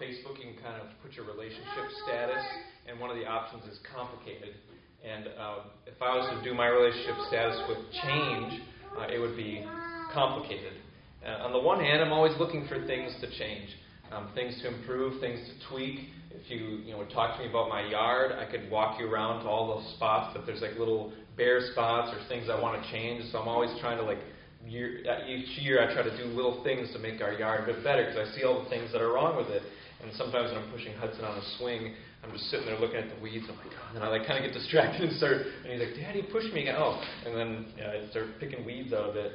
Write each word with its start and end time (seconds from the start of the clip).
Facebook, 0.00 0.40
you 0.40 0.56
can 0.56 0.62
kind 0.64 0.80
of 0.80 0.88
put 1.04 1.12
your 1.12 1.26
relationship 1.26 1.86
status, 2.08 2.40
and 2.88 2.98
one 2.98 3.10
of 3.10 3.16
the 3.16 3.26
options 3.26 3.64
is 3.68 3.78
complicated. 3.84 4.56
And 5.04 5.28
uh, 5.28 5.68
if 5.86 6.00
I 6.00 6.16
was 6.16 6.24
to 6.32 6.40
do 6.42 6.56
my 6.56 6.68
relationship 6.68 7.16
status 7.28 7.60
with 7.68 7.78
change, 8.02 8.64
uh, 8.96 9.12
it 9.12 9.18
would 9.18 9.36
be 9.36 9.64
complicated. 10.12 10.72
Uh, 11.20 11.44
on 11.44 11.52
the 11.52 11.60
one 11.60 11.80
hand, 11.80 12.02
I'm 12.02 12.12
always 12.12 12.32
looking 12.38 12.66
for 12.66 12.84
things 12.86 13.12
to 13.20 13.28
change, 13.38 13.68
um, 14.10 14.32
things 14.34 14.58
to 14.62 14.72
improve, 14.72 15.20
things 15.20 15.38
to 15.38 15.68
tweak. 15.68 16.08
If 16.32 16.48
you 16.48 16.80
you 16.84 16.92
know 16.92 16.98
would 16.98 17.10
talk 17.10 17.36
to 17.36 17.44
me 17.44 17.50
about 17.50 17.68
my 17.68 17.84
yard, 17.84 18.32
I 18.32 18.50
could 18.50 18.70
walk 18.70 18.98
you 18.98 19.06
around 19.06 19.44
to 19.44 19.48
all 19.48 19.80
the 19.80 19.96
spots 19.96 20.34
that 20.34 20.46
there's 20.46 20.62
like 20.62 20.78
little 20.78 21.12
bare 21.36 21.60
spots 21.72 22.14
or 22.16 22.26
things 22.28 22.48
I 22.48 22.60
want 22.60 22.80
to 22.80 22.90
change. 22.90 23.24
So 23.32 23.38
I'm 23.38 23.48
always 23.48 23.70
trying 23.80 23.98
to 23.98 24.04
like 24.04 24.20
year, 24.66 25.04
uh, 25.08 25.28
each 25.28 25.58
year 25.60 25.82
I 25.82 25.92
try 25.92 26.02
to 26.02 26.16
do 26.16 26.24
little 26.24 26.62
things 26.64 26.92
to 26.92 26.98
make 26.98 27.20
our 27.20 27.32
yard 27.32 27.68
a 27.68 27.72
bit 27.72 27.84
better 27.84 28.06
because 28.06 28.28
I 28.28 28.36
see 28.36 28.44
all 28.44 28.62
the 28.62 28.70
things 28.70 28.92
that 28.92 29.00
are 29.00 29.12
wrong 29.12 29.36
with 29.36 29.48
it. 29.48 29.62
And 30.02 30.12
sometimes 30.16 30.50
when 30.52 30.62
I'm 30.62 30.70
pushing 30.70 30.94
Hudson 30.94 31.24
on 31.24 31.36
a 31.36 31.44
swing, 31.58 31.94
I'm 32.24 32.32
just 32.32 32.50
sitting 32.50 32.66
there 32.66 32.78
looking 32.78 32.96
at 32.96 33.08
the 33.08 33.20
weeds. 33.22 33.46
I'm 33.48 33.56
like, 33.56 33.72
oh, 33.72 33.86
and 33.88 33.96
then 33.96 34.02
I 34.02 34.08
like 34.08 34.26
kind 34.26 34.44
of 34.44 34.50
get 34.50 34.56
distracted 34.56 35.02
and 35.02 35.16
start. 35.16 35.44
And 35.64 35.72
he's 35.72 35.80
like, 35.80 35.96
Daddy, 35.96 36.22
push 36.32 36.44
me 36.52 36.62
again. 36.62 36.76
Oh, 36.78 37.00
and 37.26 37.36
then 37.36 37.66
you 37.76 37.82
know, 37.82 37.90
I 37.90 38.10
start 38.10 38.26
picking 38.40 38.64
weeds 38.64 38.92
out 38.92 39.08
of 39.10 39.16
it. 39.16 39.32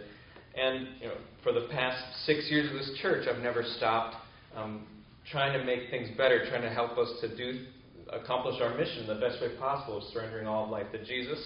And 0.55 0.87
you 1.01 1.07
know, 1.07 1.17
for 1.43 1.51
the 1.51 1.67
past 1.71 2.01
six 2.25 2.47
years 2.49 2.69
of 2.69 2.77
this 2.77 2.97
church, 3.01 3.27
I've 3.27 3.41
never 3.41 3.63
stopped 3.77 4.15
um, 4.55 4.87
trying 5.31 5.57
to 5.57 5.65
make 5.65 5.89
things 5.89 6.09
better, 6.17 6.45
trying 6.49 6.61
to 6.61 6.69
help 6.69 6.97
us 6.97 7.09
to 7.21 7.35
do 7.35 7.65
accomplish 8.13 8.61
our 8.61 8.75
mission 8.77 9.07
the 9.07 9.15
best 9.15 9.41
way 9.41 9.49
possible, 9.57 10.07
surrendering 10.13 10.45
all 10.47 10.65
of 10.65 10.69
life 10.69 10.85
to 10.91 11.03
Jesus, 11.03 11.39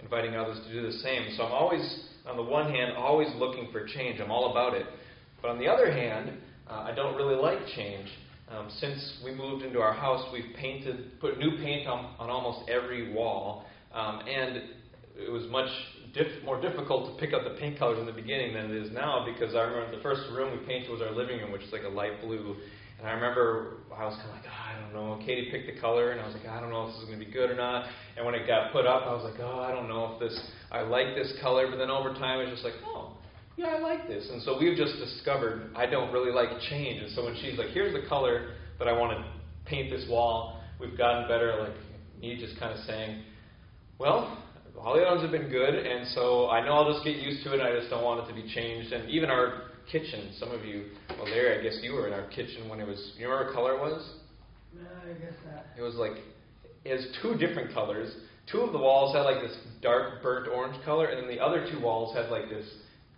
inviting 0.00 0.36
others 0.36 0.58
to 0.66 0.72
do 0.72 0.82
the 0.82 0.98
same. 0.98 1.34
So 1.36 1.44
I'm 1.44 1.52
always 1.52 2.04
on 2.26 2.36
the 2.36 2.42
one 2.42 2.70
hand, 2.70 2.92
always 2.96 3.28
looking 3.36 3.68
for 3.72 3.86
change. 3.86 4.20
I'm 4.20 4.30
all 4.30 4.50
about 4.50 4.74
it. 4.74 4.86
But 5.40 5.50
on 5.50 5.58
the 5.58 5.66
other 5.66 5.90
hand, 5.90 6.32
uh, 6.68 6.86
I 6.88 6.94
don't 6.94 7.16
really 7.16 7.34
like 7.34 7.58
change. 7.74 8.08
Um, 8.52 8.68
since 8.80 9.18
we 9.24 9.34
moved 9.34 9.64
into 9.64 9.80
our 9.80 9.94
house, 9.94 10.26
we've 10.32 10.54
painted, 10.56 11.18
put 11.20 11.38
new 11.38 11.56
paint 11.58 11.88
on, 11.88 12.14
on 12.18 12.28
almost 12.28 12.68
every 12.68 13.12
wall, 13.12 13.64
um, 13.94 14.20
and 14.28 14.62
it 15.16 15.30
was 15.30 15.44
much 15.50 15.68
diff- 16.12 16.44
more 16.44 16.60
difficult 16.60 17.12
to 17.12 17.24
pick 17.24 17.34
out 17.34 17.44
the 17.44 17.58
paint 17.58 17.78
colors 17.78 17.98
in 17.98 18.04
the 18.04 18.12
beginning 18.12 18.52
than 18.52 18.66
it 18.66 18.76
is 18.76 18.92
now 18.92 19.24
because 19.24 19.54
I 19.54 19.62
remember 19.62 19.96
the 19.96 20.02
first 20.02 20.22
room 20.32 20.58
we 20.58 20.66
painted 20.66 20.90
was 20.90 21.00
our 21.00 21.12
living 21.12 21.38
room, 21.38 21.50
which 21.50 21.62
is 21.62 21.72
like 21.72 21.84
a 21.84 21.88
light 21.88 22.20
blue. 22.20 22.56
And 22.98 23.08
I 23.08 23.12
remember 23.12 23.78
I 23.96 24.04
was 24.04 24.16
kind 24.16 24.28
of 24.28 24.36
like, 24.36 24.44
oh, 24.46 24.68
I 24.68 24.80
don't 24.80 24.92
know. 24.92 25.24
Katie 25.24 25.50
picked 25.50 25.74
the 25.74 25.80
color, 25.80 26.12
and 26.12 26.20
I 26.20 26.26
was 26.26 26.36
like, 26.36 26.46
I 26.46 26.60
don't 26.60 26.70
know 26.70 26.86
if 26.86 26.94
this 26.94 27.02
is 27.02 27.08
going 27.08 27.18
to 27.18 27.24
be 27.24 27.32
good 27.32 27.50
or 27.50 27.56
not. 27.56 27.88
And 28.16 28.24
when 28.24 28.34
it 28.34 28.46
got 28.46 28.70
put 28.70 28.86
up, 28.86 29.02
I 29.06 29.12
was 29.14 29.24
like, 29.24 29.40
oh, 29.40 29.60
I 29.60 29.72
don't 29.72 29.88
know 29.88 30.12
if 30.12 30.20
this 30.20 30.38
I 30.70 30.82
like 30.82 31.14
this 31.16 31.32
color, 31.40 31.68
but 31.68 31.78
then 31.78 31.90
over 31.90 32.12
time 32.14 32.40
it's 32.40 32.52
just 32.52 32.64
like, 32.64 32.76
oh, 32.84 33.11
yeah, 33.56 33.66
I 33.66 33.78
like 33.78 34.08
this. 34.08 34.28
And 34.30 34.42
so 34.42 34.58
we've 34.58 34.76
just 34.76 34.96
discovered 34.98 35.70
I 35.76 35.86
don't 35.86 36.12
really 36.12 36.32
like 36.32 36.48
change. 36.70 37.02
And 37.02 37.12
so 37.14 37.24
when 37.24 37.36
she's 37.40 37.58
like, 37.58 37.68
here's 37.68 37.92
the 37.92 38.08
color 38.08 38.54
that 38.78 38.88
I 38.88 38.92
want 38.92 39.16
to 39.16 39.24
paint 39.64 39.90
this 39.90 40.06
wall, 40.08 40.60
we've 40.80 40.96
gotten 40.96 41.28
better. 41.28 41.56
Like 41.60 41.76
me 42.20 42.36
just 42.38 42.58
kind 42.58 42.72
of 42.72 42.84
saying, 42.86 43.22
well, 43.98 44.42
others 44.80 45.22
have 45.22 45.30
been 45.30 45.48
good, 45.48 45.74
and 45.74 46.08
so 46.08 46.48
I 46.50 46.64
know 46.64 46.72
I'll 46.72 46.92
just 46.92 47.04
get 47.04 47.16
used 47.16 47.44
to 47.44 47.54
it. 47.54 47.60
I 47.60 47.78
just 47.78 47.90
don't 47.90 48.02
want 48.02 48.24
it 48.24 48.34
to 48.34 48.34
be 48.34 48.52
changed. 48.52 48.92
And 48.92 49.08
even 49.10 49.30
our 49.30 49.70
kitchen, 49.90 50.32
some 50.38 50.50
of 50.50 50.64
you, 50.64 50.86
well, 51.10 51.24
Larry, 51.24 51.58
I 51.58 51.62
guess 51.62 51.78
you 51.82 51.92
were 51.92 52.06
in 52.06 52.12
our 52.12 52.28
kitchen 52.30 52.68
when 52.68 52.80
it 52.80 52.86
was. 52.86 53.12
You 53.18 53.28
remember 53.28 53.46
what 53.46 53.54
color 53.54 53.74
it 53.74 53.80
was? 53.80 54.10
Yeah, 54.74 54.82
I 55.04 55.12
guess 55.18 55.34
that. 55.46 55.66
It 55.78 55.82
was 55.82 55.94
like 55.94 56.12
it 56.84 56.96
has 56.96 57.06
two 57.22 57.36
different 57.36 57.72
colors 57.72 58.12
two 58.50 58.60
of 58.60 58.72
the 58.72 58.78
walls 58.78 59.14
had 59.14 59.22
like 59.22 59.40
this 59.40 59.56
dark 59.80 60.22
burnt 60.22 60.48
orange 60.48 60.82
color, 60.84 61.06
and 61.06 61.22
then 61.22 61.28
the 61.34 61.42
other 61.42 61.66
two 61.70 61.80
walls 61.80 62.14
had 62.16 62.30
like 62.30 62.48
this 62.48 62.66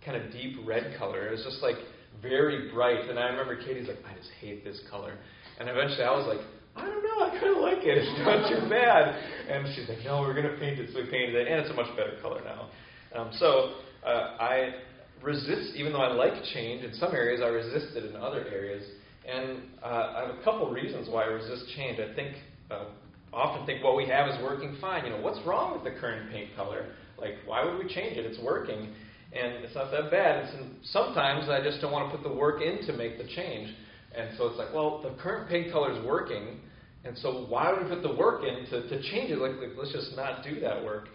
kind 0.05 0.21
of 0.21 0.31
deep 0.31 0.57
red 0.65 0.95
color. 0.97 1.27
It 1.27 1.31
was 1.31 1.43
just 1.43 1.61
like 1.61 1.77
very 2.21 2.71
bright. 2.71 3.09
And 3.09 3.19
I 3.19 3.25
remember 3.25 3.55
Katie's 3.55 3.87
like, 3.87 3.99
I 4.05 4.15
just 4.15 4.29
hate 4.39 4.63
this 4.63 4.79
color. 4.89 5.17
And 5.59 5.69
eventually 5.69 6.03
I 6.03 6.11
was 6.11 6.27
like, 6.27 6.45
I 6.75 6.85
don't 6.85 7.03
know, 7.03 7.25
I 7.25 7.29
kind 7.39 7.55
of 7.55 7.63
like 7.63 7.83
it. 7.83 7.97
It's 7.97 8.19
not 8.19 8.49
too 8.49 8.69
bad. 8.69 9.15
And 9.49 9.67
she's 9.75 9.87
like, 9.87 10.03
No, 10.03 10.19
we're 10.19 10.33
going 10.33 10.51
to 10.51 10.57
paint 10.59 10.79
it. 10.79 10.89
So 10.93 10.99
we 11.01 11.09
painted 11.09 11.35
it, 11.35 11.47
and 11.47 11.61
it's 11.61 11.69
a 11.69 11.73
much 11.73 11.89
better 11.95 12.17
color 12.21 12.41
now. 12.43 12.69
Um, 13.17 13.31
so 13.39 13.75
uh, 14.05 14.35
I 14.39 14.75
resist, 15.23 15.75
even 15.75 15.93
though 15.93 16.01
I 16.01 16.11
like 16.11 16.33
change 16.53 16.83
in 16.83 16.93
some 16.95 17.13
areas, 17.13 17.41
I 17.43 17.47
resist 17.47 17.95
it 17.95 18.03
in 18.03 18.15
other 18.15 18.45
areas. 18.51 18.83
And 19.25 19.63
uh, 19.81 20.13
I 20.17 20.25
have 20.27 20.35
a 20.37 20.43
couple 20.43 20.69
reasons 20.69 21.07
why 21.09 21.23
I 21.23 21.27
resist 21.27 21.63
change. 21.75 21.99
I 21.99 22.13
think 22.13 22.35
uh, 22.69 22.85
often 23.33 23.65
think 23.65 23.83
what 23.83 23.95
we 23.95 24.07
have 24.07 24.29
is 24.29 24.35
working 24.43 24.77
fine. 24.79 25.05
You 25.05 25.11
know, 25.11 25.21
what's 25.21 25.39
wrong 25.47 25.73
with 25.73 25.83
the 25.83 25.99
current 25.99 26.29
paint 26.31 26.55
color? 26.55 26.87
Like, 27.17 27.35
why 27.45 27.63
would 27.63 27.77
we 27.81 27.91
change 27.91 28.17
it? 28.17 28.25
It's 28.25 28.39
working, 28.43 28.93
and 29.35 29.63
it's 29.63 29.75
not 29.75 29.91
that 29.91 30.09
bad. 30.09 30.45
And 30.55 30.75
sometimes 30.83 31.49
I 31.49 31.61
just 31.61 31.81
don't 31.81 31.91
want 31.91 32.11
to 32.11 32.17
put 32.17 32.27
the 32.27 32.33
work 32.33 32.61
in 32.61 32.85
to 32.87 32.93
make 32.93 33.17
the 33.17 33.27
change. 33.35 33.73
And 34.17 34.29
so 34.37 34.47
it's 34.47 34.57
like, 34.57 34.73
well, 34.73 35.01
the 35.01 35.21
current 35.21 35.49
paint 35.49 35.71
color 35.71 35.91
is 35.91 36.05
working, 36.05 36.59
and 37.03 37.17
so 37.17 37.45
why 37.49 37.71
would 37.71 37.83
we 37.83 37.89
put 37.89 38.01
the 38.01 38.15
work 38.15 38.43
in 38.43 38.65
to, 38.71 38.87
to 38.87 39.01
change 39.11 39.29
it? 39.29 39.37
Like, 39.37 39.59
like, 39.59 39.77
let's 39.77 39.91
just 39.91 40.15
not 40.15 40.43
do 40.43 40.59
that 40.61 40.83
work. 40.83 41.09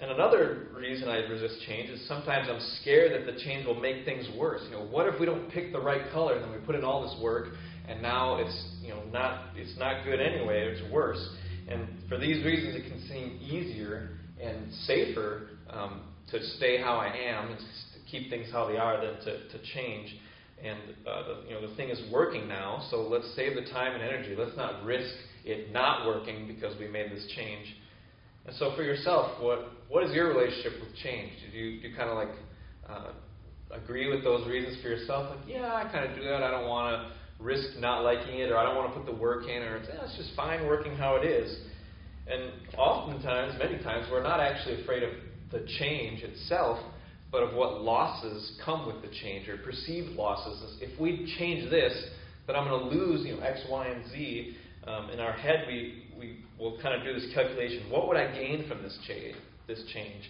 And 0.00 0.12
another 0.12 0.68
reason 0.76 1.08
I 1.08 1.16
resist 1.16 1.56
change 1.66 1.90
is 1.90 2.06
sometimes 2.06 2.48
I'm 2.48 2.60
scared 2.80 3.12
that 3.12 3.32
the 3.32 3.36
change 3.40 3.66
will 3.66 3.80
make 3.80 4.04
things 4.04 4.28
worse. 4.36 4.60
You 4.66 4.76
know, 4.76 4.84
what 4.84 5.06
if 5.06 5.18
we 5.18 5.26
don't 5.26 5.50
pick 5.50 5.72
the 5.72 5.80
right 5.80 6.02
color 6.12 6.34
and 6.34 6.44
then 6.44 6.52
we 6.52 6.64
put 6.64 6.76
in 6.76 6.84
all 6.84 7.02
this 7.02 7.20
work 7.20 7.48
and 7.88 8.00
now 8.00 8.36
it's 8.36 8.64
you 8.80 8.90
know 8.90 9.02
not 9.12 9.56
it's 9.56 9.76
not 9.76 10.04
good 10.04 10.20
anyway. 10.20 10.68
It's 10.68 10.92
worse. 10.92 11.28
And 11.68 11.88
for 12.08 12.16
these 12.16 12.44
reasons, 12.44 12.76
it 12.76 12.88
can 12.88 13.00
seem 13.08 13.40
easier 13.42 14.10
and 14.40 14.72
safer 14.86 15.48
um, 15.70 16.02
to 16.30 16.44
stay 16.56 16.80
how 16.80 16.94
I 16.94 17.14
am, 17.14 17.56
to 17.56 18.10
keep 18.10 18.30
things 18.30 18.48
how 18.52 18.66
they 18.68 18.76
are, 18.76 19.00
than 19.04 19.20
to, 19.24 19.48
to 19.48 19.64
change. 19.74 20.14
And 20.62 20.78
uh, 21.06 21.22
the, 21.22 21.48
you 21.48 21.54
know 21.54 21.68
the 21.68 21.74
thing 21.76 21.88
is 21.88 22.00
working 22.12 22.48
now, 22.48 22.84
so 22.90 23.02
let's 23.02 23.32
save 23.36 23.54
the 23.54 23.70
time 23.70 23.94
and 23.94 24.02
energy. 24.02 24.34
Let's 24.36 24.56
not 24.56 24.84
risk 24.84 25.14
it 25.44 25.72
not 25.72 26.06
working 26.06 26.48
because 26.48 26.76
we 26.78 26.88
made 26.88 27.12
this 27.12 27.26
change. 27.36 27.66
And 28.44 28.56
so 28.56 28.74
for 28.74 28.82
yourself, 28.82 29.40
what 29.40 29.72
what 29.88 30.02
is 30.04 30.12
your 30.12 30.34
relationship 30.34 30.72
with 30.80 30.94
change? 30.96 31.32
Do 31.52 31.56
you, 31.56 31.88
you 31.88 31.96
kind 31.96 32.10
of 32.10 32.16
like 32.16 32.34
uh, 32.88 33.12
agree 33.70 34.10
with 34.10 34.24
those 34.24 34.46
reasons 34.48 34.82
for 34.82 34.88
yourself? 34.88 35.30
Like, 35.30 35.48
yeah, 35.48 35.74
I 35.74 35.90
kind 35.90 36.10
of 36.10 36.16
do 36.16 36.24
that. 36.24 36.42
I 36.42 36.50
don't 36.50 36.68
want 36.68 37.08
to 37.08 37.44
risk 37.44 37.78
not 37.78 38.02
liking 38.02 38.40
it, 38.40 38.50
or 38.50 38.56
I 38.56 38.64
don't 38.64 38.76
want 38.76 38.92
to 38.92 38.98
put 38.98 39.06
the 39.06 39.16
work 39.16 39.44
in, 39.44 39.62
or 39.62 39.76
it's, 39.76 39.88
eh, 39.88 39.96
it's 40.02 40.16
just 40.16 40.34
fine 40.34 40.66
working 40.66 40.94
how 40.94 41.16
it 41.16 41.24
is. 41.24 41.56
And 42.26 42.50
oftentimes, 42.76 43.54
many 43.58 43.82
times, 43.82 44.06
we're 44.10 44.22
not 44.22 44.40
actually 44.40 44.82
afraid 44.82 45.02
of 45.02 45.10
the 45.50 45.66
change 45.78 46.22
itself, 46.22 46.78
but 47.30 47.42
of 47.42 47.54
what 47.54 47.82
losses 47.82 48.58
come 48.64 48.86
with 48.86 49.02
the 49.02 49.08
change, 49.22 49.48
or 49.48 49.58
perceived 49.58 50.10
losses. 50.10 50.78
If 50.80 50.98
we 50.98 51.34
change 51.38 51.70
this, 51.70 51.92
then 52.46 52.56
I'm 52.56 52.68
going 52.68 52.88
to 52.90 52.98
lose, 52.98 53.26
you 53.26 53.36
know, 53.36 53.42
X, 53.42 53.60
Y, 53.68 53.86
and 53.86 54.10
Z. 54.10 54.56
Um, 54.86 55.10
in 55.10 55.20
our 55.20 55.32
head, 55.32 55.64
we 55.66 56.04
we 56.18 56.38
will 56.58 56.80
kind 56.80 56.94
of 56.94 57.04
do 57.04 57.12
this 57.12 57.32
calculation. 57.34 57.90
What 57.90 58.08
would 58.08 58.16
I 58.16 58.32
gain 58.32 58.66
from 58.68 58.82
this 58.82 58.98
change? 59.06 59.36
This 59.66 59.82
change, 59.92 60.24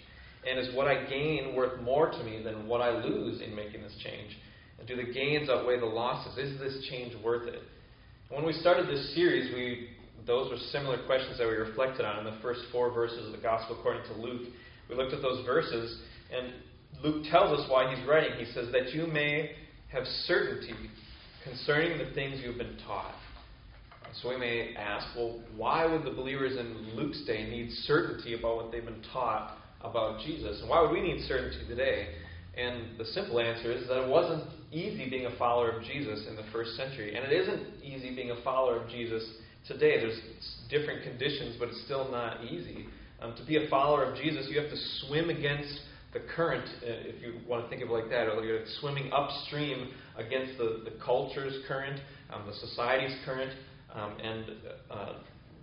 and 0.49 0.59
is 0.59 0.75
what 0.75 0.89
I 0.89 1.05
gain 1.05 1.55
worth 1.55 1.81
more 1.81 2.11
to 2.11 2.25
me 2.25 2.43
than 2.43 2.67
what 2.67 2.81
I 2.81 2.91
lose 2.91 3.41
in 3.41 3.55
making 3.55 3.83
this 3.83 3.95
change? 4.03 4.37
And 4.79 4.89
do 4.89 4.97
the 4.97 5.13
gains 5.13 5.49
outweigh 5.49 5.79
the 5.79 5.87
losses? 5.87 6.37
Is 6.39 6.59
this 6.59 6.87
change 6.91 7.15
worth 7.23 7.47
it? 7.47 7.63
When 8.31 8.45
we 8.45 8.53
started 8.53 8.89
this 8.89 9.15
series, 9.15 9.55
we 9.55 9.91
those 10.27 10.51
were 10.51 10.59
similar 10.73 10.99
questions 11.07 11.39
that 11.39 11.47
we 11.47 11.55
reflected 11.55 12.05
on 12.05 12.19
in 12.19 12.25
the 12.25 12.39
first 12.43 12.61
four 12.71 12.91
verses 12.91 13.27
of 13.27 13.33
the 13.33 13.39
Gospel 13.39 13.77
according 13.79 14.03
to 14.13 14.21
Luke. 14.21 14.49
We 14.89 14.95
looked 14.95 15.13
at 15.13 15.23
those 15.23 15.45
verses, 15.45 16.01
and 16.35 16.53
Luke 17.03 17.25
tells 17.31 17.59
us 17.59 17.71
why 17.71 17.95
he's 17.95 18.07
writing. 18.07 18.33
He 18.39 18.51
says, 18.53 18.69
That 18.73 18.93
you 18.93 19.07
may 19.07 19.51
have 19.93 20.05
certainty 20.25 20.75
concerning 21.45 21.99
the 21.99 22.13
things 22.15 22.41
you 22.41 22.49
have 22.49 22.59
been 22.59 22.77
taught. 22.87 23.15
So 24.23 24.31
we 24.31 24.37
may 24.37 24.75
ask, 24.75 25.07
well, 25.17 25.39
why 25.57 25.87
would 25.87 26.05
the 26.05 26.11
believers 26.11 26.57
in 26.59 26.97
Luke's 26.97 27.23
day 27.25 27.49
need 27.49 27.71
certainty 27.85 28.35
about 28.39 28.57
what 28.57 28.73
they've 28.73 28.85
been 28.85 29.03
taught 29.13 29.57
about 29.83 30.21
Jesus? 30.25 30.61
And 30.61 30.69
why 30.69 30.81
would 30.81 30.91
we 30.91 31.01
need 31.01 31.25
certainty 31.27 31.67
today? 31.69 32.09
And 32.57 32.99
the 32.99 33.05
simple 33.05 33.39
answer 33.39 33.71
is 33.71 33.87
that 33.87 34.05
it 34.05 34.09
wasn't 34.09 34.45
easy 34.73 35.09
being 35.09 35.27
a 35.27 35.37
follower 35.37 35.71
of 35.71 35.85
Jesus 35.85 36.27
in 36.29 36.37
the 36.37 36.43
first 36.53 36.77
century. 36.77 37.15
And 37.15 37.25
it 37.25 37.33
isn't 37.33 37.85
easy 37.85 38.15
being 38.15 38.33
a 38.33 38.43
follower 38.43 38.81
of 38.81 38.89
Jesus 38.89 39.23
today. 39.67 40.01
There's 40.01 40.21
different 40.69 41.05
conditions, 41.05 41.57
but 41.59 41.69
it's 41.69 41.85
still 41.85 42.11
not 42.11 42.45
easy. 42.45 42.87
Um, 43.21 43.35
to 43.37 43.45
be 43.45 43.57
a 43.57 43.69
follower 43.69 44.05
of 44.05 44.17
Jesus, 44.17 44.47
you 44.49 44.61
have 44.61 44.71
to 44.71 44.77
swim 45.07 45.31
against 45.31 45.81
the 46.13 46.21
current, 46.35 46.65
uh, 46.83 46.87
if 46.87 47.21
you 47.21 47.41
want 47.47 47.65
to 47.65 47.69
think 47.69 47.83
of 47.83 47.91
it 47.91 47.93
like 47.93 48.09
that, 48.11 48.29
or 48.29 48.45
you're 48.45 48.65
swimming 48.81 49.11
upstream 49.13 49.89
against 50.17 50.57
the, 50.57 50.83
the 50.85 50.93
culture's 51.05 51.55
current, 51.67 52.01
um, 52.33 52.47
the 52.47 52.55
society's 52.55 53.17
current, 53.25 53.53
um, 53.95 54.17
and 54.23 54.45
uh, 54.91 55.13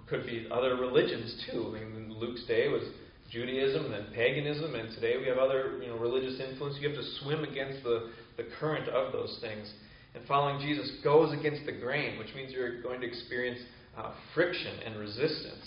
could 0.07 0.25
be 0.25 0.48
other 0.52 0.75
religions 0.75 1.46
too. 1.50 1.74
I 1.75 1.80
mean, 1.80 1.96
in 1.96 2.13
Luke's 2.13 2.46
day 2.46 2.68
was 2.68 2.84
Judaism 3.31 3.86
and 3.86 3.94
then 3.94 4.06
paganism, 4.13 4.75
and 4.75 4.94
today 4.94 5.16
we 5.18 5.28
have 5.28 5.38
other 5.38 5.80
you 5.81 5.88
know, 5.88 5.98
religious 5.98 6.40
influence. 6.40 6.78
You 6.80 6.90
have 6.90 6.98
to 6.98 7.06
swim 7.22 7.44
against 7.44 7.84
the, 7.84 8.12
the 8.38 8.44
current 8.60 8.88
of 8.90 9.12
those 9.12 9.40
things. 9.42 9.72
And 10.13 10.25
following 10.28 10.60
Jesus 10.62 10.92
goes 11.04 11.38
against 11.38 11.66
the 11.66 11.72
grain, 11.72 12.19
which 12.19 12.34
means 12.36 12.52
you're 12.54 12.81
going 12.81 13.02
to 13.02 13.07
experience 13.07 13.60
uh, 13.98 14.13
friction 14.34 14.80
and 14.86 15.00
resistance. 15.00 15.66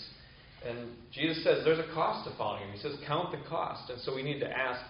And 0.69 0.91
Jesus 1.13 1.43
says 1.43 1.65
there's 1.65 1.79
a 1.79 1.95
cost 1.95 2.29
to 2.29 2.37
following 2.37 2.65
him. 2.65 2.73
He 2.73 2.79
says, 2.79 2.97
count 3.07 3.33
the 3.33 3.49
cost. 3.49 3.91
And 3.91 4.01
so 4.03 4.15
we 4.15 4.23
need 4.23 4.41
to 4.41 4.51
ask, 4.51 4.81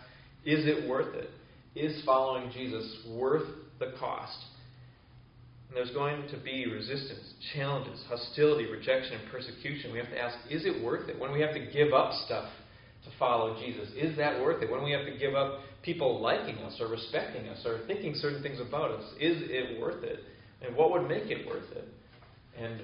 is 0.44 0.66
it 0.66 0.88
worth 0.88 1.14
it? 1.14 1.30
Is 1.76 2.02
following 2.04 2.50
Jesus 2.50 3.06
worth 3.08 3.46
the 3.78 3.92
cost? 3.98 4.38
And 5.69 5.76
there's 5.76 5.92
going 5.92 6.28
to 6.30 6.36
be 6.38 6.66
resistance, 6.66 7.34
challenges, 7.54 8.02
hostility, 8.08 8.66
rejection, 8.70 9.20
and 9.20 9.30
persecution. 9.30 9.92
We 9.92 9.98
have 9.98 10.08
to 10.08 10.19
ask, 10.19 10.36
is 10.50 10.64
it 10.64 10.82
worth 10.82 11.08
it? 11.08 11.19
When 11.19 11.32
we 11.32 11.40
have 11.42 11.54
to 11.54 11.66
give 11.72 11.92
up 11.92 12.12
stuff 12.25 12.48
to 13.04 13.10
follow 13.19 13.56
Jesus, 13.60 13.88
is 13.96 14.16
that 14.16 14.40
worth 14.40 14.62
it? 14.62 14.70
When 14.70 14.82
we 14.82 14.90
have 14.92 15.06
to 15.06 15.16
give 15.16 15.34
up 15.34 15.60
people 15.82 16.20
liking 16.20 16.56
us 16.58 16.80
or 16.80 16.88
respecting 16.88 17.46
us 17.48 17.64
or 17.64 17.80
thinking 17.86 18.14
certain 18.16 18.42
things 18.42 18.58
about 18.60 18.90
us, 18.90 19.04
is 19.20 19.42
it 19.44 19.78
worth 19.78 20.02
it? 20.02 20.20
And 20.66 20.75
what 20.75 20.90
would 20.90 21.06
make 21.06 21.30
it 21.30 21.46
worth 21.46 21.70
it? 21.72 21.86
And 22.58 22.80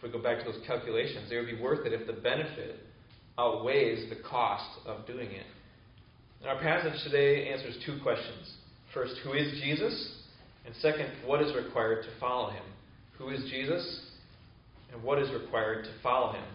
if 0.00 0.04
we 0.04 0.10
go 0.10 0.22
back 0.22 0.38
to 0.38 0.50
those 0.50 0.60
calculations, 0.66 1.30
it 1.30 1.36
would 1.36 1.46
be 1.46 1.60
worth 1.60 1.84
it 1.84 1.92
if 1.92 2.06
the 2.06 2.14
benefit 2.14 2.76
outweighs 3.38 4.08
the 4.08 4.16
cost 4.26 4.78
of 4.86 5.06
doing 5.06 5.30
it. 5.30 5.44
And 6.40 6.48
our 6.48 6.58
passage 6.58 6.98
today 7.04 7.50
answers 7.50 7.76
two 7.84 7.98
questions. 8.02 8.54
First, 8.94 9.16
who 9.22 9.34
is 9.34 9.60
Jesus? 9.60 10.22
And 10.64 10.74
second, 10.76 11.10
what 11.26 11.42
is 11.42 11.54
required 11.54 12.04
to 12.04 12.08
follow 12.18 12.48
him? 12.48 12.62
Who 13.18 13.28
is 13.28 13.42
Jesus? 13.50 14.06
And 14.90 15.02
what 15.02 15.18
is 15.18 15.30
required 15.38 15.84
to 15.84 15.90
follow 16.02 16.32
him? 16.32 16.48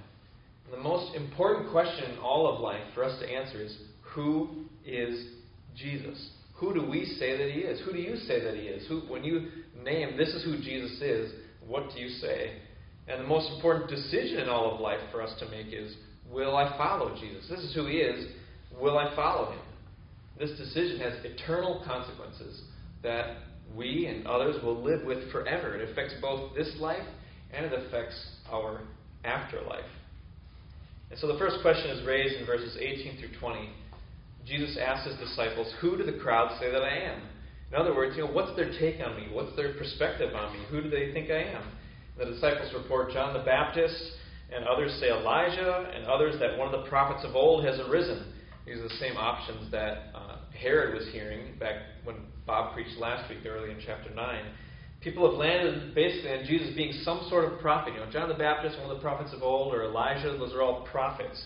And 0.65 0.73
the 0.73 0.83
most 0.83 1.15
important 1.15 1.71
question 1.71 2.11
in 2.11 2.17
all 2.17 2.51
of 2.51 2.59
life 2.61 2.83
for 2.95 3.03
us 3.03 3.19
to 3.19 3.29
answer 3.29 3.61
is 3.61 3.77
who 4.01 4.65
is 4.83 5.27
Jesus? 5.77 6.31
Who 6.55 6.73
do 6.73 6.83
we 6.89 7.05
say 7.19 7.37
that 7.37 7.51
he 7.51 7.59
is? 7.59 7.79
Who 7.85 7.93
do 7.93 7.99
you 7.99 8.15
say 8.15 8.43
that 8.43 8.55
he 8.55 8.61
is? 8.61 8.87
Who, 8.87 9.01
when 9.01 9.23
you 9.23 9.49
name 9.83 10.17
this 10.17 10.29
is 10.29 10.43
who 10.43 10.57
Jesus 10.57 10.99
is, 10.99 11.31
what 11.67 11.91
do 11.93 12.01
you 12.01 12.09
say? 12.09 12.53
And 13.07 13.21
the 13.21 13.27
most 13.27 13.51
important 13.53 13.89
decision 13.89 14.39
in 14.39 14.49
all 14.49 14.73
of 14.73 14.79
life 14.79 14.99
for 15.11 15.21
us 15.21 15.37
to 15.39 15.49
make 15.49 15.67
is 15.67 15.95
will 16.29 16.55
I 16.55 16.75
follow 16.77 17.15
Jesus? 17.19 17.45
This 17.49 17.59
is 17.59 17.73
who 17.75 17.85
he 17.85 17.97
is. 17.97 18.27
Will 18.79 18.97
I 18.97 19.15
follow 19.15 19.51
him? 19.51 19.59
This 20.39 20.51
decision 20.57 20.99
has 20.99 21.13
eternal 21.23 21.83
consequences 21.85 22.61
that 23.03 23.37
we 23.75 24.07
and 24.07 24.27
others 24.27 24.61
will 24.63 24.81
live 24.81 25.05
with 25.05 25.31
forever. 25.31 25.75
It 25.75 25.89
affects 25.89 26.13
both 26.21 26.55
this 26.55 26.75
life 26.79 27.05
and 27.53 27.65
it 27.65 27.73
affects 27.73 28.15
our 28.51 28.81
afterlife. 29.23 29.85
And 31.09 31.19
so 31.19 31.27
the 31.27 31.37
first 31.37 31.57
question 31.61 31.91
is 31.91 32.05
raised 32.05 32.35
in 32.35 32.45
verses 32.45 32.77
18 32.79 33.19
through 33.19 33.39
20. 33.39 33.69
Jesus 34.45 34.77
asks 34.77 35.09
his 35.09 35.29
disciples, 35.29 35.71
Who 35.81 35.97
do 35.97 36.03
the 36.03 36.19
crowd 36.19 36.57
say 36.59 36.71
that 36.71 36.81
I 36.81 36.97
am? 36.97 37.21
In 37.71 37.79
other 37.79 37.95
words, 37.95 38.15
you 38.15 38.23
know, 38.23 38.31
what's 38.31 38.55
their 38.55 38.71
take 38.79 38.99
on 39.05 39.15
me? 39.15 39.27
What's 39.31 39.55
their 39.55 39.73
perspective 39.73 40.35
on 40.35 40.53
me? 40.53 40.59
Who 40.69 40.81
do 40.81 40.89
they 40.89 41.11
think 41.13 41.29
I 41.31 41.43
am? 41.43 41.63
The 42.17 42.25
disciples 42.25 42.71
report 42.73 43.11
John 43.11 43.33
the 43.33 43.43
Baptist, 43.43 43.95
and 44.55 44.65
others 44.65 44.97
say 45.01 45.09
Elijah, 45.09 45.91
and 45.93 46.05
others 46.05 46.35
that 46.39 46.57
one 46.57 46.73
of 46.73 46.83
the 46.83 46.89
prophets 46.89 47.25
of 47.25 47.35
old 47.35 47.65
has 47.65 47.79
arisen. 47.79 48.31
These 48.65 48.77
are 48.77 48.83
the 48.83 48.97
same 48.99 49.17
options 49.17 49.69
that 49.71 50.11
uh, 50.15 50.37
Herod 50.59 50.95
was 50.95 51.07
hearing 51.11 51.57
back 51.59 51.75
when 52.03 52.15
Bob 52.47 52.73
preached 52.73 52.97
last 52.97 53.29
week, 53.29 53.39
early 53.45 53.71
in 53.71 53.77
chapter 53.85 54.13
9. 54.13 54.45
People 55.01 55.29
have 55.29 55.37
landed 55.37 55.93
basically 55.93 56.31
on 56.31 56.45
Jesus 56.45 56.75
being 56.75 56.93
some 57.03 57.27
sort 57.29 57.51
of 57.51 57.59
prophet. 57.59 57.93
You 57.93 57.99
know, 57.99 58.09
John 58.09 58.29
the 58.29 58.35
Baptist, 58.35 58.79
one 58.79 58.89
of 58.89 58.97
the 58.97 59.01
prophets 59.01 59.33
of 59.33 59.43
old, 59.43 59.73
or 59.73 59.83
Elijah, 59.83 60.35
those 60.37 60.53
are 60.53 60.61
all 60.61 60.87
prophets. 60.89 61.43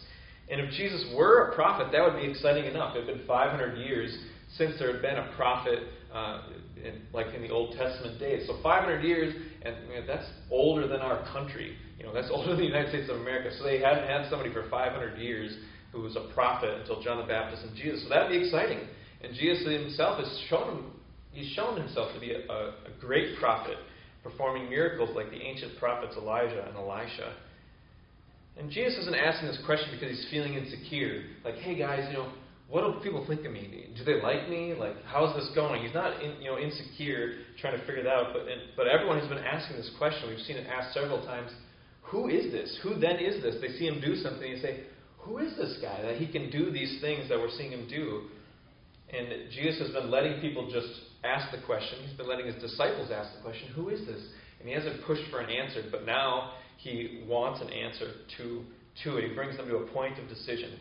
And 0.50 0.62
if 0.62 0.72
Jesus 0.72 1.06
were 1.16 1.50
a 1.50 1.56
prophet, 1.56 1.92
that 1.92 2.02
would 2.02 2.22
be 2.22 2.30
exciting 2.30 2.66
enough. 2.66 2.96
It 2.96 3.06
had 3.06 3.18
been 3.18 3.28
500 3.28 3.78
years 3.78 4.18
since 4.58 4.80
there 4.80 4.94
had 4.94 5.02
been 5.02 5.18
a 5.18 5.32
prophet, 5.36 5.80
uh, 6.14 6.42
in, 6.86 7.02
like 7.14 7.34
in 7.34 7.42
the 7.42 7.50
Old 7.50 7.76
Testament 7.78 8.20
days. 8.20 8.48
So 8.48 8.60
500 8.62 9.04
years, 9.04 9.34
and 9.62 9.76
you 9.90 10.00
know, 10.00 10.08
that's 10.08 10.28
older 10.52 10.88
than 10.88 11.00
our 11.00 11.24
country. 11.32 11.76
You 11.98 12.06
know, 12.06 12.14
that's 12.14 12.30
older 12.34 12.50
than 12.50 12.58
the 12.58 12.66
United 12.66 12.90
States 12.90 13.10
of 13.10 13.18
America. 13.18 13.56
So 13.58 13.64
they 13.64 13.80
hadn't 13.80 14.08
had 14.08 14.30
somebody 14.30 14.52
for 14.54 14.70
500 14.70 15.18
years 15.20 15.58
who 15.92 16.02
was 16.02 16.16
a 16.16 16.32
prophet 16.34 16.70
until 16.80 17.02
John 17.02 17.18
the 17.18 17.28
Baptist 17.28 17.64
and 17.64 17.76
Jesus. 17.76 18.04
So 18.04 18.10
that'd 18.10 18.30
be 18.30 18.46
exciting. 18.46 18.80
And 19.22 19.34
Jesus 19.34 19.66
himself 19.66 20.20
has 20.20 20.44
shown 20.50 20.92
he's 21.32 21.52
shown 21.54 21.80
himself 21.80 22.14
to 22.14 22.20
be 22.20 22.32
a, 22.32 22.52
a, 22.52 22.70
a 22.70 23.00
great 23.00 23.38
prophet, 23.40 23.78
performing 24.24 24.70
miracles 24.70 25.10
like 25.16 25.30
the 25.30 25.42
ancient 25.42 25.78
prophets 25.78 26.16
Elijah 26.18 26.66
and 26.68 26.76
Elisha. 26.76 27.34
And 28.58 28.70
Jesus 28.70 29.00
isn't 29.00 29.16
asking 29.16 29.48
this 29.48 29.60
question 29.66 29.90
because 29.92 30.10
he's 30.10 30.28
feeling 30.30 30.56
insecure. 30.56 31.24
Like, 31.46 31.56
hey 31.56 31.78
guys, 31.78 32.06
you 32.10 32.18
know, 32.18 32.32
what 32.70 32.82
do 32.82 33.00
people 33.02 33.26
think 33.26 33.46
of 33.46 33.52
me? 33.52 33.88
Do 33.98 34.04
they 34.04 34.22
like 34.22 34.48
me? 34.48 34.76
Like, 34.78 34.94
how's 35.06 35.36
this 35.36 35.50
going? 35.56 35.84
He's 35.84 35.94
not, 35.94 36.22
in, 36.22 36.40
you 36.40 36.52
know, 36.52 36.60
insecure, 36.60 37.34
trying 37.60 37.78
to 37.78 37.86
figure 37.86 37.98
it 37.98 38.08
out. 38.08 38.28
But 38.32 38.44
but 38.78 38.88
everyone 38.88 39.20
has 39.20 39.28
been 39.28 39.40
asking 39.40 39.78
this 39.78 39.90
question. 39.98 40.30
We've 40.30 40.46
seen 40.46 40.58
it 40.58 40.68
asked 40.68 40.94
several 40.94 41.26
times. 41.26 41.52
Who 42.04 42.30
is 42.30 42.52
this? 42.52 42.80
Who 42.84 42.96
then 43.00 43.18
is 43.18 43.42
this? 43.42 43.56
They 43.62 43.78
see 43.80 43.86
him 43.88 44.02
do 44.02 44.16
something 44.16 44.52
and 44.52 44.62
say, 44.62 44.84
Who 45.20 45.40
is 45.40 45.58
this 45.58 45.80
guy 45.82 46.02
that 46.04 46.18
he 46.18 46.32
can 46.32 46.52
do 46.52 46.72
these 46.72 47.02
things 47.02 47.28
that 47.30 47.40
we're 47.40 47.52
seeing 47.58 47.72
him 47.72 47.88
do? 47.90 48.24
And 49.12 49.50
Jesus 49.52 49.80
has 49.80 49.92
been 49.92 50.12
letting 50.12 50.40
people 50.40 50.70
just 50.72 50.90
ask 51.24 51.50
the 51.52 51.66
question. 51.66 52.00
He's 52.08 52.18
been 52.18 52.30
letting 52.30 52.46
his 52.46 52.62
disciples 52.62 53.10
ask 53.12 53.36
the 53.36 53.42
question, 53.42 53.70
Who 53.74 53.90
is 53.90 54.06
this? 54.06 54.22
And 54.60 54.68
he 54.68 54.76
hasn't 54.76 55.04
pushed 55.06 55.24
for 55.32 55.40
an 55.40 55.50
answer, 55.50 55.84
but 55.90 56.06
now 56.06 56.54
he 56.78 57.24
wants 57.28 57.62
an 57.62 57.70
answer 57.70 58.12
to, 58.38 58.64
to 59.04 59.18
it. 59.18 59.30
He 59.30 59.34
brings 59.34 59.58
them 59.58 59.68
to 59.68 59.78
a 59.78 59.88
point 59.88 60.20
of 60.20 60.30
decision. 60.30 60.78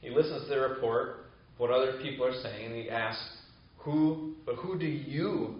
He 0.00 0.10
listens 0.10 0.44
to 0.44 0.48
their 0.48 0.68
report, 0.68 1.29
what 1.60 1.70
other 1.70 1.98
people 2.00 2.24
are 2.24 2.32
saying, 2.42 2.64
and 2.64 2.74
he 2.74 2.88
asks, 2.88 3.22
Who, 3.80 4.32
but 4.46 4.54
who 4.54 4.78
do 4.78 4.86
you 4.86 5.56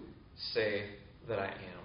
say 0.54 0.84
that 1.28 1.38
I 1.38 1.48
am? 1.48 1.80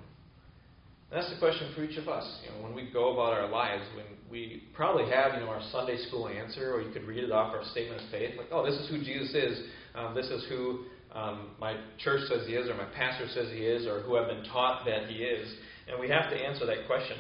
And 1.12 1.21
that's 1.21 1.29
the 1.33 1.38
question 1.38 1.73
for 1.75 1.83
each 1.83 1.97
of 1.97 2.07
us. 2.07 2.25
You 2.45 2.51
know, 2.51 2.63
when 2.63 2.73
we 2.73 2.89
go 2.94 3.12
about 3.12 3.33
our 3.33 3.50
lives, 3.50 3.83
when 3.94 4.06
we 4.31 4.63
probably 4.73 5.12
have, 5.12 5.33
you 5.33 5.41
know, 5.41 5.50
our 5.50 5.62
Sunday 5.69 5.97
school 6.07 6.29
answer, 6.29 6.73
or 6.73 6.81
you 6.81 6.94
could 6.94 7.03
read 7.03 7.25
it 7.25 7.31
off 7.33 7.53
our 7.53 7.65
statement 7.71 8.01
of 8.01 8.09
faith, 8.09 8.35
like, 8.38 8.47
oh, 8.53 8.65
this 8.65 8.79
is 8.79 8.89
who 8.89 9.00
Jesus 9.00 9.35
is. 9.35 9.65
Um, 9.94 10.15
this 10.15 10.27
is 10.27 10.45
who 10.47 10.85
um, 11.13 11.50
my 11.59 11.75
church 11.97 12.21
says 12.29 12.47
he 12.47 12.53
is, 12.53 12.69
or 12.69 12.75
my 12.75 12.88
pastor 12.95 13.27
says 13.33 13.50
he 13.51 13.65
is, 13.65 13.85
or 13.85 14.00
who 14.00 14.15
I've 14.15 14.29
been 14.29 14.45
taught 14.45 14.85
that 14.85 15.09
he 15.09 15.23
is. 15.23 15.53
And 15.89 16.00
we 16.00 16.07
have 16.07 16.31
to 16.31 16.38
answer 16.38 16.65
that 16.65 16.88
question. 16.88 17.17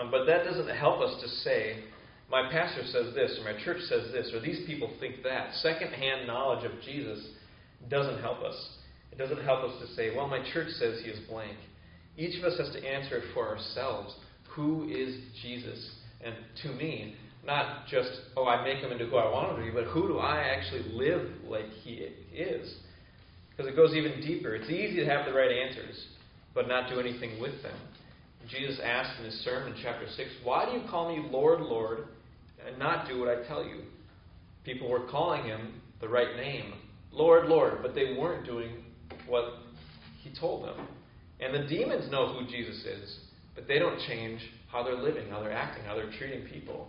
Um, 0.00 0.10
but 0.10 0.24
that 0.24 0.44
doesn't 0.44 0.74
help 0.74 1.02
us 1.02 1.20
to 1.20 1.28
say, 1.44 1.84
my 2.30 2.50
pastor 2.50 2.82
says 2.84 3.14
this, 3.14 3.38
or 3.40 3.52
my 3.52 3.58
church 3.64 3.80
says 3.88 4.12
this, 4.12 4.30
or 4.34 4.40
these 4.40 4.66
people 4.66 4.90
think 5.00 5.22
that. 5.22 5.54
Secondhand 5.62 6.26
knowledge 6.26 6.64
of 6.64 6.72
Jesus 6.84 7.26
doesn't 7.88 8.20
help 8.20 8.42
us. 8.42 8.54
It 9.12 9.18
doesn't 9.18 9.42
help 9.44 9.64
us 9.64 9.80
to 9.80 9.94
say, 9.94 10.14
well, 10.14 10.28
my 10.28 10.40
church 10.52 10.68
says 10.72 11.00
he 11.02 11.10
is 11.10 11.26
blank. 11.28 11.56
Each 12.16 12.38
of 12.38 12.44
us 12.44 12.58
has 12.58 12.70
to 12.72 12.86
answer 12.86 13.16
it 13.16 13.24
for 13.32 13.48
ourselves. 13.48 14.14
Who 14.54 14.88
is 14.88 15.16
Jesus? 15.42 15.92
And 16.22 16.34
to 16.62 16.68
me, 16.72 17.14
not 17.46 17.86
just, 17.86 18.10
oh, 18.36 18.46
I 18.46 18.62
make 18.62 18.78
him 18.78 18.92
into 18.92 19.06
who 19.06 19.16
I 19.16 19.30
want 19.30 19.52
him 19.52 19.64
to 19.64 19.64
be, 19.64 19.70
but 19.70 19.84
who 19.90 20.08
do 20.08 20.18
I 20.18 20.40
actually 20.40 20.82
live 20.92 21.30
like 21.46 21.68
he 21.82 22.08
is? 22.34 22.74
Because 23.50 23.72
it 23.72 23.76
goes 23.76 23.94
even 23.94 24.20
deeper. 24.20 24.54
It's 24.54 24.68
easy 24.68 24.96
to 24.96 25.06
have 25.06 25.24
the 25.24 25.32
right 25.32 25.50
answers, 25.50 26.06
but 26.54 26.68
not 26.68 26.90
do 26.90 27.00
anything 27.00 27.40
with 27.40 27.62
them. 27.62 27.76
Jesus 28.48 28.80
asked 28.84 29.18
in 29.18 29.26
his 29.26 29.34
sermon 29.44 29.74
chapter 29.82 30.06
6, 30.14 30.28
Why 30.44 30.66
do 30.66 30.72
you 30.72 30.88
call 30.88 31.14
me 31.14 31.28
Lord, 31.30 31.60
Lord, 31.60 32.04
and 32.66 32.78
not 32.78 33.08
do 33.08 33.20
what 33.20 33.28
I 33.28 33.46
tell 33.46 33.64
you? 33.64 33.82
People 34.64 34.88
were 34.88 35.06
calling 35.08 35.44
him 35.44 35.80
the 36.00 36.08
right 36.08 36.36
name, 36.36 36.74
Lord, 37.12 37.46
Lord, 37.46 37.78
but 37.82 37.94
they 37.94 38.16
weren't 38.18 38.44
doing 38.44 38.84
what 39.26 39.44
he 40.22 40.30
told 40.38 40.64
them. 40.64 40.86
And 41.40 41.54
the 41.54 41.68
demons 41.68 42.10
know 42.10 42.32
who 42.32 42.46
Jesus 42.46 42.84
is, 42.84 43.18
but 43.54 43.66
they 43.66 43.78
don't 43.78 43.98
change 44.06 44.40
how 44.70 44.82
they're 44.82 44.96
living, 44.96 45.28
how 45.30 45.40
they're 45.40 45.52
acting, 45.52 45.84
how 45.84 45.94
they're 45.94 46.12
treating 46.18 46.46
people. 46.48 46.88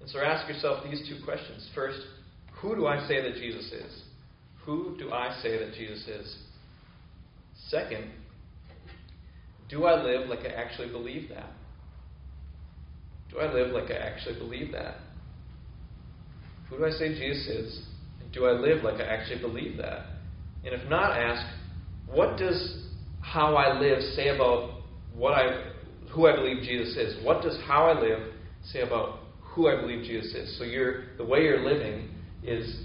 And 0.00 0.08
so 0.08 0.20
ask 0.20 0.48
yourself 0.48 0.84
these 0.84 1.06
two 1.08 1.24
questions. 1.24 1.68
First, 1.74 1.98
who 2.60 2.74
do 2.74 2.86
I 2.86 3.06
say 3.06 3.20
that 3.20 3.34
Jesus 3.34 3.70
is? 3.72 4.02
Who 4.64 4.96
do 4.98 5.12
I 5.12 5.38
say 5.42 5.58
that 5.58 5.74
Jesus 5.74 6.06
is? 6.08 6.36
Second, 7.68 8.10
do 9.68 9.84
I 9.84 10.02
live 10.02 10.28
like 10.28 10.40
I 10.40 10.54
actually 10.54 10.88
believe 10.88 11.28
that? 11.30 11.50
Do 13.34 13.40
I 13.40 13.52
live 13.52 13.72
like 13.72 13.90
I 13.90 13.96
actually 13.96 14.38
believe 14.38 14.70
that? 14.72 14.94
Who 16.70 16.78
do 16.78 16.86
I 16.86 16.90
say 16.90 17.08
Jesus 17.08 17.46
is? 17.48 17.82
And 18.22 18.32
do 18.32 18.46
I 18.46 18.52
live 18.52 18.84
like 18.84 19.00
I 19.00 19.04
actually 19.04 19.40
believe 19.40 19.76
that? 19.78 20.06
And 20.64 20.72
if 20.72 20.88
not, 20.88 21.18
ask, 21.18 21.44
what 22.06 22.38
does 22.38 22.86
how 23.20 23.56
I 23.56 23.78
live 23.78 23.98
say 24.14 24.28
about 24.28 24.82
what 25.16 25.32
I, 25.32 25.72
who 26.12 26.28
I 26.28 26.36
believe 26.36 26.62
Jesus 26.62 26.96
is? 26.96 27.24
What 27.24 27.42
does 27.42 27.58
how 27.66 27.86
I 27.86 28.00
live 28.00 28.32
say 28.72 28.82
about 28.82 29.18
who 29.40 29.66
I 29.68 29.80
believe 29.80 30.04
Jesus 30.04 30.32
is? 30.32 30.58
So 30.58 30.64
you're, 30.64 31.16
the 31.16 31.24
way 31.24 31.42
you're 31.42 31.68
living 31.68 32.10
is 32.44 32.82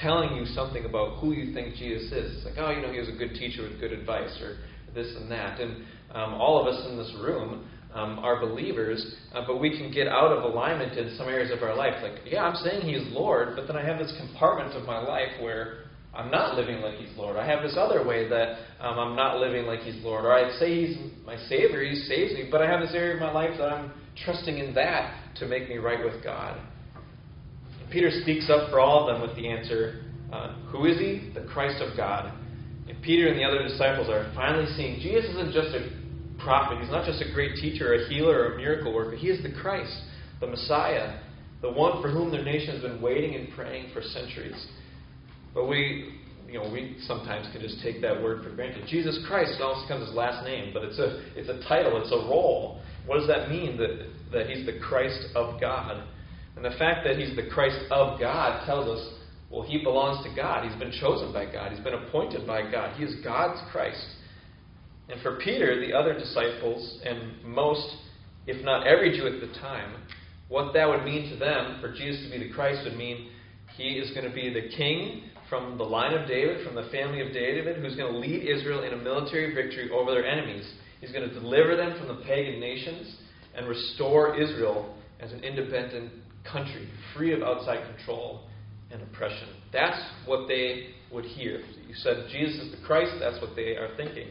telling 0.00 0.36
you 0.36 0.44
something 0.46 0.84
about 0.84 1.18
who 1.18 1.32
you 1.32 1.52
think 1.52 1.74
Jesus 1.74 2.12
is. 2.12 2.36
It's 2.36 2.44
like, 2.44 2.54
oh, 2.58 2.70
you 2.70 2.80
know, 2.80 2.92
he 2.92 3.00
was 3.00 3.08
a 3.08 3.18
good 3.18 3.34
teacher 3.34 3.62
with 3.62 3.80
good 3.80 3.92
advice, 3.92 4.40
or 4.40 4.56
this 4.94 5.12
and 5.16 5.30
that. 5.30 5.60
And 5.60 5.84
um, 6.12 6.34
all 6.34 6.60
of 6.60 6.72
us 6.72 6.86
in 6.88 6.96
this 6.96 7.12
room 7.20 7.68
um, 7.94 8.18
are 8.18 8.40
believers, 8.40 9.14
uh, 9.34 9.42
but 9.46 9.60
we 9.60 9.70
can 9.70 9.90
get 9.90 10.08
out 10.08 10.32
of 10.32 10.42
alignment 10.42 10.98
in 10.98 11.16
some 11.16 11.28
areas 11.28 11.50
of 11.52 11.62
our 11.62 11.76
life. 11.76 11.94
Like, 12.02 12.20
yeah, 12.26 12.42
I'm 12.42 12.56
saying 12.56 12.82
He's 12.82 13.12
Lord, 13.12 13.54
but 13.56 13.66
then 13.66 13.76
I 13.76 13.84
have 13.84 13.98
this 13.98 14.12
compartment 14.18 14.74
of 14.76 14.84
my 14.84 14.98
life 14.98 15.40
where 15.40 15.84
I'm 16.12 16.30
not 16.30 16.56
living 16.56 16.80
like 16.80 16.96
He's 16.96 17.16
Lord. 17.16 17.36
I 17.36 17.46
have 17.46 17.62
this 17.62 17.76
other 17.78 18.06
way 18.06 18.28
that 18.28 18.58
um, 18.80 18.98
I'm 18.98 19.16
not 19.16 19.38
living 19.38 19.64
like 19.66 19.80
He's 19.80 20.02
Lord. 20.02 20.24
Or 20.24 20.32
I 20.32 20.50
say 20.58 20.86
He's 20.86 20.96
my 21.24 21.36
Savior, 21.48 21.82
He 21.84 21.94
saves 21.94 22.34
me, 22.34 22.48
but 22.50 22.60
I 22.60 22.68
have 22.68 22.80
this 22.80 22.94
area 22.94 23.14
of 23.14 23.20
my 23.20 23.32
life 23.32 23.56
that 23.58 23.68
I'm 23.68 23.92
trusting 24.24 24.58
in 24.58 24.74
that 24.74 25.14
to 25.36 25.46
make 25.46 25.68
me 25.68 25.76
right 25.76 26.04
with 26.04 26.22
God. 26.22 26.60
And 27.80 27.90
Peter 27.90 28.10
speaks 28.22 28.50
up 28.50 28.70
for 28.70 28.80
all 28.80 29.08
of 29.08 29.14
them 29.14 29.26
with 29.26 29.36
the 29.36 29.48
answer 29.48 30.02
uh, 30.32 30.54
Who 30.72 30.84
is 30.86 30.98
He? 30.98 31.30
The 31.32 31.46
Christ 31.46 31.80
of 31.80 31.96
God. 31.96 32.32
And 32.88 33.00
Peter 33.02 33.28
and 33.28 33.38
the 33.38 33.44
other 33.44 33.62
disciples 33.62 34.08
are 34.08 34.30
finally 34.34 34.66
seeing 34.76 35.00
Jesus 35.00 35.30
isn't 35.30 35.52
just 35.52 35.68
a 35.68 36.03
prophet. 36.44 36.78
He's 36.80 36.90
not 36.90 37.06
just 37.06 37.22
a 37.22 37.32
great 37.32 37.56
teacher, 37.56 37.94
a 37.94 38.08
healer, 38.08 38.52
a 38.52 38.56
miracle 38.56 38.94
worker. 38.94 39.16
He 39.16 39.28
is 39.28 39.42
the 39.42 39.52
Christ, 39.60 39.94
the 40.40 40.46
Messiah, 40.46 41.18
the 41.62 41.72
one 41.72 42.02
for 42.02 42.10
whom 42.10 42.30
their 42.30 42.44
nation 42.44 42.74
has 42.74 42.82
been 42.82 43.00
waiting 43.00 43.34
and 43.34 43.48
praying 43.54 43.90
for 43.92 44.02
centuries. 44.02 44.66
But 45.54 45.66
we, 45.66 46.20
you 46.46 46.58
know, 46.58 46.70
we 46.70 46.96
sometimes 47.06 47.48
can 47.52 47.62
just 47.62 47.82
take 47.82 48.02
that 48.02 48.22
word 48.22 48.44
for 48.44 48.54
granted. 48.54 48.86
Jesus 48.88 49.18
Christ 49.26 49.52
it 49.58 49.62
almost 49.62 49.88
becomes 49.88 50.06
his 50.06 50.14
last 50.14 50.44
name, 50.44 50.72
but 50.74 50.84
it's 50.84 50.98
a 50.98 51.22
it's 51.34 51.48
a 51.48 51.66
title, 51.68 52.00
it's 52.00 52.12
a 52.12 52.28
role. 52.28 52.80
What 53.06 53.18
does 53.18 53.28
that 53.28 53.50
mean? 53.50 53.76
That 53.76 54.08
that 54.32 54.48
he's 54.48 54.66
the 54.66 54.78
Christ 54.80 55.26
of 55.34 55.60
God. 55.60 56.02
And 56.56 56.64
the 56.64 56.76
fact 56.78 57.04
that 57.06 57.16
he's 57.16 57.34
the 57.34 57.48
Christ 57.50 57.78
of 57.90 58.20
God 58.20 58.64
tells 58.66 58.86
us, 58.86 59.14
well, 59.50 59.62
he 59.62 59.82
belongs 59.82 60.24
to 60.24 60.34
God. 60.34 60.68
He's 60.68 60.78
been 60.78 60.92
chosen 61.00 61.32
by 61.32 61.50
God. 61.50 61.72
He's 61.72 61.82
been 61.82 61.94
appointed 61.94 62.46
by 62.46 62.70
God. 62.70 62.96
He 62.96 63.04
is 63.04 63.14
God's 63.24 63.60
Christ. 63.70 64.04
And 65.08 65.20
for 65.22 65.36
Peter, 65.36 65.80
the 65.80 65.92
other 65.92 66.14
disciples, 66.14 67.00
and 67.04 67.44
most, 67.44 67.96
if 68.46 68.64
not 68.64 68.86
every 68.86 69.16
Jew 69.16 69.26
at 69.26 69.40
the 69.40 69.52
time, 69.60 69.94
what 70.48 70.72
that 70.74 70.88
would 70.88 71.04
mean 71.04 71.30
to 71.30 71.36
them, 71.36 71.78
for 71.80 71.92
Jesus 71.92 72.24
to 72.24 72.30
be 72.30 72.46
the 72.46 72.54
Christ, 72.54 72.80
would 72.84 72.96
mean 72.96 73.28
he 73.76 73.98
is 73.98 74.10
going 74.14 74.28
to 74.28 74.34
be 74.34 74.52
the 74.52 74.68
king 74.76 75.24
from 75.48 75.76
the 75.76 75.84
line 75.84 76.14
of 76.14 76.26
David, 76.26 76.64
from 76.64 76.74
the 76.74 76.88
family 76.90 77.20
of 77.20 77.32
David, 77.32 77.76
who's 77.76 77.96
going 77.96 78.12
to 78.12 78.18
lead 78.18 78.48
Israel 78.48 78.82
in 78.82 78.92
a 78.92 78.96
military 78.96 79.54
victory 79.54 79.90
over 79.90 80.12
their 80.12 80.26
enemies. 80.26 80.70
He's 81.00 81.12
going 81.12 81.28
to 81.28 81.34
deliver 81.34 81.76
them 81.76 81.98
from 81.98 82.08
the 82.08 82.22
pagan 82.24 82.60
nations 82.60 83.16
and 83.54 83.68
restore 83.68 84.40
Israel 84.40 84.94
as 85.20 85.32
an 85.32 85.44
independent 85.44 86.12
country, 86.50 86.88
free 87.14 87.32
of 87.32 87.42
outside 87.42 87.86
control 87.96 88.48
and 88.90 89.02
oppression. 89.02 89.48
That's 89.72 90.00
what 90.26 90.48
they 90.48 90.88
would 91.12 91.24
hear. 91.24 91.60
You 91.86 91.94
said 91.94 92.26
Jesus 92.30 92.66
is 92.66 92.70
the 92.72 92.86
Christ, 92.86 93.12
that's 93.20 93.40
what 93.40 93.56
they 93.56 93.76
are 93.76 93.90
thinking. 93.96 94.28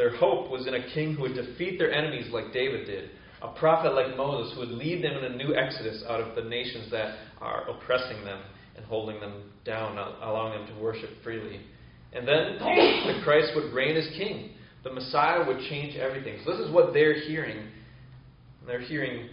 Their 0.00 0.16
hope 0.16 0.50
was 0.50 0.66
in 0.66 0.72
a 0.72 0.94
king 0.94 1.12
who 1.12 1.20
would 1.24 1.34
defeat 1.34 1.78
their 1.78 1.92
enemies 1.92 2.32
like 2.32 2.54
David 2.54 2.86
did, 2.86 3.10
a 3.42 3.48
prophet 3.48 3.92
like 3.92 4.16
Moses 4.16 4.54
who 4.54 4.60
would 4.60 4.70
lead 4.70 5.04
them 5.04 5.12
in 5.12 5.24
a 5.24 5.36
new 5.36 5.54
exodus 5.54 6.02
out 6.08 6.22
of 6.22 6.34
the 6.34 6.48
nations 6.48 6.90
that 6.90 7.18
are 7.38 7.68
oppressing 7.68 8.24
them 8.24 8.40
and 8.76 8.86
holding 8.86 9.20
them 9.20 9.52
down, 9.62 9.98
allowing 9.98 10.58
them 10.58 10.74
to 10.74 10.82
worship 10.82 11.10
freely. 11.22 11.60
And 12.14 12.26
then 12.26 12.56
the 12.58 13.20
Christ 13.22 13.52
would 13.54 13.74
reign 13.74 13.94
as 13.94 14.08
king. 14.16 14.52
The 14.84 14.90
Messiah 14.90 15.46
would 15.46 15.58
change 15.68 15.96
everything. 15.96 16.38
So 16.46 16.52
this 16.52 16.66
is 16.66 16.72
what 16.72 16.94
they're 16.94 17.20
hearing. 17.20 17.66
They're 18.66 18.80
hearing 18.80 19.28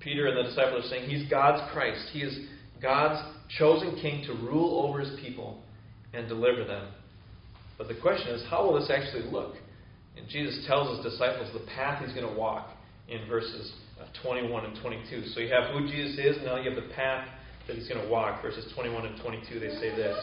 Peter 0.00 0.26
and 0.26 0.36
the 0.36 0.50
disciples 0.50 0.86
saying 0.90 1.08
he's 1.08 1.30
God's 1.30 1.62
Christ. 1.72 2.10
He 2.12 2.20
is 2.20 2.40
God's 2.82 3.26
chosen 3.58 3.96
king 4.02 4.22
to 4.26 4.34
rule 4.34 4.86
over 4.86 5.00
his 5.00 5.18
people 5.18 5.62
and 6.12 6.28
deliver 6.28 6.62
them. 6.64 6.88
But 7.78 7.88
the 7.88 7.94
question 7.94 8.34
is, 8.34 8.44
how 8.50 8.66
will 8.66 8.78
this 8.78 8.90
actually 8.90 9.30
look? 9.32 9.54
And 10.16 10.28
Jesus 10.28 10.64
tells 10.66 10.96
his 10.96 11.12
disciples 11.12 11.48
the 11.52 11.66
path 11.74 12.04
he's 12.04 12.14
going 12.14 12.28
to 12.28 12.38
walk 12.38 12.70
in 13.08 13.26
verses 13.28 13.72
uh, 14.00 14.06
21 14.22 14.64
and 14.64 14.80
22. 14.80 15.28
So 15.28 15.40
you 15.40 15.52
have 15.52 15.72
who 15.72 15.86
Jesus 15.88 16.18
is, 16.18 16.36
and 16.36 16.46
now 16.46 16.56
you 16.56 16.70
have 16.70 16.82
the 16.82 16.94
path 16.94 17.28
that 17.66 17.76
he's 17.76 17.88
going 17.88 18.02
to 18.02 18.10
walk. 18.10 18.42
Verses 18.42 18.70
21 18.74 19.06
and 19.06 19.20
22, 19.22 19.60
they 19.60 19.70
say 19.80 19.94
this. 19.94 20.16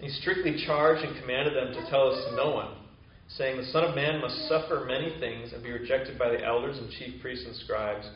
He 0.00 0.08
strictly 0.08 0.62
charged 0.66 1.04
and 1.04 1.18
commanded 1.20 1.54
them 1.54 1.72
to 1.72 1.90
tell 1.90 2.10
us 2.10 2.22
no 2.36 2.50
one, 2.50 2.74
saying, 3.28 3.56
The 3.56 3.66
Son 3.66 3.84
of 3.84 3.94
Man 3.94 4.20
must 4.20 4.48
suffer 4.48 4.84
many 4.86 5.18
things 5.20 5.52
and 5.52 5.62
be 5.62 5.70
rejected 5.70 6.18
by 6.18 6.28
the 6.30 6.44
elders 6.44 6.76
and 6.78 6.90
chief 6.90 7.20
priests 7.22 7.46
and 7.46 7.56
scribes, 7.56 8.06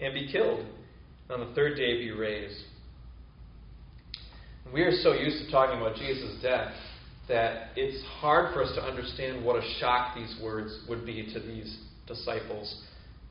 and 0.00 0.12
be 0.12 0.30
killed, 0.30 0.60
and 1.28 1.40
on 1.40 1.48
the 1.48 1.54
third 1.54 1.76
day 1.76 1.98
be 1.98 2.10
raised. 2.10 2.62
We 4.72 4.82
are 4.82 4.92
so 5.02 5.14
used 5.14 5.44
to 5.44 5.50
talking 5.50 5.80
about 5.80 5.96
Jesus' 5.96 6.40
death 6.42 6.72
that 7.30 7.68
it's 7.76 8.04
hard 8.18 8.52
for 8.52 8.62
us 8.62 8.74
to 8.74 8.82
understand 8.82 9.44
what 9.44 9.56
a 9.56 9.74
shock 9.78 10.14
these 10.14 10.36
words 10.42 10.80
would 10.88 11.06
be 11.06 11.32
to 11.32 11.40
these 11.40 11.78
disciples. 12.06 12.82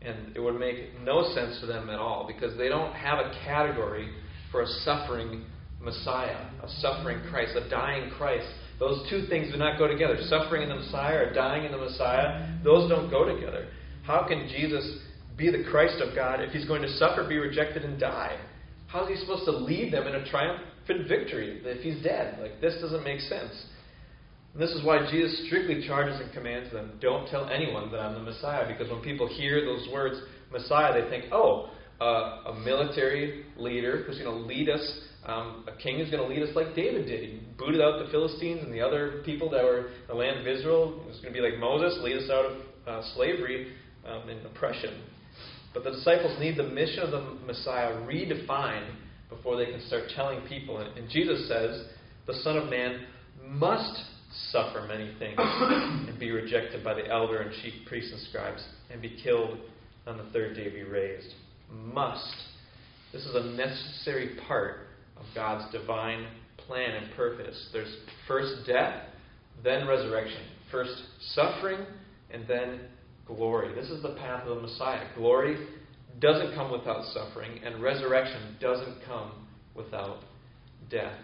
And 0.02 0.36
it 0.36 0.40
would 0.40 0.58
make 0.58 1.00
no 1.04 1.34
sense 1.36 1.60
to 1.60 1.68
them 1.68 1.90
at 1.90 2.00
all 2.00 2.26
because 2.26 2.58
they 2.58 2.70
don't 2.70 2.94
have 2.94 3.20
a 3.20 3.32
category 3.46 4.10
for 4.52 4.62
a 4.62 4.68
suffering 4.68 5.44
Messiah, 5.82 6.48
a 6.64 6.70
suffering 6.80 7.22
Christ, 7.30 7.52
a 7.56 7.70
dying 7.70 8.10
Christ. 8.18 8.48
Those 8.80 9.06
two 9.10 9.28
things 9.28 9.52
do 9.52 9.58
not 9.58 9.78
go 9.78 9.88
together. 9.88 10.18
Suffering 10.24 10.64
in 10.64 10.70
the 10.70 10.76
Messiah 10.76 11.28
or 11.28 11.34
dying 11.34 11.66
in 11.66 11.72
the 11.72 11.78
Messiah, 11.78 12.48
those 12.64 12.90
don't 12.90 13.10
go 13.10 13.26
together. 13.26 13.68
How 14.04 14.26
can 14.26 14.48
Jesus 14.48 15.00
be 15.38 15.52
the 15.52 15.66
Christ 15.70 16.02
of 16.02 16.16
God 16.16 16.42
if 16.42 16.52
he's 16.52 16.66
going 16.66 16.82
to 16.82 16.92
suffer, 16.94 17.28
be 17.28 17.38
rejected, 17.38 17.84
and 17.84 18.00
die? 18.00 18.40
How 18.88 19.06
is 19.06 19.10
he 19.10 19.26
supposed 19.26 19.46
to 19.46 19.52
lead 19.52 19.94
them 19.94 20.08
in 20.08 20.16
a 20.16 20.30
triumphant 20.30 21.08
victory 21.08 21.62
if 21.64 21.82
he's 21.82 22.02
dead? 22.04 22.40
Like, 22.42 22.62
this 22.62 22.76
doesn't 22.82 23.04
make 23.04 23.20
sense. 23.20 23.52
And 24.54 24.62
this 24.62 24.72
is 24.72 24.84
why 24.84 25.10
Jesus 25.12 25.46
strictly 25.46 25.86
charges 25.86 26.20
and 26.20 26.32
commands 26.34 26.72
them 26.72 26.94
don't 27.02 27.28
tell 27.30 27.50
anyone 27.50 27.92
that 27.92 28.00
I'm 28.00 28.14
the 28.14 28.32
Messiah. 28.32 28.68
Because 28.68 28.92
when 28.92 29.02
people 29.02 29.28
hear 29.28 29.64
those 29.64 29.88
words, 29.92 30.20
Messiah, 30.52 31.02
they 31.02 31.10
think, 31.10 31.26
oh, 31.32 31.70
uh, 32.02 32.52
a 32.52 32.60
military 32.64 33.46
leader 33.58 34.04
who's 34.04 34.18
going 34.18 34.32
to 34.32 34.46
lead 34.48 34.70
us, 34.70 35.00
um, 35.26 35.66
a 35.68 35.82
king 35.82 36.00
who's 36.00 36.10
going 36.10 36.24
to 36.24 36.34
lead 36.34 36.48
us 36.48 36.56
like 36.56 36.76
David 36.76 37.06
did. 37.06 37.24
He 37.24 37.40
booted 37.58 37.82
out 37.82 38.04
the 38.04 38.10
Philistines 38.12 38.62
and 38.64 38.74
the 38.74 38.82
other 38.82 39.22
people 39.26 39.50
that 39.52 39.64
were 39.64 39.88
in 39.88 40.08
the 40.08 40.16
land 40.16 40.40
of 40.40 40.48
Israel. 40.48 41.02
It 41.04 41.08
was 41.08 41.18
going 41.18 41.34
to 41.34 41.40
be 41.42 41.48
like 41.48 41.60
Moses, 41.60 42.00
lead 42.02 42.18
us 42.18 42.30
out 42.32 42.46
of 42.46 42.58
uh, 42.88 43.02
slavery 43.16 43.74
um, 44.08 44.30
and 44.30 44.46
oppression. 44.46 45.02
But 45.74 45.84
the 45.84 45.92
disciples 45.92 46.40
need 46.40 46.58
the 46.58 46.64
mission 46.64 47.04
of 47.04 47.12
the 47.12 47.22
Messiah 47.46 47.94
redefined 48.08 48.90
before 49.30 49.58
they 49.58 49.66
can 49.66 49.86
start 49.86 50.06
telling 50.16 50.42
people. 50.48 50.78
And 50.78 51.10
Jesus 51.10 51.48
says, 51.48 51.84
the 52.26 52.34
Son 52.42 52.58
of 52.58 52.70
Man 52.70 53.06
must 53.46 54.02
suffer 54.52 54.86
many 54.88 55.14
things 55.20 55.38
and 55.40 56.20
be 56.20 56.32
rejected 56.32 56.84
by 56.84 56.94
the 56.94 57.08
elder 57.08 57.40
and 57.40 57.52
chief 57.62 57.74
priests 57.88 58.12
and 58.12 58.22
scribes 58.30 58.64
and 58.92 59.02
be 59.02 59.20
killed 59.24 59.58
on 60.08 60.18
the 60.18 60.26
third 60.32 60.56
day 60.56 60.70
be 60.70 60.84
raised. 60.84 61.34
Must. 61.72 62.36
This 63.12 63.26
is 63.26 63.36
a 63.36 63.44
necessary 63.56 64.38
part 64.48 64.88
of 65.18 65.24
God's 65.36 65.72
divine 65.72 66.28
plan 66.58 66.92
and 66.92 67.12
purpose. 67.16 67.70
There's 67.74 67.96
first 68.28 68.68
death, 68.68 69.04
then 69.64 69.88
resurrection. 69.88 70.42
First 70.72 70.94
suffering, 71.34 71.86
and 72.32 72.48
then 72.48 72.82
glory. 73.26 73.74
This 73.74 73.90
is 73.90 74.02
the 74.02 74.16
path 74.16 74.48
of 74.48 74.58
the 74.58 74.62
Messiah. 74.62 75.08
Glory 75.16 75.68
doesn't 76.20 76.54
come 76.56 76.72
without 76.72 77.04
suffering, 77.14 77.60
and 77.64 77.82
resurrection 77.82 78.58
doesn't 78.60 78.98
come 79.06 79.32
without 79.76 80.20
death. 80.90 81.18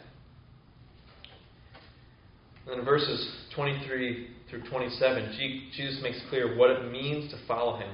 And 2.68 2.80
in 2.80 2.86
verses 2.86 3.46
23 3.56 4.28
through 4.50 4.64
27, 4.70 5.70
Jesus 5.76 6.00
makes 6.02 6.20
clear 6.30 6.58
what 6.58 6.72
it 6.72 6.92
means 6.92 7.32
to 7.32 7.38
follow 7.48 7.78
him 7.78 7.92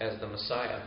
as 0.00 0.18
the 0.20 0.26
Messiah. 0.26 0.82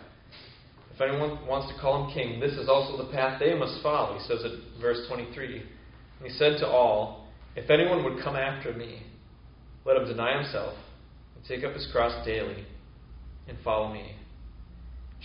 If 0.93 1.01
anyone 1.01 1.45
wants 1.45 1.73
to 1.73 1.79
call 1.79 2.05
him 2.05 2.13
king, 2.13 2.39
this 2.39 2.53
is 2.53 2.69
also 2.69 3.03
the 3.03 3.11
path 3.11 3.39
they 3.39 3.53
must 3.53 3.83
follow, 3.83 4.17
he 4.17 4.23
says 4.27 4.43
at 4.43 4.81
verse 4.81 5.05
23. 5.09 5.57
And 5.57 6.27
he 6.27 6.29
said 6.37 6.57
to 6.59 6.67
all, 6.67 7.27
If 7.55 7.69
anyone 7.69 8.03
would 8.05 8.23
come 8.23 8.35
after 8.35 8.73
me, 8.73 9.03
let 9.85 9.97
him 9.97 10.07
deny 10.07 10.41
himself 10.41 10.73
and 11.35 11.45
take 11.45 11.63
up 11.63 11.73
his 11.73 11.87
cross 11.91 12.25
daily 12.25 12.65
and 13.47 13.57
follow 13.63 13.93
me. 13.93 14.15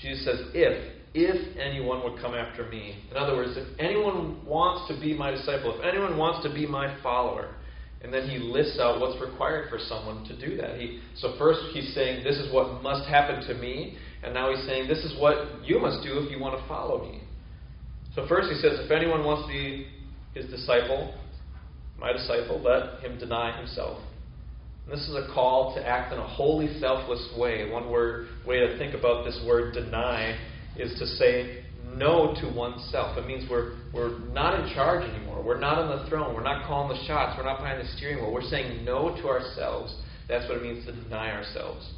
Jesus 0.02 0.24
says, 0.24 0.40
If, 0.54 0.92
if 1.14 1.56
anyone 1.56 2.02
would 2.02 2.20
come 2.20 2.34
after 2.34 2.68
me. 2.68 3.04
In 3.10 3.16
other 3.16 3.36
words, 3.36 3.52
if 3.56 3.66
anyone 3.78 4.44
wants 4.44 4.92
to 4.92 5.00
be 5.00 5.16
my 5.16 5.30
disciple, 5.30 5.78
if 5.78 5.84
anyone 5.84 6.16
wants 6.16 6.46
to 6.46 6.52
be 6.52 6.66
my 6.66 7.00
follower, 7.02 7.54
and 8.02 8.12
then 8.12 8.28
he 8.28 8.38
lists 8.38 8.78
out 8.80 8.98
what's 9.00 9.20
required 9.20 9.68
for 9.68 9.78
someone 9.78 10.24
to 10.24 10.38
do 10.38 10.56
that. 10.56 10.80
He, 10.80 11.00
so 11.16 11.34
first 11.38 11.60
he's 11.72 11.94
saying, 11.94 12.24
This 12.24 12.36
is 12.36 12.52
what 12.52 12.82
must 12.82 13.08
happen 13.08 13.46
to 13.46 13.54
me. 13.54 13.98
And 14.22 14.32
now 14.32 14.54
he's 14.54 14.64
saying, 14.66 14.88
This 14.88 15.04
is 15.04 15.18
what 15.20 15.64
you 15.64 15.78
must 15.78 16.02
do 16.02 16.18
if 16.18 16.30
you 16.30 16.38
want 16.38 16.58
to 16.58 16.66
follow 16.66 17.02
me. 17.02 17.22
So 18.14 18.26
first 18.26 18.48
he 18.48 18.56
says, 18.56 18.80
If 18.80 18.90
anyone 18.90 19.24
wants 19.24 19.46
to 19.46 19.52
be 19.52 19.86
his 20.34 20.50
disciple, 20.50 21.14
my 21.98 22.12
disciple, 22.12 22.60
let 22.62 23.04
him 23.04 23.18
deny 23.18 23.56
himself. 23.58 24.02
And 24.86 24.98
this 24.98 25.06
is 25.06 25.14
a 25.14 25.28
call 25.34 25.74
to 25.74 25.86
act 25.86 26.12
in 26.12 26.18
a 26.18 26.26
wholly 26.26 26.80
selfless 26.80 27.28
way. 27.36 27.70
One 27.70 27.90
word 27.90 28.28
way 28.46 28.60
to 28.60 28.78
think 28.78 28.94
about 28.94 29.26
this 29.26 29.38
word 29.46 29.74
deny 29.74 30.38
is 30.76 30.98
to 30.98 31.06
say 31.06 31.59
no 31.96 32.34
to 32.40 32.48
oneself. 32.48 33.16
It 33.18 33.26
means 33.26 33.48
we're, 33.50 33.74
we're 33.92 34.18
not 34.30 34.60
in 34.60 34.74
charge 34.74 35.08
anymore. 35.08 35.42
We're 35.42 35.58
not 35.58 35.78
on 35.78 36.02
the 36.02 36.08
throne. 36.08 36.34
We're 36.34 36.42
not 36.42 36.66
calling 36.66 36.96
the 36.96 37.04
shots. 37.06 37.36
We're 37.36 37.44
not 37.44 37.58
behind 37.58 37.80
the 37.80 37.88
steering 37.96 38.18
wheel. 38.18 38.32
We're 38.32 38.42
saying 38.42 38.84
no 38.84 39.14
to 39.16 39.28
ourselves. 39.28 39.94
That's 40.28 40.48
what 40.48 40.58
it 40.58 40.62
means 40.62 40.84
to 40.86 40.92
deny 40.92 41.32
ourselves. 41.32 41.88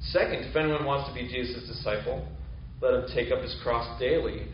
Second, 0.00 0.44
if 0.44 0.56
anyone 0.56 0.84
wants 0.84 1.08
to 1.08 1.14
be 1.14 1.28
Jesus' 1.28 1.66
disciple, 1.66 2.26
let 2.80 2.94
him 2.94 3.04
take 3.14 3.32
up 3.32 3.42
his 3.42 3.56
cross 3.62 3.98
daily. 3.98 4.46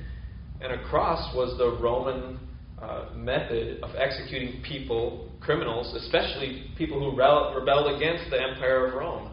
And 0.61 0.73
a 0.73 0.85
cross 0.89 1.35
was 1.35 1.57
the 1.59 1.79
Roman 1.83 2.39
uh, 2.81 3.07
method 3.15 3.83
of 3.83 3.91
executing 3.97 4.63
people, 4.63 5.31
criminals, 5.41 5.95
especially 5.95 6.71
people 6.77 6.99
who 6.99 7.11
rebelled 7.11 7.97
against 7.97 8.31
the 8.31 8.41
empire 8.41 8.87
of 8.87 8.95
Rome 8.95 9.33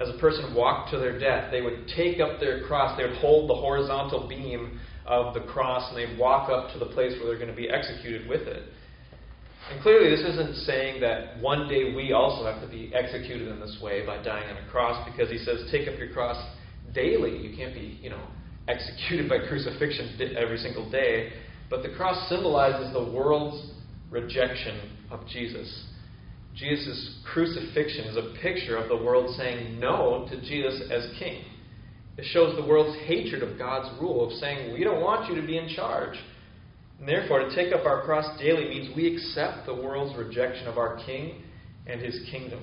as 0.00 0.08
a 0.08 0.18
person 0.18 0.54
walked 0.54 0.90
to 0.92 0.98
their 0.98 1.18
death, 1.18 1.50
they 1.50 1.60
would 1.60 1.86
take 1.94 2.20
up 2.20 2.40
their 2.40 2.64
cross, 2.66 2.96
they 2.96 3.04
would 3.04 3.18
hold 3.18 3.50
the 3.50 3.54
horizontal 3.54 4.26
beam 4.26 4.80
of 5.06 5.34
the 5.34 5.40
cross, 5.40 5.92
and 5.92 5.98
they'd 5.98 6.18
walk 6.18 6.48
up 6.48 6.72
to 6.72 6.78
the 6.78 6.86
place 6.86 7.12
where 7.18 7.26
they're 7.28 7.38
going 7.38 7.54
to 7.54 7.56
be 7.56 7.68
executed 7.68 8.28
with 8.28 8.42
it. 8.42 8.62
And 9.70 9.82
clearly, 9.82 10.10
this 10.10 10.20
isn't 10.20 10.56
saying 10.64 11.00
that 11.02 11.38
one 11.40 11.68
day 11.68 11.94
we 11.94 12.12
also 12.12 12.44
have 12.50 12.62
to 12.62 12.68
be 12.68 12.92
executed 12.94 13.48
in 13.48 13.60
this 13.60 13.78
way 13.82 14.04
by 14.06 14.22
dying 14.22 14.48
on 14.48 14.56
a 14.56 14.70
cross, 14.70 15.06
because 15.10 15.30
he 15.30 15.38
says, 15.38 15.68
take 15.70 15.86
up 15.86 15.98
your 15.98 16.12
cross 16.12 16.36
daily. 16.94 17.36
You 17.36 17.56
can't 17.56 17.74
be, 17.74 17.98
you 18.02 18.10
know, 18.10 18.22
executed 18.68 19.28
by 19.28 19.38
crucifixion 19.48 20.18
every 20.36 20.58
single 20.58 20.90
day. 20.90 21.32
But 21.68 21.82
the 21.82 21.90
cross 21.90 22.28
symbolizes 22.28 22.92
the 22.92 23.12
world's 23.12 23.70
rejection 24.10 24.90
of 25.10 25.26
Jesus. 25.28 25.86
Jesus' 26.54 27.18
crucifixion 27.32 28.06
is 28.06 28.16
a 28.16 28.34
picture 28.42 28.76
of 28.76 28.88
the 28.88 29.04
world 29.04 29.34
saying 29.36 29.78
no 29.78 30.26
to 30.30 30.40
Jesus 30.40 30.82
as 30.90 31.08
king. 31.18 31.44
It 32.18 32.24
shows 32.32 32.56
the 32.56 32.66
world's 32.66 32.98
hatred 33.06 33.42
of 33.42 33.56
God's 33.56 33.88
rule, 34.00 34.26
of 34.26 34.32
saying, 34.34 34.74
We 34.74 34.84
don't 34.84 35.00
want 35.00 35.28
you 35.28 35.40
to 35.40 35.46
be 35.46 35.56
in 35.56 35.68
charge. 35.74 36.18
And 36.98 37.08
therefore, 37.08 37.38
to 37.40 37.54
take 37.54 37.72
up 37.72 37.86
our 37.86 38.02
cross 38.02 38.38
daily 38.38 38.68
means 38.68 38.94
we 38.94 39.14
accept 39.14 39.64
the 39.64 39.74
world's 39.74 40.16
rejection 40.18 40.66
of 40.66 40.76
our 40.76 41.02
king 41.06 41.42
and 41.86 42.00
his 42.00 42.20
kingdom. 42.30 42.62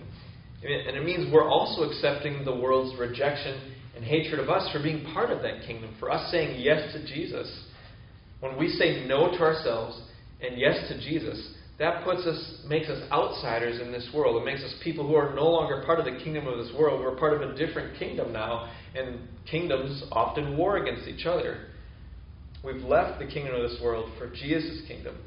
And 0.61 0.95
it 0.95 1.03
means 1.03 1.31
we're 1.31 1.47
also 1.47 1.83
accepting 1.83 2.45
the 2.45 2.55
world's 2.55 2.99
rejection 2.99 3.73
and 3.95 4.03
hatred 4.03 4.39
of 4.39 4.49
us 4.49 4.71
for 4.71 4.81
being 4.81 5.03
part 5.13 5.31
of 5.31 5.41
that 5.41 5.65
kingdom, 5.65 5.95
for 5.99 6.11
us 6.11 6.31
saying 6.31 6.59
yes 6.59 6.93
to 6.93 7.05
Jesus. 7.07 7.65
When 8.39 8.57
we 8.57 8.69
say 8.69 9.05
no 9.07 9.31
to 9.31 9.39
ourselves 9.39 9.99
and 10.39 10.59
yes 10.59 10.87
to 10.89 10.99
Jesus, 10.99 11.55
that 11.79 12.03
puts 12.03 12.25
us, 12.25 12.61
makes 12.67 12.89
us 12.89 13.03
outsiders 13.11 13.79
in 13.79 13.91
this 13.91 14.09
world. 14.13 14.41
It 14.41 14.45
makes 14.45 14.63
us 14.63 14.73
people 14.83 15.07
who 15.07 15.15
are 15.15 15.35
no 15.35 15.47
longer 15.47 15.83
part 15.85 15.99
of 15.99 16.05
the 16.05 16.19
kingdom 16.23 16.47
of 16.47 16.57
this 16.57 16.73
world. 16.77 17.01
We're 17.01 17.15
part 17.15 17.39
of 17.39 17.47
a 17.47 17.55
different 17.55 17.99
kingdom 17.99 18.33
now, 18.33 18.71
and 18.95 19.19
kingdoms 19.49 20.03
often 20.11 20.57
war 20.57 20.77
against 20.77 21.07
each 21.07 21.27
other. 21.27 21.67
We've 22.63 22.83
left 22.83 23.19
the 23.19 23.27
kingdom 23.27 23.55
of 23.55 23.69
this 23.69 23.79
world 23.81 24.11
for 24.17 24.27
Jesus' 24.27 24.81
kingdom. 24.87 25.17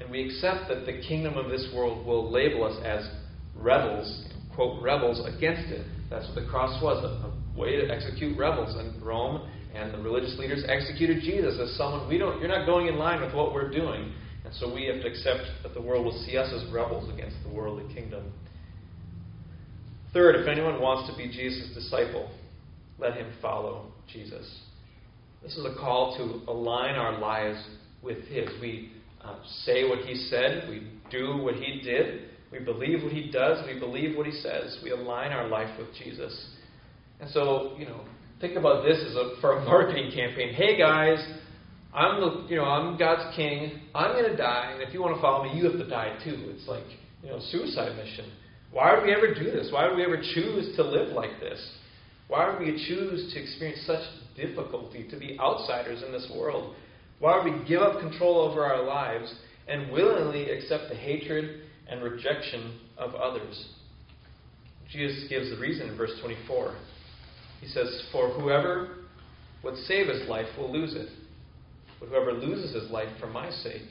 And 0.00 0.10
we 0.10 0.24
accept 0.24 0.68
that 0.68 0.86
the 0.86 1.00
kingdom 1.06 1.38
of 1.38 1.50
this 1.50 1.70
world 1.74 2.04
will 2.04 2.30
label 2.30 2.64
us 2.64 2.76
as 2.84 3.08
rebels, 3.54 4.24
quote, 4.54 4.82
rebels 4.82 5.24
against 5.24 5.70
it. 5.70 5.86
That's 6.10 6.26
what 6.26 6.34
the 6.34 6.50
cross 6.50 6.82
was 6.82 7.02
a, 7.04 7.32
way 7.58 7.76
to 7.76 7.90
execute 7.90 8.36
rebels. 8.36 8.76
And 8.76 9.00
Rome 9.02 9.48
and 9.74 9.94
the 9.94 9.98
religious 9.98 10.36
leaders 10.38 10.64
executed 10.68 11.22
Jesus 11.22 11.58
as 11.60 11.74
someone 11.76 12.08
we 12.08 12.18
don't, 12.18 12.38
you're 12.40 12.48
not 12.48 12.66
going 12.66 12.88
in 12.88 12.98
line 12.98 13.22
with 13.22 13.34
what 13.34 13.54
we're 13.54 13.70
doing. 13.70 14.12
And 14.46 14.54
so 14.54 14.72
we 14.72 14.86
have 14.86 15.02
to 15.02 15.08
accept 15.08 15.42
that 15.64 15.74
the 15.74 15.82
world 15.82 16.04
will 16.04 16.22
see 16.24 16.36
us 16.36 16.48
as 16.54 16.72
rebels 16.72 17.12
against 17.12 17.36
the 17.42 17.52
worldly 17.52 17.92
kingdom. 17.92 18.32
Third, 20.12 20.36
if 20.36 20.46
anyone 20.46 20.80
wants 20.80 21.10
to 21.10 21.16
be 21.18 21.28
Jesus' 21.28 21.74
disciple, 21.74 22.30
let 22.96 23.14
him 23.14 23.26
follow 23.42 23.86
Jesus. 24.10 24.60
This 25.42 25.56
is 25.56 25.64
a 25.64 25.74
call 25.74 26.16
to 26.16 26.48
align 26.50 26.94
our 26.94 27.18
lives 27.18 27.58
with 28.02 28.18
His. 28.28 28.48
We 28.60 28.92
uh, 29.22 29.34
say 29.64 29.88
what 29.88 29.98
He 29.98 30.14
said, 30.14 30.68
we 30.68 30.92
do 31.10 31.38
what 31.38 31.56
He 31.56 31.80
did, 31.82 32.30
we 32.52 32.60
believe 32.60 33.02
what 33.02 33.12
He 33.12 33.30
does, 33.32 33.66
we 33.66 33.80
believe 33.80 34.16
what 34.16 34.26
He 34.26 34.32
says. 34.32 34.78
We 34.84 34.92
align 34.92 35.32
our 35.32 35.48
life 35.48 35.76
with 35.76 35.88
Jesus. 36.02 36.50
And 37.20 37.28
so, 37.30 37.74
you 37.76 37.84
know, 37.84 38.02
think 38.40 38.56
about 38.56 38.84
this 38.84 38.98
as 39.04 39.16
a, 39.16 39.40
for 39.40 39.58
a 39.58 39.64
marketing 39.64 40.12
campaign. 40.14 40.54
Hey 40.54 40.78
guys, 40.78 41.18
I'm 41.96 42.20
the, 42.20 42.46
you 42.50 42.56
know, 42.56 42.64
I'm 42.64 42.98
God's 42.98 43.34
king. 43.34 43.80
I'm 43.94 44.12
going 44.12 44.30
to 44.30 44.36
die, 44.36 44.72
and 44.74 44.82
if 44.82 44.92
you 44.92 45.00
want 45.00 45.16
to 45.16 45.20
follow 45.22 45.44
me, 45.44 45.58
you 45.58 45.64
have 45.64 45.78
to 45.78 45.88
die 45.88 46.18
too. 46.22 46.52
It's 46.54 46.68
like, 46.68 46.84
you 47.22 47.30
know, 47.30 47.38
suicide 47.50 47.96
mission. 47.96 48.30
Why 48.70 48.94
would 48.94 49.04
we 49.04 49.14
ever 49.14 49.32
do 49.32 49.44
this? 49.44 49.70
Why 49.72 49.88
would 49.88 49.96
we 49.96 50.04
ever 50.04 50.18
choose 50.34 50.76
to 50.76 50.82
live 50.82 51.14
like 51.14 51.40
this? 51.40 51.58
Why 52.28 52.50
would 52.50 52.58
we 52.60 52.72
choose 52.86 53.32
to 53.32 53.40
experience 53.40 53.80
such 53.86 54.02
difficulty 54.36 55.08
to 55.08 55.18
be 55.18 55.38
outsiders 55.40 56.02
in 56.02 56.12
this 56.12 56.30
world? 56.36 56.74
Why 57.18 57.42
would 57.42 57.50
we 57.50 57.66
give 57.66 57.80
up 57.80 57.98
control 58.00 58.40
over 58.40 58.62
our 58.62 58.84
lives 58.84 59.32
and 59.66 59.90
willingly 59.90 60.50
accept 60.50 60.90
the 60.90 60.96
hatred 60.96 61.62
and 61.88 62.02
rejection 62.02 62.78
of 62.98 63.14
others? 63.14 63.68
Jesus 64.92 65.24
gives 65.30 65.48
the 65.48 65.56
reason 65.56 65.88
in 65.88 65.96
verse 65.96 66.12
24. 66.20 66.76
He 67.62 67.68
says, 67.68 67.88
For 68.12 68.28
whoever 68.28 68.98
would 69.64 69.76
save 69.86 70.08
his 70.08 70.28
life 70.28 70.46
will 70.58 70.70
lose 70.70 70.94
it 70.94 71.08
but 72.00 72.08
whoever 72.08 72.32
loses 72.32 72.74
his 72.74 72.90
life 72.90 73.08
for 73.18 73.26
my 73.26 73.50
sake 73.50 73.82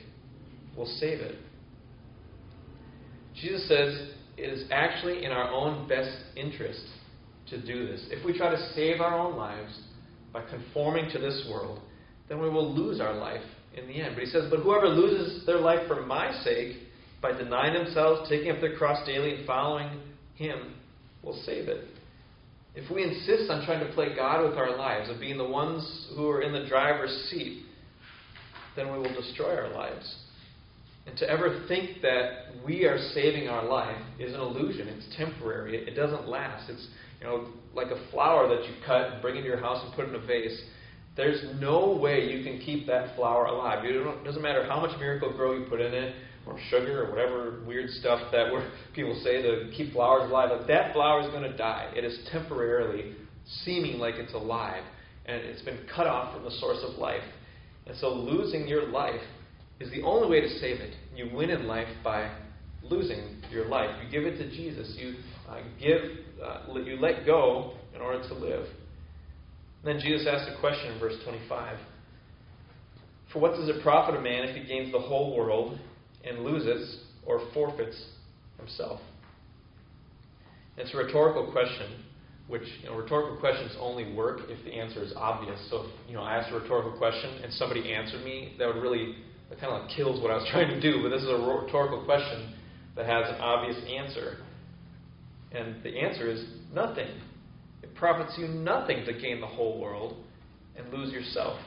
will 0.75 0.85
save 0.85 1.19
it. 1.19 1.35
Jesus 3.41 3.67
says 3.67 4.09
it 4.37 4.49
is 4.49 4.65
actually 4.71 5.23
in 5.25 5.31
our 5.31 5.51
own 5.51 5.87
best 5.87 6.15
interest 6.35 6.85
to 7.49 7.61
do 7.61 7.87
this. 7.87 8.05
If 8.09 8.25
we 8.25 8.37
try 8.37 8.49
to 8.49 8.73
save 8.73 9.01
our 9.01 9.17
own 9.17 9.35
lives 9.35 9.79
by 10.33 10.43
conforming 10.49 11.09
to 11.11 11.19
this 11.19 11.47
world, 11.49 11.79
then 12.27 12.41
we 12.41 12.49
will 12.49 12.73
lose 12.73 12.99
our 12.99 13.13
life 13.13 13.43
in 13.75 13.87
the 13.87 14.01
end. 14.01 14.15
But 14.15 14.23
he 14.23 14.29
says, 14.29 14.45
But 14.49 14.59
whoever 14.59 14.87
loses 14.87 15.45
their 15.45 15.59
life 15.59 15.87
for 15.87 16.05
my 16.05 16.31
sake, 16.43 16.77
by 17.21 17.31
denying 17.31 17.73
themselves, 17.73 18.29
taking 18.29 18.51
up 18.51 18.61
their 18.61 18.75
cross 18.75 19.05
daily, 19.05 19.35
and 19.35 19.47
following 19.47 20.01
him, 20.35 20.75
will 21.23 21.39
save 21.45 21.67
it. 21.67 21.85
If 22.75 22.91
we 22.91 23.03
insist 23.03 23.49
on 23.49 23.65
trying 23.65 23.85
to 23.85 23.93
play 23.93 24.15
God 24.15 24.47
with 24.47 24.57
our 24.57 24.75
lives, 24.75 25.09
of 25.09 25.19
being 25.19 25.37
the 25.37 25.47
ones 25.47 26.07
who 26.15 26.29
are 26.29 26.41
in 26.41 26.51
the 26.51 26.67
driver's 26.67 27.29
seat, 27.29 27.64
then 28.75 28.91
we 28.91 28.97
will 28.99 29.13
destroy 29.13 29.55
our 29.55 29.71
lives. 29.73 30.15
And 31.07 31.17
to 31.17 31.29
ever 31.29 31.65
think 31.67 32.01
that 32.01 32.63
we 32.65 32.85
are 32.85 32.97
saving 33.13 33.47
our 33.47 33.65
life 33.65 34.01
is 34.19 34.33
an 34.33 34.39
illusion. 34.39 34.88
It's 34.88 35.15
temporary. 35.15 35.77
It, 35.77 35.89
it 35.89 35.95
doesn't 35.95 36.27
last. 36.27 36.69
It's 36.69 36.88
you 37.21 37.27
know 37.27 37.47
like 37.73 37.88
a 37.88 38.11
flower 38.11 38.47
that 38.47 38.67
you 38.67 38.73
cut 38.85 39.13
and 39.13 39.21
bring 39.21 39.35
into 39.35 39.47
your 39.47 39.59
house 39.59 39.83
and 39.85 39.93
put 39.93 40.09
in 40.09 40.15
a 40.15 40.25
vase. 40.25 40.59
There's 41.15 41.41
no 41.61 41.95
way 41.95 42.29
you 42.29 42.43
can 42.43 42.59
keep 42.59 42.88
that 42.88 43.15
flower 43.15 43.45
alive. 43.45 43.85
It 43.85 44.25
doesn't 44.25 44.41
matter 44.41 44.65
how 44.65 44.81
much 44.81 44.99
Miracle-Gro 44.99 45.59
you 45.59 45.65
put 45.69 45.79
in 45.79 45.93
it, 45.93 46.13
or 46.45 46.57
sugar, 46.69 47.05
or 47.05 47.09
whatever 47.09 47.61
weird 47.65 47.89
stuff 47.89 48.19
that 48.31 48.51
people 48.93 49.19
say 49.23 49.41
to 49.41 49.71
keep 49.77 49.93
flowers 49.93 50.29
alive. 50.29 50.49
Like 50.51 50.67
that 50.67 50.93
flower 50.93 51.21
is 51.21 51.27
going 51.27 51.49
to 51.49 51.55
die. 51.55 51.93
It 51.95 52.03
is 52.03 52.19
temporarily 52.31 53.13
seeming 53.63 53.99
like 53.99 54.15
it's 54.15 54.33
alive, 54.33 54.83
and 55.25 55.38
it's 55.38 55.61
been 55.61 55.79
cut 55.95 56.07
off 56.07 56.33
from 56.33 56.43
the 56.43 56.51
source 56.51 56.83
of 56.83 56.97
life. 56.97 57.23
And 57.87 57.95
so 57.97 58.13
losing 58.13 58.67
your 58.67 58.87
life 58.89 59.21
is 59.79 59.91
the 59.91 60.01
only 60.03 60.29
way 60.29 60.41
to 60.41 60.49
save 60.59 60.79
it. 60.79 60.95
You 61.15 61.29
win 61.33 61.49
in 61.49 61.67
life 61.67 61.87
by 62.03 62.31
losing 62.83 63.41
your 63.51 63.67
life. 63.67 63.89
You 64.03 64.09
give 64.09 64.25
it 64.25 64.37
to 64.37 64.49
Jesus. 64.49 64.95
You 64.99 65.15
uh, 65.49 65.61
give, 65.79 66.01
uh, 66.43 66.79
you 66.79 66.97
let 66.99 67.25
go 67.25 67.73
in 67.93 68.01
order 68.01 68.27
to 68.27 68.33
live. 68.33 68.65
And 69.83 69.95
then 69.95 69.99
Jesus 69.99 70.27
asked 70.27 70.49
a 70.49 70.59
question 70.59 70.93
in 70.93 70.99
verse 70.99 71.15
25. 71.23 71.77
For 73.31 73.39
what 73.39 73.51
does 73.51 73.69
it 73.69 73.83
profit 73.83 74.15
a 74.15 74.21
man 74.21 74.45
if 74.45 74.55
he 74.55 74.65
gains 74.65 74.91
the 74.91 74.99
whole 74.99 75.35
world 75.35 75.77
and 76.23 76.39
loses 76.39 77.03
or 77.25 77.41
forfeits 77.53 78.01
himself? 78.57 78.99
It's 80.77 80.93
a 80.93 80.97
rhetorical 80.97 81.51
question 81.51 82.04
which 82.47 82.63
you 82.84 82.89
know, 82.89 82.95
rhetorical 82.95 83.38
questions 83.38 83.71
only 83.79 84.13
work 84.13 84.41
if 84.49 84.63
the 84.65 84.71
answer 84.71 85.01
is 85.01 85.13
obvious. 85.15 85.60
So 85.69 85.84
if 85.84 85.89
you 86.08 86.13
know 86.13 86.21
I 86.21 86.38
asked 86.38 86.51
a 86.51 86.60
rhetorical 86.60 86.97
question 86.97 87.43
and 87.43 87.51
somebody 87.53 87.93
answered 87.93 88.23
me, 88.23 88.53
that 88.60 88.67
would 88.67 88.81
really 88.81 89.15
that 89.49 89.60
kind 89.60 89.73
of 89.73 89.81
like 89.84 89.95
kills 89.95 90.21
what 90.21 90.31
I 90.31 90.36
was 90.36 90.47
trying 90.51 90.69
to 90.69 90.79
do. 90.79 91.01
But 91.01 91.10
this 91.10 91.21
is 91.21 91.29
a 91.29 91.38
rhetorical 91.38 92.03
question 92.05 92.55
that 92.95 93.05
has 93.05 93.27
an 93.27 93.41
obvious 93.41 93.77
answer, 93.89 94.38
and 95.51 95.84
the 95.84 95.99
answer 95.99 96.29
is 96.29 96.45
nothing. 96.73 97.10
It 97.84 97.93
profits 97.95 98.36
you 98.38 98.47
nothing 98.47 99.05
to 99.05 99.13
gain 99.13 99.41
the 99.41 99.47
whole 99.47 99.79
world 99.79 100.23
and 100.77 100.91
lose 100.93 101.12
yourself. 101.12 101.60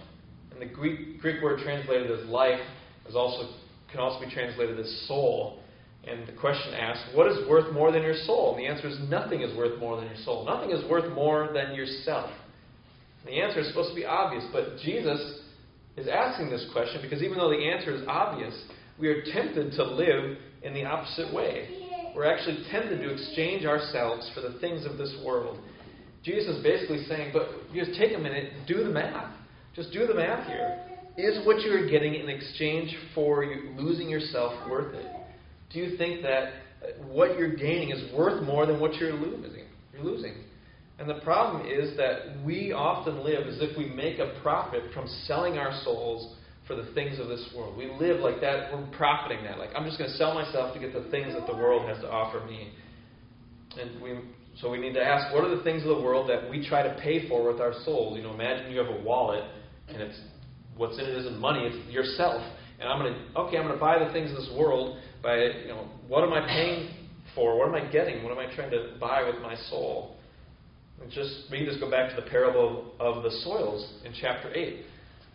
And 0.53 0.61
the 0.61 0.73
Greek 0.73 1.21
Greek 1.21 1.43
word 1.43 1.61
translated 1.63 2.11
as 2.11 2.27
life 2.27 2.61
is 3.09 3.15
also 3.15 3.55
can 3.91 4.01
also 4.01 4.25
be 4.25 4.33
translated 4.33 4.79
as 4.79 5.05
soul. 5.07 5.61
And 6.09 6.27
the 6.27 6.33
question 6.33 6.73
asks, 6.75 7.05
what 7.15 7.27
is 7.27 7.47
worth 7.49 7.73
more 7.73 7.93
than 7.93 8.03
your 8.03 8.17
soul? 8.25 8.55
And 8.55 8.65
the 8.65 8.67
answer 8.67 8.89
is 8.89 8.99
nothing 9.11 9.43
is 9.43 9.55
worth 9.57 9.79
more 9.79 9.97
than 9.97 10.07
your 10.07 10.17
soul. 10.25 10.45
Nothing 10.45 10.71
is 10.71 10.89
worth 10.91 11.13
more 11.13 11.51
than 11.53 11.75
yourself. 11.75 12.31
And 13.21 13.29
the 13.29 13.41
answer 13.41 13.61
is 13.61 13.69
supposed 13.69 13.91
to 13.91 13.95
be 13.95 14.07
obvious, 14.07 14.45
but 14.53 14.79
Jesus 14.83 15.41
is 15.97 16.09
asking 16.09 16.51
this 16.51 16.67
question 16.73 17.03
because 17.03 17.23
even 17.23 17.37
though 17.37 17.51
the 17.51 17.69
answer 17.69 17.95
is 17.95 18.03
obvious, 18.07 18.55
we 18.99 19.09
are 19.09 19.23
tempted 19.33 19.73
to 19.73 19.85
live 19.85 20.39
in 20.63 20.73
the 20.73 20.85
opposite 20.85 21.33
way. 21.35 21.69
We're 22.17 22.33
actually 22.33 22.65
tempted 22.71 22.99
to 23.01 23.13
exchange 23.13 23.65
ourselves 23.65 24.31
for 24.35 24.41
the 24.41 24.59
things 24.61 24.87
of 24.87 24.97
this 24.97 25.15
world. 25.25 25.59
Jesus 26.25 26.57
is 26.57 26.63
basically 26.63 27.05
saying, 27.05 27.31
but 27.33 27.49
just 27.75 27.99
take 27.99 28.15
a 28.17 28.19
minute, 28.19 28.53
do 28.67 28.83
the 28.83 28.91
math. 28.91 29.33
Just 29.77 29.93
do 29.93 30.07
the 30.07 30.15
math 30.15 30.47
here. 30.47 30.85
Is 31.17 31.45
what 31.47 31.61
you 31.63 31.73
are 31.73 31.89
getting 31.89 32.15
in 32.15 32.29
exchange 32.29 32.97
for 33.15 33.45
losing 33.77 34.09
yourself 34.09 34.53
worth 34.69 34.95
it? 34.95 35.07
Do 35.73 35.79
you 35.81 35.97
think 35.97 36.23
that 36.23 36.45
uh, 36.83 37.05
what 37.07 37.39
you're 37.39 37.57
gaining 37.57 37.91
is 37.91 38.13
worth 38.15 38.43
more 38.43 38.67
than 38.67 38.81
what 38.81 38.95
you're 38.95 39.13
losing? 39.13 39.65
You're 39.93 40.05
losing. 40.05 40.35
And 40.99 41.09
the 41.09 41.21
problem 41.23 41.67
is 41.67 41.97
that 41.97 42.43
we 42.45 42.73
often 42.73 43.23
live 43.23 43.47
as 43.47 43.59
if 43.61 43.77
we 43.77 43.87
make 43.87 44.19
a 44.19 44.39
profit 44.43 44.83
from 44.93 45.07
selling 45.27 45.57
our 45.57 45.73
souls 45.85 46.35
for 46.67 46.75
the 46.75 46.93
things 46.93 47.19
of 47.19 47.29
this 47.29 47.49
world. 47.57 47.77
We 47.77 47.91
live 47.99 48.21
like 48.21 48.41
that, 48.41 48.73
we're 48.73 48.87
profiting 48.97 49.45
that. 49.45 49.59
Like, 49.59 49.71
I'm 49.77 49.85
just 49.85 49.99
going 49.99 50.11
to 50.11 50.17
sell 50.17 50.35
myself 50.35 50.75
to 50.75 50.81
get 50.81 50.93
the 50.93 51.09
things 51.11 51.35
that 51.35 51.47
the 51.47 51.57
world 51.57 51.89
has 51.89 51.99
to 52.03 52.11
offer 52.11 52.45
me. 52.45 52.73
And 53.81 54.03
we, 54.03 54.19
so 54.61 54.71
we 54.71 54.79
need 54.79 54.93
to 54.95 55.03
ask, 55.03 55.33
what 55.33 55.45
are 55.45 55.57
the 55.57 55.63
things 55.63 55.83
of 55.83 55.89
the 55.89 56.03
world 56.03 56.29
that 56.29 56.51
we 56.51 56.67
try 56.69 56.83
to 56.83 56.99
pay 57.01 57.29
for 57.29 57.51
with 57.51 57.61
our 57.61 57.73
souls? 57.85 58.17
You 58.17 58.25
know, 58.25 58.35
imagine 58.35 58.73
you 58.73 58.79
have 58.79 58.89
a 58.89 59.03
wallet, 59.03 59.45
and 59.89 60.03
it's 60.03 60.21
what's 60.77 60.99
in 60.99 61.05
it 61.05 61.17
isn't 61.17 61.39
money, 61.39 61.61
it's 61.63 61.93
yourself. 61.93 62.43
And 62.81 62.89
I'm 62.89 63.01
going 63.01 63.13
to 63.13 63.39
okay, 63.41 63.57
I'm 63.57 63.65
going 63.65 63.75
to 63.75 63.81
buy 63.81 64.03
the 64.03 64.13
things 64.13 64.31
of 64.31 64.37
this 64.37 64.51
world 64.57 64.99
by 65.23 65.37
you 65.37 65.69
know 65.69 65.89
what 66.07 66.25
am 66.25 66.33
I 66.33 66.47
paying 66.47 66.91
for? 67.35 67.59
What 67.59 67.69
am 67.69 67.75
I 67.75 67.91
getting? 67.91 68.23
What 68.23 68.33
am 68.33 68.39
I 68.39 68.55
trying 68.55 68.71
to 68.71 68.95
buy 69.01 69.23
with 69.25 69.43
my 69.43 69.55
soul? 69.69 70.17
And 71.03 71.11
just 71.13 71.51
read 71.51 71.67
just 71.67 71.81
Go 71.81 71.91
back 71.91 72.15
to 72.15 72.21
the 72.21 72.29
parable 72.29 72.93
of 72.99 73.23
the 73.23 73.31
soils 73.45 74.01
in 74.05 74.13
chapter 74.21 74.53
eight. 74.55 74.85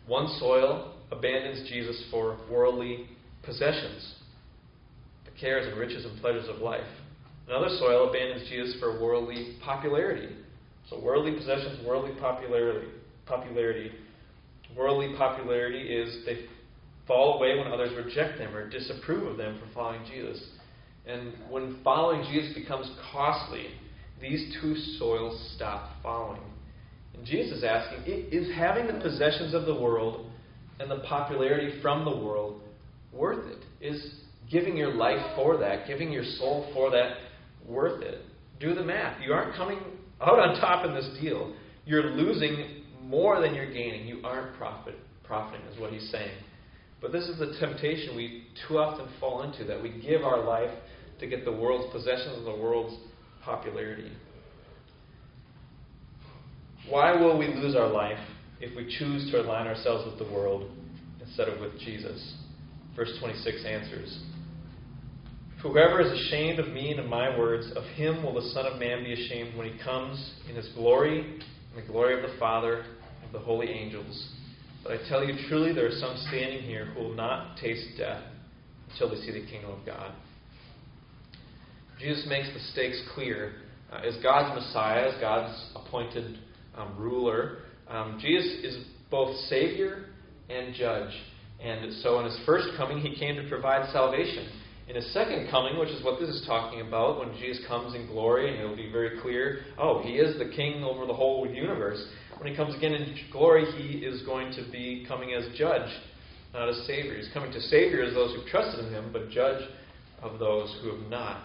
One 0.08 0.28
soil 0.40 0.96
abandons 1.12 1.70
Jesus 1.70 2.04
for 2.12 2.38
worldly 2.52 3.08
possessions, 3.44 4.16
the 5.26 5.32
cares 5.40 5.68
and 5.68 5.78
riches 5.78 6.06
and 6.06 6.20
pleasures 6.20 6.48
of 6.50 6.58
life. 6.58 6.82
Another 7.48 7.76
soil 7.80 8.10
abandons 8.10 8.50
Jesus 8.50 8.76
for 8.80 9.02
worldly 9.02 9.58
popularity. 9.64 10.36
So 10.90 11.00
worldly 11.00 11.34
possessions, 11.34 11.86
worldly 11.86 12.12
popularity, 12.20 12.88
popularity. 13.26 13.92
Worldly 14.76 15.16
popularity 15.18 15.82
is 15.82 16.26
they 16.26 16.46
fall 17.08 17.38
away 17.38 17.58
when 17.58 17.68
others 17.68 17.92
reject 17.96 18.38
them 18.38 18.56
or 18.56 18.70
disapprove 18.70 19.28
of 19.28 19.38
them 19.38 19.60
for 19.60 19.74
following 19.74 20.02
Jesus. 20.10 20.42
And 21.06 21.34
when 21.50 21.80
following 21.84 22.26
Jesus 22.32 22.54
becomes 22.56 22.90
costly, 23.12 23.68
these 24.22 24.56
two 24.62 24.76
soils 24.98 25.54
stop 25.56 25.92
following. 26.02 26.42
And 27.14 27.26
Jesus 27.26 27.60
is 27.60 27.64
asking, 27.64 28.04
is 28.08 28.54
having 28.56 28.88
the 28.88 29.02
possessions 29.02 29.54
of 29.54 29.66
the 29.66 29.76
world 29.76 30.30
and 30.80 30.90
the 30.90 31.00
popularity 31.08 31.82
from 31.82 32.06
the 32.06 32.16
world 32.16 32.62
worth 33.12 33.46
it? 33.48 33.60
Is 33.86 34.16
giving 34.50 34.78
your 34.78 34.94
life 34.94 35.36
for 35.36 35.58
that, 35.58 35.88
giving 35.88 36.12
your 36.12 36.24
soul 36.24 36.70
for 36.74 36.90
that, 36.92 37.18
worth 37.68 38.02
it? 38.02 38.22
Do 38.60 38.74
the 38.74 38.84
math. 38.84 39.22
You 39.22 39.34
aren't 39.34 39.56
coming 39.56 39.80
out 40.22 40.40
on 40.40 40.60
top 40.60 40.86
in 40.86 40.94
this 40.94 41.10
deal. 41.22 41.54
You're 41.86 42.12
losing 42.12 42.84
more 43.02 43.42
than 43.42 43.54
you're 43.54 43.72
gaining. 43.72 44.08
You 44.08 44.22
aren't 44.24 44.56
profit, 44.58 44.96
profiting, 45.24 45.66
is 45.68 45.80
what 45.80 45.92
he's 45.92 46.10
saying. 46.10 46.38
But 47.04 47.12
this 47.12 47.28
is 47.28 47.38
the 47.38 47.54
temptation 47.60 48.16
we 48.16 48.46
too 48.66 48.80
often 48.80 49.10
fall 49.20 49.44
into 49.44 49.66
that 49.66 49.84
we 49.84 49.90
give 49.90 50.24
our 50.24 50.42
life 50.42 50.72
to 51.20 51.28
get 51.28 51.44
the 51.44 51.52
world's 51.52 51.92
possessions 51.92 52.38
and 52.38 52.48
the 52.48 52.56
world's 52.56 52.96
popularity. 53.44 54.10
Why 56.90 57.14
will 57.14 57.38
we 57.38 57.48
lose 57.48 57.76
our 57.76 57.90
life 57.90 58.18
if 58.62 58.74
we 58.78 58.86
choose 58.98 59.30
to 59.32 59.42
align 59.42 59.68
ourselves 59.68 60.06
with 60.10 60.18
the 60.18 60.34
world 60.34 60.72
instead 61.20 61.50
of 61.50 61.60
with 61.60 61.78
Jesus? 61.78 62.36
Verse 62.96 63.12
26 63.20 63.66
answers 63.66 64.24
Whoever 65.62 66.00
is 66.00 66.12
ashamed 66.12 66.60
of 66.60 66.70
me 66.70 66.92
and 66.92 67.02
of 67.02 67.08
my 67.08 67.38
words, 67.38 67.70
of 67.76 67.84
him 67.96 68.24
will 68.24 68.34
the 68.34 68.50
Son 68.54 68.66
of 68.66 68.80
Man 68.80 69.04
be 69.04 69.12
ashamed 69.12 69.58
when 69.58 69.68
he 69.70 69.84
comes 69.84 70.36
in 70.50 70.56
his 70.56 70.70
glory 70.70 71.20
and 71.20 71.84
the 71.84 71.92
glory 71.92 72.16
of 72.16 72.30
the 72.30 72.38
Father 72.38 72.86
and 73.24 73.34
the 73.34 73.40
holy 73.40 73.70
angels. 73.70 74.30
But 74.84 74.94
I 74.94 75.10
tell 75.10 75.24
you 75.24 75.34
truly, 75.48 75.74
there 75.74 75.88
are 75.88 76.00
some 76.00 76.16
standing 76.28 76.62
here 76.64 76.88
who 76.88 77.04
will 77.04 77.16
not 77.16 77.58
taste 77.58 77.88
death 77.98 78.24
until 78.92 79.10
they 79.10 79.16
see 79.18 79.32
the 79.32 79.46
kingdom 79.50 79.72
of 79.72 79.86
God. 79.86 80.12
Jesus 82.00 82.26
makes 82.28 82.50
the 82.54 82.60
stakes 82.72 83.02
clear. 83.14 83.54
Uh, 83.92 84.02
as 84.06 84.18
God's 84.22 84.60
Messiah, 84.60 85.10
as 85.10 85.22
God's 85.22 85.72
appointed 85.76 86.38
um, 86.76 86.96
ruler, 86.98 87.60
um, 87.88 88.18
Jesus 88.20 88.52
is 88.64 88.86
both 89.10 89.36
Savior 89.48 90.06
and 90.50 90.74
Judge. 90.74 91.12
And 91.64 91.94
so 92.02 92.20
in 92.20 92.26
his 92.26 92.38
first 92.46 92.70
coming, 92.76 93.00
he 93.00 93.16
came 93.16 93.36
to 93.36 93.48
provide 93.48 93.90
salvation. 93.94 94.50
In 94.90 94.96
his 94.96 95.14
second 95.14 95.50
coming, 95.50 95.80
which 95.80 95.90
is 95.90 96.04
what 96.04 96.20
this 96.20 96.30
is 96.30 96.44
talking 96.46 96.82
about, 96.82 97.20
when 97.20 97.38
Jesus 97.38 97.66
comes 97.68 97.96
in 97.96 98.06
glory, 98.08 98.50
and 98.50 98.60
it'll 98.60 98.76
be 98.76 98.92
very 98.92 99.22
clear 99.22 99.62
oh, 99.78 100.02
he 100.02 100.16
is 100.16 100.38
the 100.38 100.54
king 100.54 100.84
over 100.84 101.06
the 101.06 101.14
whole 101.14 101.48
universe. 101.48 102.06
When 102.44 102.52
he 102.52 102.58
comes 102.58 102.76
again 102.76 102.94
in 102.94 103.16
glory, 103.32 103.64
he 103.72 104.00
is 104.00 104.22
going 104.24 104.52
to 104.52 104.70
be 104.70 105.06
coming 105.08 105.34
as 105.34 105.46
judge, 105.58 105.90
not 106.54 106.68
as 106.68 106.76
savior. 106.86 107.16
He's 107.16 107.30
coming 107.34 107.54
to 107.54 107.62
savior 107.62 108.04
as 108.04 108.14
those 108.14 108.34
who 108.36 108.42
have 108.42 108.50
trusted 108.50 108.86
in 108.86 108.92
him, 108.92 109.12
but 109.14 109.30
judge 109.30 109.64
of 110.22 110.40
those 110.40 110.78
who 110.82 110.94
have 110.94 111.10
not. 111.10 111.42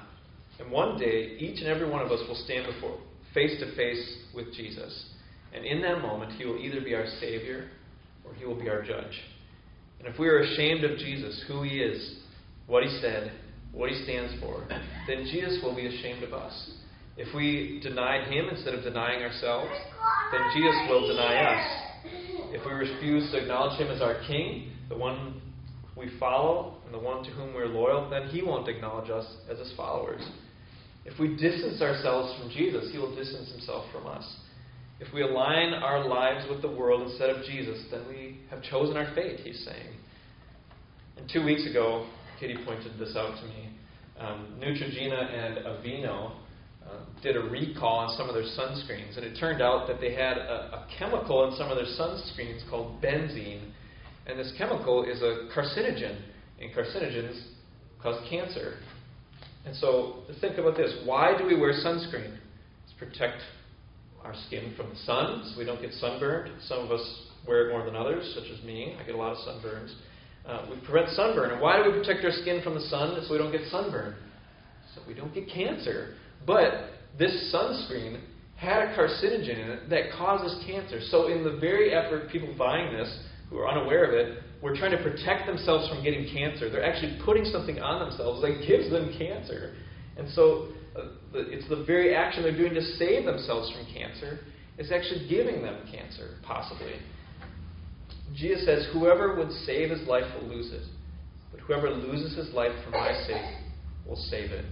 And 0.59 0.73
one 0.73 0.99
day, 0.99 1.37
each 1.39 1.61
and 1.61 1.69
every 1.69 1.89
one 1.89 2.05
of 2.05 2.11
us 2.11 2.19
will 2.27 2.35
stand 2.45 2.67
before 2.67 2.99
face 3.33 3.61
to 3.61 3.77
face 3.77 4.17
with 4.35 4.53
Jesus. 4.55 5.11
And 5.55 5.65
in 5.65 5.81
that 5.83 6.03
moment, 6.03 6.33
he 6.33 6.45
will 6.45 6.59
either 6.59 6.81
be 6.81 6.97
our 6.97 7.07
savior 7.21 7.69
or 8.25 8.35
he 8.35 8.45
will 8.45 8.61
be 8.61 8.69
our 8.69 8.83
judge. 8.83 9.23
And 10.01 10.09
if 10.09 10.19
we 10.19 10.27
are 10.27 10.41
ashamed 10.41 10.83
of 10.83 10.99
Jesus, 10.99 11.45
who 11.47 11.63
he 11.63 11.79
is, 11.79 12.17
what 12.67 12.83
he 12.83 12.99
said, 13.01 13.31
what 13.73 13.89
he 13.89 14.03
stands 14.03 14.35
for, 14.41 14.67
then 15.07 15.29
Jesus 15.31 15.63
will 15.63 15.77
be 15.77 15.87
ashamed 15.87 16.25
of 16.25 16.33
us. 16.33 16.73
If 17.19 17.35
we 17.35 17.81
denied 17.83 18.29
him 18.33 18.49
instead 18.49 18.75
of 18.75 18.85
denying 18.85 19.23
ourselves, 19.23 19.73
then 20.31 20.41
Jesus 20.55 20.77
will 20.89 21.09
deny 21.09 21.35
us. 21.35 21.89
If 22.55 22.65
we 22.65 22.73
refuse 22.73 23.29
to 23.33 23.43
acknowledge 23.43 23.79
him 23.81 23.89
as 23.89 24.01
our 24.01 24.23
king, 24.29 24.71
the 24.89 24.97
one 24.97 25.43
we 25.97 26.11
follow, 26.21 26.77
and 26.85 26.95
the 26.95 26.99
one 26.99 27.25
to 27.25 27.31
whom 27.31 27.55
we're 27.55 27.67
loyal, 27.67 28.09
then 28.09 28.29
he 28.29 28.41
won't 28.41 28.69
acknowledge 28.69 29.11
us 29.11 29.27
as 29.51 29.59
his 29.59 29.73
followers. 29.77 30.23
If 31.05 31.19
we 31.19 31.37
distance 31.37 31.83
ourselves 31.83 32.39
from 32.39 32.51
Jesus, 32.51 32.91
he 32.93 32.99
will 32.99 33.15
distance 33.17 33.51
himself 33.51 33.87
from 33.93 34.07
us. 34.07 34.25
If 35.01 35.13
we 35.13 35.23
align 35.23 35.75
our 35.75 36.07
lives 36.07 36.47
with 36.49 36.63
the 36.63 36.71
world 36.71 37.03
instead 37.03 37.31
of 37.31 37.45
Jesus, 37.45 37.85
then 37.91 38.07
we 38.09 38.39
have 38.51 38.63
chosen 38.63 38.97
our 38.97 39.13
fate, 39.17 39.41
he's 39.41 39.65
saying. 39.65 39.95
And 41.17 41.29
two 41.29 41.45
weeks 41.45 41.69
ago, 41.69 42.07
Katie 42.39 42.59
pointed 42.65 42.97
this 42.99 43.17
out 43.17 43.37
to 43.41 43.47
me. 43.49 43.71
Um, 44.21 44.55
Neutrogena 44.61 45.33
and 45.33 45.67
Aveeno 45.67 46.31
uh, 46.31 46.35
did 47.23 47.37
a 47.37 47.41
recall 47.41 47.99
on 47.99 48.17
some 48.17 48.29
of 48.29 48.35
their 48.35 48.45
sunscreens, 48.45 49.17
and 49.17 49.25
it 49.25 49.39
turned 49.39 49.61
out 49.61 49.87
that 49.89 50.01
they 50.01 50.15
had 50.15 50.39
a, 50.39 50.85
a 50.85 50.87
chemical 50.99 51.49
in 51.49 51.57
some 51.57 51.71
of 51.71 51.77
their 51.77 51.87
sunscreens 51.87 52.69
called 52.71 53.03
benzene, 53.03 53.71
and 54.27 54.39
this 54.39 54.53
chemical 54.59 55.05
is 55.05 55.23
a 55.23 55.49
carcinogen, 55.55 56.21
and 56.61 56.73
carcinogens 56.75 57.41
cause 58.03 58.21
cancer. 58.29 58.75
And 59.67 59.75
so 59.77 60.23
think 60.41 60.59
about 60.59 60.77
this: 60.77 60.95
Why 61.05 61.37
do 61.37 61.45
we 61.45 61.59
wear 61.59 61.73
sunscreen? 61.73 62.37
It's 62.85 62.93
to 62.93 63.07
protect 63.07 63.43
our 64.25 64.35
skin 64.47 64.75
from 64.77 64.91
the 64.91 64.97
sun, 64.97 65.51
so 65.51 65.59
we 65.59 65.65
don't 65.65 65.81
get 65.81 65.93
sunburned. 65.95 66.53
Some 66.63 66.79
of 66.79 66.91
us 66.91 67.27
wear 67.47 67.69
it 67.69 67.73
more 67.73 67.85
than 67.85 67.97
others, 67.97 68.33
such 68.35 68.51
as 68.51 68.65
me. 68.65 68.97
I 69.01 69.05
get 69.05 69.15
a 69.15 69.19
lot 69.19 69.33
of 69.33 69.39
sunburns. 69.39 69.95
Uh, 70.47 70.67
we 70.71 70.81
prevent 70.87 71.11
sunburn. 71.11 71.51
And 71.51 71.61
why 71.61 71.83
do 71.83 71.91
we 71.91 71.99
protect 71.99 72.25
our 72.25 72.31
skin 72.31 72.63
from 72.63 72.75
the 72.75 72.81
sun? 72.83 73.23
So 73.27 73.33
we 73.33 73.39
don't 73.39 73.53
get 73.53 73.63
sunburn. 73.71 74.15
So 74.95 75.03
we 75.07 75.15
don't 75.15 75.35
get 75.35 75.49
cancer. 75.49 76.15
But 76.47 76.91
this 77.19 77.53
sunscreen 77.55 78.21
had 78.57 78.83
a 78.83 78.97
carcinogen 78.97 79.59
in 79.59 79.71
it 79.71 79.91
that 79.91 80.13
causes 80.17 80.65
cancer. 80.67 81.01
So 81.11 81.29
in 81.29 81.45
the 81.45 81.59
very 81.61 81.95
effort, 81.95 82.29
people 82.31 82.53
buying 82.59 82.93
this 82.97 83.09
who 83.51 83.59
are 83.59 83.69
unaware 83.69 84.05
of 84.05 84.13
it, 84.13 84.43
were 84.63 84.77
trying 84.77 84.91
to 84.91 85.03
protect 85.03 85.47
themselves 85.47 85.89
from 85.89 86.03
getting 86.03 86.29
cancer. 86.33 86.69
They're 86.69 86.85
actually 86.85 87.19
putting 87.25 87.45
something 87.45 87.79
on 87.79 88.01
themselves 88.01 88.43
that 88.43 88.65
gives 88.67 88.91
them 88.91 89.15
cancer. 89.17 89.77
And 90.17 90.29
so 90.31 90.69
uh, 90.97 91.09
it's 91.33 91.69
the 91.69 91.85
very 91.85 92.15
action 92.15 92.43
they're 92.43 92.57
doing 92.57 92.75
to 92.75 92.83
save 92.83 93.25
themselves 93.25 93.73
from 93.73 93.87
cancer 93.95 94.41
is 94.77 94.91
actually 94.91 95.29
giving 95.29 95.63
them 95.63 95.81
cancer, 95.91 96.37
possibly. 96.43 96.95
Jesus 98.35 98.65
says, 98.67 98.89
Whoever 98.93 99.37
would 99.37 99.51
save 99.65 99.91
his 99.91 100.07
life 100.09 100.25
will 100.41 100.49
lose 100.49 100.73
it, 100.73 100.83
but 101.53 101.61
whoever 101.61 101.91
loses 101.91 102.37
his 102.37 102.53
life 102.55 102.73
for 102.85 102.91
my 102.91 103.13
sake 103.27 103.55
will 104.07 104.17
save 104.17 104.51
it. 104.51 104.65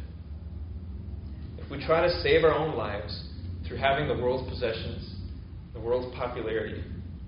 We 1.71 1.85
try 1.85 2.07
to 2.07 2.23
save 2.23 2.45
our 2.45 2.55
own 2.55 2.77
lives 2.77 3.25
through 3.67 3.79
having 3.79 4.09
the 4.09 4.15
world's 4.15 4.49
possessions, 4.49 5.15
the 5.75 5.81
world's 5.81 6.15
popularity, 6.17 6.83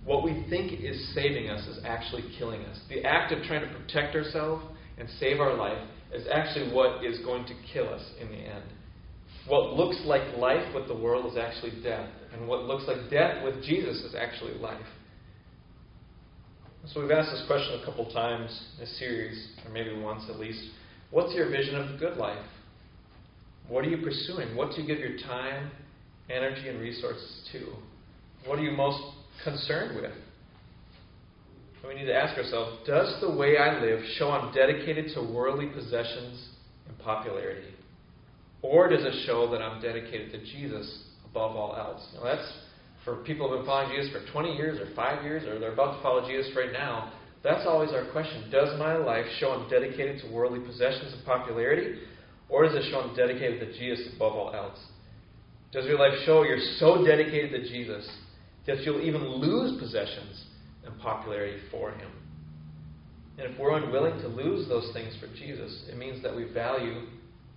what 0.09 0.25
we 0.25 0.47
think 0.49 0.81
is 0.83 1.15
saving 1.15 1.51
us 1.51 1.67
is 1.69 1.81
actually 1.85 2.25
killing 2.39 2.63
us. 2.63 2.81
The 2.89 3.05
act 3.05 3.31
of 3.31 3.43
trying 3.43 3.61
to 3.61 3.79
protect 3.79 4.17
ourselves 4.17 4.65
and 4.97 5.07
save 5.21 5.39
our 5.39 5.55
life 5.55 5.87
is 6.15 6.27
actually 6.33 6.73
what 6.75 7.05
is 7.05 7.19
going 7.19 7.45
to 7.45 7.53
kill 7.71 7.93
us 7.93 8.03
in 8.19 8.29
the 8.31 8.39
end. 8.39 8.65
What 9.47 9.75
looks 9.75 10.01
like 10.07 10.39
life 10.39 10.75
with 10.75 10.89
the 10.89 10.97
world 10.97 11.31
is 11.31 11.37
actually 11.37 11.83
death, 11.83 12.09
and 12.33 12.49
what 12.49 12.65
looks 12.65 12.85
like 12.89 13.11
death 13.11 13.45
with 13.45 13.63
Jesus 13.63 13.99
is 13.99 14.15
actually 14.15 14.55
life. 14.55 14.81
So 16.87 17.03
we've 17.03 17.11
asked 17.11 17.31
this 17.31 17.45
question 17.47 17.79
a 17.83 17.85
couple 17.85 18.11
times 18.11 18.49
in 18.75 18.81
this 18.81 18.99
series, 18.99 19.49
or 19.67 19.71
maybe 19.71 19.95
once 20.01 20.25
at 20.31 20.41
least. 20.41 20.71
What's 21.11 21.35
your 21.35 21.51
vision 21.51 21.77
of 21.77 21.93
the 21.93 21.99
good 21.99 22.17
life? 22.17 22.45
What 23.69 23.85
are 23.85 23.89
you 23.89 23.99
pursuing? 23.99 24.57
What 24.57 24.71
do 24.75 24.83
you 24.83 24.87
give 24.87 24.99
your 24.99 25.19
time, 25.19 25.71
energy, 26.31 26.69
and 26.69 26.81
resources 26.81 27.49
to? 27.53 27.73
What 28.47 28.59
are 28.59 28.63
you 28.63 28.73
most 28.73 29.01
concerned 29.45 29.97
with? 29.97 30.13
And 31.83 31.89
we 31.89 31.95
need 31.95 32.07
to 32.07 32.15
ask 32.15 32.37
ourselves 32.37 32.79
Does 32.87 33.21
the 33.21 33.31
way 33.31 33.59
I 33.59 33.81
live 33.81 34.01
show 34.17 34.31
I'm 34.31 34.53
dedicated 34.55 35.15
to 35.15 35.21
worldly 35.21 35.67
possessions 35.67 36.49
and 36.89 36.99
popularity? 36.99 37.75
Or 38.63 38.89
does 38.89 39.05
it 39.05 39.27
show 39.27 39.51
that 39.51 39.63
I'm 39.63 39.81
dedicated 39.81 40.33
to 40.33 40.39
Jesus 40.41 41.05
above 41.31 41.55
all 41.55 41.77
else? 41.77 42.05
Now, 42.15 42.25
that's 42.25 42.53
for 43.05 43.17
people 43.17 43.49
who 43.49 43.57
have 43.57 43.63
been 43.63 43.67
following 43.67 43.95
Jesus 43.95 44.13
for 44.13 44.33
20 44.33 44.57
years 44.57 44.81
or 44.81 44.95
5 44.95 45.25
years 45.25 45.45
or 45.45 45.59
they're 45.59 45.73
about 45.73 45.97
to 45.97 46.03
follow 46.03 46.27
Jesus 46.27 46.51
right 46.57 46.73
now, 46.73 47.13
that's 47.45 47.65
always 47.67 47.91
our 47.93 48.11
question. 48.11 48.51
Does 48.51 48.77
my 48.79 48.97
life 48.97 49.25
show 49.39 49.53
I'm 49.53 49.71
dedicated 49.71 50.21
to 50.23 50.33
worldly 50.33 50.61
possessions 50.61 51.15
and 51.15 51.25
popularity? 51.25 52.01
Or 52.49 52.65
does 52.65 52.75
it 52.75 52.91
show 52.91 53.01
I'm 53.01 53.15
dedicated 53.15 53.61
to 53.61 53.79
Jesus 53.79 54.09
above 54.17 54.33
all 54.33 54.55
else? 54.55 54.79
Does 55.73 55.85
your 55.85 55.99
life 55.99 56.19
show 56.25 56.45
you're 56.45 56.59
so 56.79 57.05
dedicated 57.05 57.51
to 57.51 57.69
Jesus 57.69 58.09
that 58.67 58.81
you'll 58.81 59.03
even 59.03 59.23
lose 59.27 59.79
possessions 59.79 60.45
and 60.85 60.99
popularity 60.99 61.59
for 61.71 61.91
Him? 61.91 62.11
And 63.39 63.53
if 63.53 63.59
we're 63.59 63.77
unwilling 63.77 64.21
to 64.23 64.29
lose 64.29 64.67
those 64.69 64.91
things 64.93 65.15
for 65.21 65.27
Jesus, 65.37 65.85
it 65.89 65.97
means 65.97 66.23
that 66.23 66.35
we 66.35 66.45
value 66.53 67.03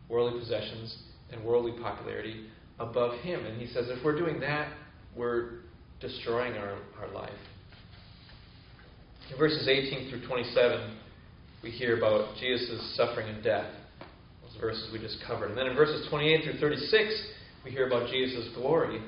worldly 0.09 0.39
possessions 0.39 0.97
and 1.31 1.43
worldly 1.43 1.73
popularity 1.81 2.47
above 2.79 3.19
Him. 3.21 3.45
And 3.45 3.59
He 3.59 3.67
says 3.67 3.85
if 3.87 4.03
we're 4.03 4.17
doing 4.17 4.39
that, 4.41 4.73
we're 5.15 5.61
destroying 6.01 6.53
our, 6.53 6.77
our 6.99 7.13
life. 7.13 7.31
In 9.31 9.37
verses 9.37 9.67
18 9.67 10.09
through 10.09 10.27
27, 10.27 10.97
we 11.63 11.71
hear 11.71 11.97
about 11.97 12.35
Jesus' 12.39 12.95
suffering 12.97 13.29
and 13.29 13.43
death. 13.43 13.71
Verses 14.61 14.89
we 14.93 14.99
just 14.99 15.17
covered. 15.25 15.49
And 15.49 15.57
then 15.57 15.67
in 15.67 15.75
verses 15.75 16.07
28 16.09 16.43
through 16.43 16.59
36, 16.59 17.27
we 17.65 17.71
hear 17.71 17.87
about 17.87 18.09
Jesus' 18.09 18.47
glory. 18.55 19.01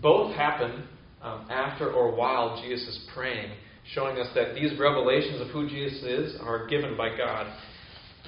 Both 0.00 0.34
happen 0.34 0.84
um, 1.20 1.46
after 1.50 1.92
or 1.92 2.14
while 2.14 2.62
Jesus 2.62 2.86
is 2.86 3.00
praying, 3.12 3.50
showing 3.94 4.16
us 4.18 4.28
that 4.34 4.54
these 4.54 4.78
revelations 4.78 5.40
of 5.40 5.48
who 5.48 5.68
Jesus 5.68 6.02
is 6.02 6.40
are 6.40 6.66
given 6.68 6.96
by 6.96 7.16
God. 7.16 7.52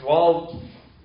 While 0.03 0.63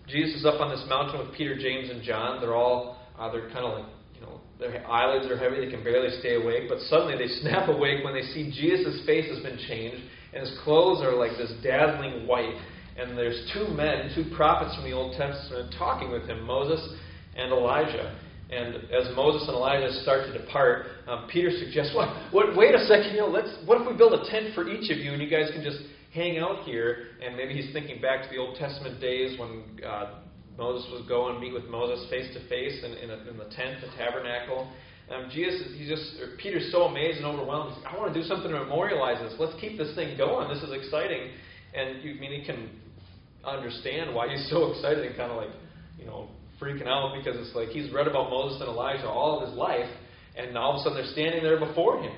Jesus 0.07 0.39
is 0.39 0.45
up 0.45 0.59
on 0.59 0.71
this 0.71 0.83
mountain 0.89 1.19
with 1.19 1.37
Peter, 1.37 1.55
James, 1.55 1.89
and 1.89 2.01
John, 2.03 2.41
they're 2.41 2.55
all 2.55 2.97
uh, 3.17 3.31
they're 3.31 3.49
kind 3.49 3.65
of 3.65 3.79
like 3.79 3.93
you 4.15 4.21
know 4.21 4.41
their 4.59 4.85
eyelids 4.89 5.29
are 5.29 5.37
heavy, 5.37 5.63
they 5.63 5.71
can 5.71 5.83
barely 5.83 6.09
stay 6.19 6.35
awake, 6.35 6.63
but 6.67 6.79
suddenly 6.89 7.15
they 7.15 7.31
snap 7.41 7.69
awake 7.69 8.03
when 8.03 8.13
they 8.13 8.23
see 8.33 8.51
Jesus' 8.51 9.05
face 9.05 9.29
has 9.29 9.43
been 9.43 9.59
changed 9.67 10.01
and 10.33 10.41
his 10.41 10.57
clothes 10.63 11.01
are 11.01 11.15
like 11.15 11.31
this 11.37 11.51
dazzling 11.63 12.27
white. 12.27 12.55
And 12.99 13.17
there's 13.17 13.49
two 13.53 13.67
men, 13.69 14.11
two 14.13 14.25
prophets 14.35 14.75
from 14.75 14.83
the 14.83 14.91
Old 14.91 15.15
Testament, 15.15 15.73
talking 15.77 16.11
with 16.11 16.27
him 16.27 16.45
Moses 16.45 16.81
and 17.35 17.51
Elijah. 17.51 18.19
And 18.51 18.75
as 18.91 19.15
Moses 19.15 19.47
and 19.47 19.55
Elijah 19.55 19.93
start 20.01 20.25
to 20.25 20.37
depart, 20.37 20.87
um, 21.07 21.29
Peter 21.31 21.51
suggests, 21.51 21.93
what, 21.95 22.09
what, 22.33 22.57
wait 22.57 22.75
a 22.75 22.85
second, 22.85 23.13
you 23.13 23.21
know, 23.21 23.27
let's, 23.27 23.55
what 23.65 23.79
if 23.79 23.87
we 23.87 23.95
build 23.95 24.13
a 24.13 24.29
tent 24.29 24.53
for 24.55 24.67
each 24.67 24.91
of 24.91 24.97
you 24.97 25.13
and 25.13 25.21
you 25.21 25.29
guys 25.29 25.49
can 25.53 25.63
just 25.63 25.79
hang 26.13 26.39
out 26.39 26.63
here? 26.63 27.15
And 27.23 27.37
maybe 27.37 27.53
he's 27.53 27.71
thinking 27.71 28.01
back 28.01 28.23
to 28.23 28.29
the 28.29 28.37
Old 28.37 28.57
Testament 28.57 28.99
days 28.99 29.39
when 29.39 29.63
uh, 29.85 30.19
Moses 30.57 30.89
would 30.91 31.07
go 31.07 31.29
and 31.29 31.39
meet 31.39 31.53
with 31.53 31.65
Moses 31.65 32.09
face 32.09 32.33
to 32.33 32.41
face 32.49 32.83
in, 32.83 32.91
in, 32.97 33.37
the 33.37 33.45
tent, 33.55 33.79
the 33.79 33.95
tabernacle. 33.95 34.69
Um, 35.09 35.29
Jesus, 35.31 35.73
he 35.75 35.87
just 35.87 36.03
Peter's 36.37 36.71
so 36.71 36.83
amazed 36.83 37.17
and 37.17 37.25
overwhelmed. 37.25 37.73
He's 37.73 37.83
I 37.87 37.97
want 37.97 38.13
to 38.13 38.19
do 38.21 38.27
something 38.27 38.51
to 38.51 38.59
memorialize 38.59 39.17
this. 39.21 39.33
Let's 39.39 39.59
keep 39.59 39.77
this 39.77 39.95
thing 39.95 40.17
going. 40.17 40.49
This 40.53 40.61
is 40.61 40.71
exciting. 40.71 41.31
And 41.73 42.03
you 42.03 42.13
I 42.13 42.19
mean 42.19 42.41
he 42.41 42.45
can 42.45 42.69
understand 43.45 44.13
why 44.13 44.29
he's 44.29 44.49
so 44.49 44.71
excited 44.71 45.05
and 45.05 45.15
kind 45.15 45.31
of 45.31 45.37
like, 45.37 45.51
you 45.97 46.05
know, 46.05 46.29
freaking 46.61 46.87
out 46.87 47.15
because 47.15 47.39
it's 47.39 47.55
like 47.55 47.69
he's 47.69 47.91
read 47.91 48.07
about 48.07 48.29
Moses 48.29 48.59
and 48.61 48.69
Elijah 48.69 49.07
all 49.07 49.39
of 49.39 49.47
his 49.47 49.57
life, 49.57 49.89
and 50.35 50.57
all 50.57 50.73
of 50.73 50.81
a 50.81 50.83
sudden 50.83 50.97
they're 50.97 51.13
standing 51.13 51.43
there 51.43 51.59
before 51.59 52.01
him. 52.01 52.13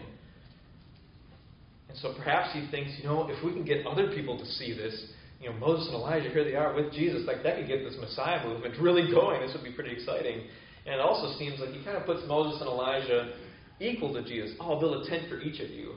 And 1.89 1.97
so 1.99 2.13
perhaps 2.15 2.53
he 2.53 2.67
thinks, 2.71 2.91
you 2.97 3.03
know, 3.03 3.27
if 3.29 3.43
we 3.43 3.51
can 3.51 3.65
get 3.65 3.85
other 3.85 4.11
people 4.15 4.37
to 4.37 4.45
see 4.45 4.73
this, 4.73 5.11
you 5.41 5.49
know, 5.49 5.55
Moses 5.57 5.87
and 5.87 5.95
Elijah, 5.95 6.29
here 6.29 6.43
they 6.43 6.55
are 6.55 6.73
with 6.73 6.93
Jesus, 6.93 7.23
like 7.25 7.43
that 7.43 7.57
could 7.57 7.67
get 7.67 7.83
this 7.83 7.97
Messiah 7.99 8.47
movement 8.47 8.75
really 8.79 9.11
going. 9.11 9.41
This 9.41 9.53
would 9.53 9.63
be 9.63 9.73
pretty 9.73 9.91
exciting. 9.91 10.41
And 10.85 10.95
it 10.95 11.01
also 11.01 11.37
seems 11.37 11.59
like 11.59 11.69
he 11.69 11.83
kind 11.83 11.97
of 11.97 12.05
puts 12.05 12.21
Moses 12.27 12.61
and 12.61 12.69
Elijah 12.69 13.33
equal 13.79 14.13
to 14.13 14.23
Jesus. 14.23 14.55
Oh, 14.59 14.73
I'll 14.73 14.79
build 14.79 15.05
a 15.05 15.09
tent 15.09 15.29
for 15.29 15.39
each 15.41 15.59
of 15.59 15.69
you. 15.69 15.95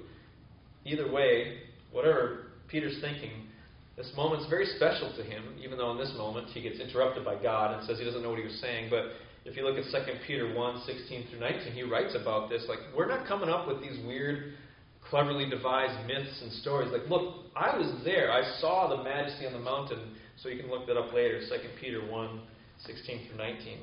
Either 0.84 1.10
way, 1.10 1.58
whatever 1.92 2.46
Peter's 2.68 3.00
thinking, 3.00 3.30
this 3.96 4.10
moment's 4.16 4.48
very 4.50 4.66
special 4.76 5.14
to 5.16 5.22
him, 5.22 5.44
even 5.62 5.78
though 5.78 5.92
in 5.92 5.98
this 5.98 6.12
moment 6.16 6.48
he 6.48 6.60
gets 6.60 6.80
interrupted 6.80 7.24
by 7.24 7.40
God 7.40 7.76
and 7.76 7.86
says 7.86 7.98
he 7.98 8.04
doesn't 8.04 8.22
know 8.22 8.30
what 8.30 8.38
he 8.38 8.44
was 8.44 8.60
saying. 8.60 8.90
But 8.90 9.12
if 9.44 9.56
you 9.56 9.64
look 9.64 9.78
at 9.78 9.84
2 9.90 10.12
Peter 10.26 10.52
1 10.52 10.82
16 10.84 11.26
through 11.30 11.40
19, 11.40 11.72
he 11.72 11.82
writes 11.82 12.16
about 12.20 12.48
this. 12.48 12.64
Like, 12.68 12.80
we're 12.96 13.06
not 13.06 13.26
coming 13.28 13.48
up 13.48 13.68
with 13.68 13.80
these 13.80 14.04
weird, 14.04 14.54
cleverly 15.08 15.48
devised 15.48 15.94
myths 16.06 16.42
and 16.42 16.50
stories. 16.54 16.90
Like, 16.90 17.08
look, 17.08 17.44
I 17.54 17.76
was 17.76 17.92
there. 18.04 18.32
I 18.32 18.42
saw 18.60 18.88
the 18.96 19.04
majesty 19.04 19.46
on 19.46 19.52
the 19.52 19.60
mountain. 19.60 20.16
So 20.42 20.48
you 20.48 20.60
can 20.60 20.70
look 20.70 20.86
that 20.88 20.96
up 20.96 21.12
later 21.12 21.40
2 21.40 21.54
Peter 21.80 22.04
1 22.04 22.40
16 22.84 23.28
through 23.28 23.38
19. 23.38 23.78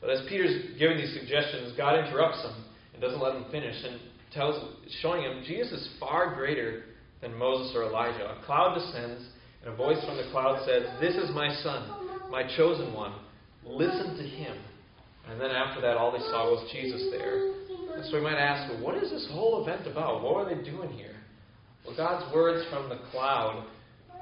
But 0.00 0.10
as 0.10 0.26
Peter's 0.28 0.76
giving 0.80 0.96
these 0.96 1.16
suggestions, 1.16 1.74
God 1.76 1.96
interrupts 2.04 2.42
him 2.42 2.64
and 2.92 3.00
doesn't 3.00 3.20
let 3.20 3.36
him 3.36 3.44
finish 3.52 3.76
and 3.84 4.00
tells, 4.34 4.74
showing 5.00 5.22
him 5.22 5.44
Jesus 5.46 5.80
is 5.80 5.88
far 6.00 6.34
greater 6.34 6.82
than 7.22 7.34
Moses 7.38 7.72
or 7.74 7.84
Elijah. 7.84 8.36
A 8.36 8.44
cloud 8.44 8.74
descends, 8.74 9.24
and 9.64 9.72
a 9.72 9.76
voice 9.76 10.04
from 10.04 10.18
the 10.18 10.28
cloud 10.30 10.66
says, 10.66 10.82
This 11.00 11.14
is 11.14 11.30
my 11.34 11.54
son, 11.62 12.28
my 12.30 12.42
chosen 12.56 12.92
one. 12.92 13.14
Listen 13.64 14.16
to 14.16 14.24
him. 14.24 14.58
And 15.30 15.40
then 15.40 15.52
after 15.52 15.80
that, 15.80 15.96
all 15.96 16.10
they 16.12 16.18
saw 16.18 16.50
was 16.50 16.68
Jesus 16.72 17.08
there. 17.12 17.52
And 17.94 18.04
so 18.06 18.16
we 18.16 18.22
might 18.22 18.38
ask, 18.38 18.72
well, 18.72 18.82
what 18.82 19.02
is 19.02 19.10
this 19.10 19.28
whole 19.30 19.62
event 19.62 19.86
about? 19.86 20.22
What 20.22 20.46
are 20.46 20.54
they 20.54 20.62
doing 20.62 20.90
here? 20.90 21.14
Well, 21.86 21.96
God's 21.96 22.32
words 22.34 22.66
from 22.70 22.88
the 22.88 22.98
cloud 23.10 23.64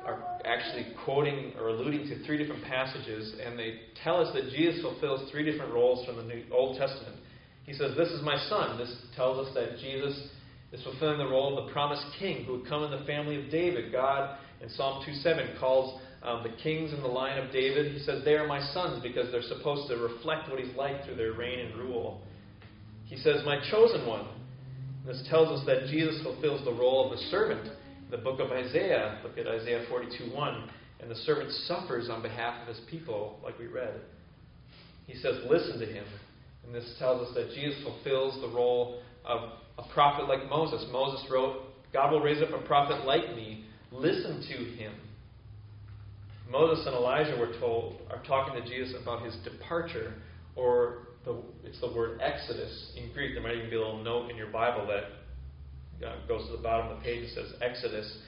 are 0.05 0.23
actually 0.45 0.95
quoting 1.05 1.53
or 1.59 1.69
alluding 1.69 2.09
to 2.09 2.25
three 2.25 2.37
different 2.37 2.65
passages, 2.65 3.35
and 3.45 3.59
they 3.59 3.81
tell 4.03 4.21
us 4.21 4.33
that 4.35 4.51
Jesus 4.51 4.83
fulfills 4.83 5.31
three 5.31 5.45
different 5.51 5.73
roles 5.73 6.07
from 6.07 6.17
the 6.17 6.23
New, 6.23 6.45
Old 6.53 6.79
Testament. 6.79 7.17
He 7.65 7.73
says, 7.73 7.97
This 7.97 8.09
is 8.09 8.23
my 8.23 8.37
son. 8.49 8.79
This 8.79 8.95
tells 9.15 9.47
us 9.47 9.55
that 9.55 9.79
Jesus 9.79 10.29
is 10.73 10.83
fulfilling 10.83 11.19
the 11.19 11.27
role 11.27 11.59
of 11.59 11.67
the 11.67 11.73
promised 11.73 12.05
king 12.19 12.45
who 12.45 12.59
would 12.59 12.69
come 12.69 12.85
in 12.85 12.91
the 12.91 13.05
family 13.05 13.43
of 13.43 13.51
David. 13.51 13.93
God, 13.93 14.39
in 14.61 14.69
Psalm 14.71 15.05
2:7, 15.05 15.59
calls 15.59 16.01
um, 16.23 16.43
the 16.43 16.63
kings 16.63 16.93
in 16.93 17.01
the 17.01 17.09
line 17.09 17.39
of 17.39 17.53
David. 17.53 17.93
He 17.93 17.99
says, 18.01 18.25
They 18.25 18.35
are 18.35 18.47
my 18.47 18.61
sons 18.73 19.03
because 19.03 19.31
they're 19.33 19.43
supposed 19.43 19.89
to 19.89 19.97
reflect 19.97 20.51
what 20.51 20.61
he's 20.61 20.75
like 20.77 21.05
through 21.05 21.17
their 21.17 21.33
reign 21.33 21.61
and 21.61 21.75
rule. 21.77 22.21
He 23.07 23.17
says, 23.17 23.43
My 23.45 23.59
chosen 23.71 24.07
one. 24.07 24.27
This 25.07 25.27
tells 25.31 25.49
us 25.49 25.67
that 25.67 25.87
Jesus 25.89 26.23
fulfills 26.23 26.63
the 26.65 26.73
role 26.73 27.11
of 27.11 27.19
the 27.19 27.25
servant 27.27 27.73
the 28.11 28.19
book 28.19 28.41
of 28.41 28.51
Isaiah, 28.51 29.21
look 29.23 29.39
at 29.39 29.47
Isaiah 29.47 29.85
42 29.89 30.35
1. 30.35 30.71
And 31.01 31.11
the 31.11 31.17
servant 31.17 31.51
suffers 31.67 32.11
on 32.11 32.21
behalf 32.21 32.61
of 32.61 32.69
his 32.69 32.81
people, 32.91 33.39
like 33.43 33.59
we 33.59 33.67
read. 33.67 34.01
He 35.07 35.15
says, 35.19 35.37
Listen 35.49 35.79
to 35.79 35.87
him. 35.87 36.05
And 36.65 36.75
this 36.75 36.95
tells 36.99 37.27
us 37.27 37.35
that 37.35 37.55
Jesus 37.55 37.83
fulfills 37.83 38.41
the 38.41 38.49
role 38.49 39.01
of 39.25 39.51
a 39.81 39.93
prophet 39.93 40.29
like 40.29 40.49
Moses. 40.49 40.85
Moses 40.93 41.25
wrote, 41.31 41.63
God 41.93 42.13
will 42.13 42.21
raise 42.21 42.43
up 42.43 42.51
a 42.51 42.67
prophet 42.67 43.05
like 43.05 43.35
me. 43.35 43.65
Listen 43.91 44.45
to 44.49 44.65
him. 44.77 44.93
Moses 46.51 46.85
and 46.87 46.95
Elijah, 46.95 47.37
we're 47.39 47.59
told, 47.61 48.01
are 48.11 48.23
talking 48.25 48.61
to 48.61 48.69
Jesus 48.69 48.95
about 49.01 49.25
his 49.25 49.37
departure, 49.45 50.15
or 50.57 51.09
the, 51.25 51.37
it's 51.65 51.81
the 51.81 51.93
word 51.93 52.21
exodus 52.21 52.93
in 52.97 53.13
Greek. 53.13 53.35
There 53.35 53.43
might 53.43 53.55
even 53.55 53.71
be 53.71 53.77
a 53.77 53.79
little 53.79 54.03
note 54.03 54.31
in 54.31 54.37
your 54.37 54.51
Bible 54.51 54.87
that 54.87 56.07
uh, 56.07 56.27
goes 56.27 56.47
to 56.47 56.57
the 56.57 56.63
bottom 56.63 56.91
of 56.91 56.99
the 56.99 57.05
page, 57.05 57.25
it 57.25 57.35
says 57.35 57.53
Exodus. 57.61 58.19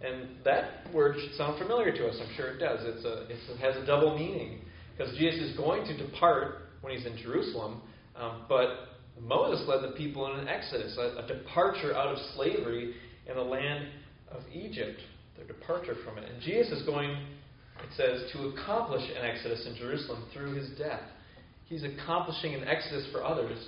And 0.00 0.28
that 0.44 0.92
word 0.92 1.16
should 1.20 1.34
sound 1.36 1.58
familiar 1.58 1.92
to 1.92 2.06
us. 2.08 2.18
I'm 2.20 2.34
sure 2.34 2.48
it 2.48 2.58
does. 2.58 2.80
It's 2.82 3.04
a, 3.04 3.26
it's, 3.30 3.48
it 3.48 3.58
has 3.58 3.76
a 3.76 3.86
double 3.86 4.18
meaning 4.18 4.60
because 4.96 5.16
Jesus 5.16 5.50
is 5.50 5.56
going 5.56 5.84
to 5.84 5.96
depart 5.96 6.62
when 6.80 6.96
he's 6.96 7.06
in 7.06 7.16
Jerusalem, 7.22 7.80
um, 8.16 8.44
but 8.48 8.91
Moses 9.20 9.66
led 9.68 9.82
the 9.82 9.96
people 9.96 10.32
in 10.32 10.40
an 10.40 10.48
exodus, 10.48 10.96
a, 10.98 11.24
a 11.24 11.26
departure 11.26 11.94
out 11.94 12.08
of 12.08 12.18
slavery 12.34 12.94
in 13.28 13.36
the 13.36 13.42
land 13.42 13.86
of 14.30 14.42
Egypt, 14.52 15.00
their 15.36 15.46
departure 15.46 15.96
from 16.04 16.18
it. 16.18 16.28
And 16.28 16.40
Jesus 16.42 16.80
is 16.80 16.86
going, 16.86 17.10
it 17.10 17.90
says, 17.96 18.30
to 18.32 18.48
accomplish 18.48 19.02
an 19.02 19.24
exodus 19.24 19.66
in 19.66 19.76
Jerusalem 19.76 20.24
through 20.32 20.54
his 20.54 20.70
death. 20.78 21.02
He's 21.66 21.84
accomplishing 21.84 22.54
an 22.54 22.64
exodus 22.64 23.06
for 23.12 23.24
others 23.24 23.58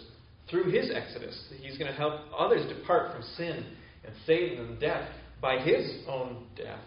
through 0.51 0.71
his 0.71 0.91
exodus. 0.95 1.41
He's 1.61 1.79
going 1.79 1.91
to 1.91 1.97
help 1.97 2.21
others 2.37 2.67
depart 2.69 3.13
from 3.13 3.23
sin 3.37 3.65
and 4.05 4.15
Satan 4.27 4.59
and 4.65 4.81
death 4.81 5.09
by 5.41 5.59
his 5.59 6.03
own 6.09 6.47
death. 6.57 6.81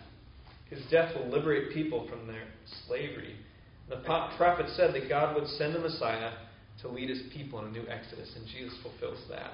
His 0.69 0.79
death 0.91 1.15
will 1.15 1.29
liberate 1.29 1.73
people 1.73 2.07
from 2.09 2.27
their 2.27 2.43
slavery. 2.85 3.35
The 3.89 3.97
prophet 3.97 4.65
said 4.75 4.93
that 4.93 5.07
God 5.07 5.35
would 5.35 5.47
send 5.51 5.75
a 5.75 5.79
Messiah 5.79 6.31
to 6.81 6.87
lead 6.87 7.09
his 7.09 7.21
people 7.33 7.59
in 7.59 7.67
a 7.67 7.71
new 7.71 7.87
exodus, 7.87 8.31
and 8.35 8.45
Jesus 8.47 8.73
fulfills 8.81 9.19
that. 9.29 9.53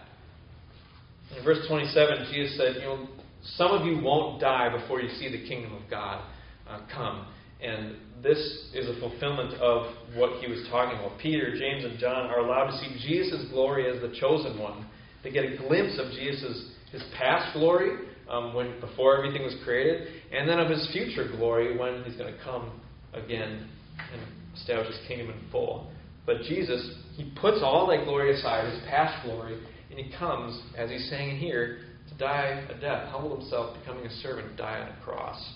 In 1.37 1.43
verse 1.43 1.65
27, 1.67 2.27
Jesus 2.31 2.57
said, 2.57 2.75
You 2.75 2.81
know, 2.81 3.07
some 3.55 3.71
of 3.71 3.85
you 3.85 4.01
won't 4.01 4.41
die 4.41 4.69
before 4.75 5.01
you 5.01 5.09
see 5.17 5.29
the 5.29 5.47
kingdom 5.47 5.73
of 5.73 5.89
God 5.89 6.23
uh, 6.67 6.79
come. 6.93 7.27
And 7.61 7.95
this 8.21 8.37
is 8.73 8.89
a 8.89 8.99
fulfillment 8.99 9.53
of 9.53 9.93
what 10.15 10.41
he 10.41 10.51
was 10.51 10.67
talking 10.69 10.99
about. 10.99 11.17
Peter, 11.17 11.57
James, 11.57 11.85
and 11.85 11.97
John 11.97 12.27
are 12.27 12.39
allowed 12.39 12.71
to 12.71 12.77
see 12.77 13.07
Jesus' 13.07 13.45
glory 13.51 13.89
as 13.89 14.01
the 14.01 14.13
chosen 14.19 14.59
one. 14.59 14.85
They 15.23 15.31
get 15.31 15.45
a 15.45 15.57
glimpse 15.57 15.97
of 15.97 16.11
Jesus' 16.11 16.71
his 16.91 17.03
past 17.17 17.57
glory 17.57 17.97
um, 18.29 18.53
when 18.53 18.79
before 18.79 19.17
everything 19.17 19.43
was 19.43 19.55
created, 19.63 20.07
and 20.31 20.47
then 20.47 20.59
of 20.59 20.69
his 20.69 20.87
future 20.93 21.27
glory 21.35 21.77
when 21.77 22.03
he's 22.03 22.15
going 22.15 22.31
to 22.31 22.39
come 22.43 22.79
again 23.13 23.67
and 24.13 24.21
establish 24.55 24.87
his 24.87 25.07
kingdom 25.07 25.29
in 25.29 25.51
full. 25.51 25.91
But 26.25 26.41
Jesus, 26.43 26.95
he 27.15 27.31
puts 27.39 27.59
all 27.61 27.87
that 27.87 28.05
glory 28.05 28.37
aside, 28.37 28.71
his 28.71 28.81
past 28.89 29.25
glory, 29.25 29.59
and 29.89 29.99
he 29.99 30.11
comes, 30.17 30.61
as 30.77 30.89
he's 30.89 31.09
saying 31.09 31.37
here, 31.37 31.79
to 32.09 32.17
die 32.17 32.65
a 32.69 32.79
death, 32.79 33.09
humble 33.09 33.37
himself, 33.39 33.77
becoming 33.79 34.05
a 34.05 34.11
servant, 34.21 34.57
die 34.57 34.79
on 34.79 34.87
a 34.89 35.03
cross. 35.03 35.53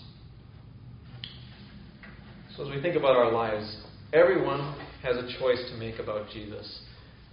So 2.56 2.66
as 2.66 2.74
we 2.74 2.82
think 2.82 2.96
about 2.96 3.16
our 3.16 3.32
lives, 3.32 3.84
everyone 4.12 4.76
has 5.02 5.16
a 5.16 5.38
choice 5.38 5.62
to 5.70 5.78
make 5.78 5.98
about 5.98 6.28
Jesus. 6.30 6.82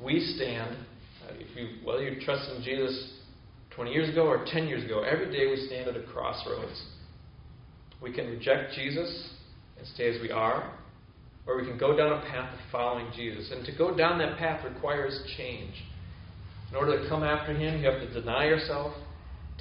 We 0.04 0.20
stand, 0.36 0.76
uh, 1.28 1.34
if 1.34 1.56
you, 1.58 1.86
whether 1.86 2.04
you 2.04 2.24
trust 2.24 2.50
in 2.56 2.64
Jesus 2.64 3.14
20 3.76 3.92
years 3.92 4.10
ago 4.10 4.28
or 4.28 4.46
10 4.46 4.68
years 4.68 4.84
ago, 4.84 5.02
every 5.02 5.32
day 5.32 5.48
we 5.48 5.68
stand 5.68 5.90
at 5.90 5.98
a 5.98 6.04
crossroads. 6.04 6.84
We 8.02 8.14
can 8.14 8.28
reject 8.28 8.74
Jesus 8.76 9.30
and 9.78 9.88
stay 9.88 10.16
as 10.16 10.22
we 10.22 10.32
are, 10.32 10.72
or 11.48 11.58
we 11.58 11.68
can 11.68 11.78
go 11.78 11.96
down 11.96 12.14
a 12.14 12.22
path 12.22 12.54
of 12.54 12.60
following 12.72 13.12
Jesus. 13.16 13.52
And 13.52 13.66
to 13.66 13.72
go 13.78 13.96
down 13.96 14.18
that 14.20 14.38
path 14.38 14.66
requires 14.66 15.22
change. 15.38 15.74
In 16.72 16.76
order 16.76 17.02
to 17.02 17.08
come 17.08 17.24
after 17.24 17.54
Him, 17.54 17.82
you 17.82 17.90
have 17.90 18.02
to 18.02 18.20
deny 18.20 18.46
yourself, 18.46 18.94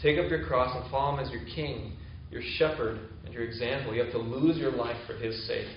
take 0.02 0.18
up 0.18 0.30
your 0.30 0.46
cross, 0.46 0.74
and 0.74 0.90
follow 0.90 1.16
Him 1.16 1.24
as 1.24 1.30
your 1.30 1.44
King, 1.54 1.92
your 2.30 2.42
shepherd, 2.56 2.98
and 3.24 3.34
your 3.34 3.44
example. 3.44 3.94
You 3.94 4.02
have 4.02 4.12
to 4.12 4.18
lose 4.18 4.56
your 4.56 4.72
life 4.72 4.96
for 5.06 5.14
His 5.14 5.46
sake. 5.46 5.68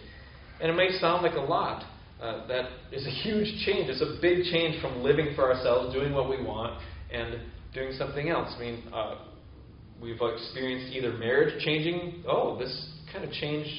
And 0.61 0.71
it 0.71 0.75
may 0.75 0.89
sound 0.99 1.23
like 1.23 1.35
a 1.35 1.41
lot. 1.41 1.83
Uh, 2.21 2.47
that 2.47 2.69
is 2.91 3.05
a 3.05 3.11
huge 3.11 3.45
change. 3.65 3.89
It's 3.89 4.01
a 4.01 4.19
big 4.21 4.43
change 4.45 4.81
from 4.81 5.03
living 5.03 5.33
for 5.35 5.53
ourselves, 5.53 5.93
doing 5.93 6.13
what 6.13 6.29
we 6.29 6.43
want, 6.43 6.81
and 7.11 7.41
doing 7.73 7.91
something 7.91 8.29
else. 8.29 8.51
I 8.57 8.59
mean, 8.59 8.83
uh, 8.91 9.15
we've 10.01 10.19
experienced 10.19 10.95
either 10.95 11.13
marriage 11.13 11.61
changing. 11.63 12.23
Oh, 12.27 12.57
this 12.57 12.89
kind 13.13 13.23
of 13.23 13.31
changed 13.33 13.69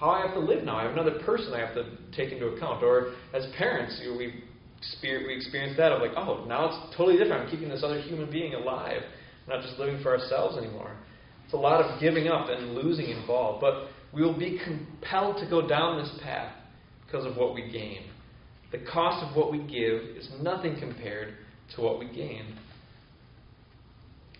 how 0.00 0.08
I 0.10 0.22
have 0.22 0.32
to 0.32 0.40
live 0.40 0.64
now. 0.64 0.76
I 0.76 0.84
have 0.84 0.92
another 0.92 1.20
person 1.24 1.52
I 1.52 1.60
have 1.60 1.74
to 1.74 1.84
take 2.16 2.32
into 2.32 2.46
account. 2.48 2.82
Or 2.82 3.12
as 3.34 3.46
parents, 3.58 4.00
you 4.02 4.10
know, 4.10 4.16
we 4.16 4.42
we 5.02 5.36
experience 5.36 5.76
that 5.76 5.92
of 5.92 6.00
like, 6.00 6.12
oh, 6.16 6.46
now 6.46 6.66
it's 6.66 6.96
totally 6.96 7.18
different. 7.18 7.44
I'm 7.44 7.50
keeping 7.50 7.68
this 7.68 7.82
other 7.84 8.00
human 8.00 8.30
being 8.30 8.54
alive, 8.54 9.02
not 9.46 9.62
just 9.62 9.78
living 9.78 10.02
for 10.02 10.18
ourselves 10.18 10.56
anymore. 10.56 10.96
It's 11.44 11.52
a 11.52 11.58
lot 11.58 11.84
of 11.84 12.00
giving 12.00 12.28
up 12.28 12.48
and 12.48 12.74
losing 12.74 13.10
involved. 13.10 13.60
But 13.60 13.88
we 14.14 14.22
will 14.22 14.38
be 14.38 14.58
compelled 14.64 15.36
to 15.36 15.50
go 15.50 15.68
down 15.68 16.02
this 16.02 16.10
path 16.22 16.54
because 17.04 17.26
of 17.26 17.36
what 17.36 17.54
we 17.54 17.70
gain. 17.70 18.04
The 18.72 18.78
cost 18.78 19.24
of 19.24 19.36
what 19.36 19.52
we 19.52 19.58
give 19.58 20.16
is 20.16 20.28
nothing 20.40 20.78
compared 20.80 21.34
to 21.74 21.82
what 21.82 21.98
we 21.98 22.06
gain. 22.06 22.56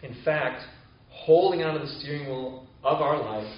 In 0.02 0.16
fact, 0.24 0.62
holding 1.10 1.62
onto 1.62 1.84
the 1.84 1.92
steering 1.98 2.26
wheel 2.26 2.66
of 2.82 3.02
our 3.02 3.20
life 3.20 3.52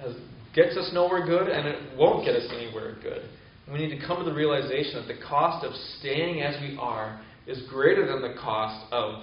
has, 0.00 0.16
gets 0.54 0.76
us 0.76 0.90
nowhere 0.92 1.24
good 1.24 1.48
and 1.48 1.66
it 1.66 1.96
won't 1.96 2.24
get 2.24 2.34
us 2.34 2.46
anywhere 2.52 2.96
good. 3.02 3.22
We 3.70 3.78
need 3.78 3.98
to 3.98 4.06
come 4.06 4.18
to 4.18 4.24
the 4.24 4.34
realization 4.34 5.06
that 5.06 5.06
the 5.06 5.20
cost 5.26 5.64
of 5.64 5.72
staying 5.98 6.42
as 6.42 6.60
we 6.60 6.76
are 6.78 7.20
is 7.46 7.62
greater 7.68 8.06
than 8.06 8.20
the 8.20 8.38
cost 8.40 8.92
of 8.92 9.22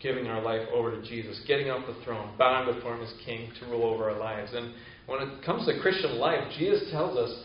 giving 0.00 0.26
our 0.26 0.42
life 0.42 0.66
over 0.72 0.90
to 0.90 1.02
Jesus, 1.08 1.40
getting 1.46 1.70
off 1.70 1.86
the 1.86 2.04
throne, 2.04 2.34
bowing 2.38 2.72
before 2.74 2.94
Him 2.94 3.02
as 3.02 3.12
King 3.24 3.50
to 3.60 3.66
rule 3.66 3.84
over 3.84 4.10
our 4.10 4.18
lives. 4.18 4.52
And 4.54 4.74
when 5.06 5.22
it 5.22 5.44
comes 5.44 5.66
to 5.66 5.80
Christian 5.80 6.18
life, 6.18 6.40
Jesus 6.58 6.90
tells 6.90 7.16
us 7.16 7.44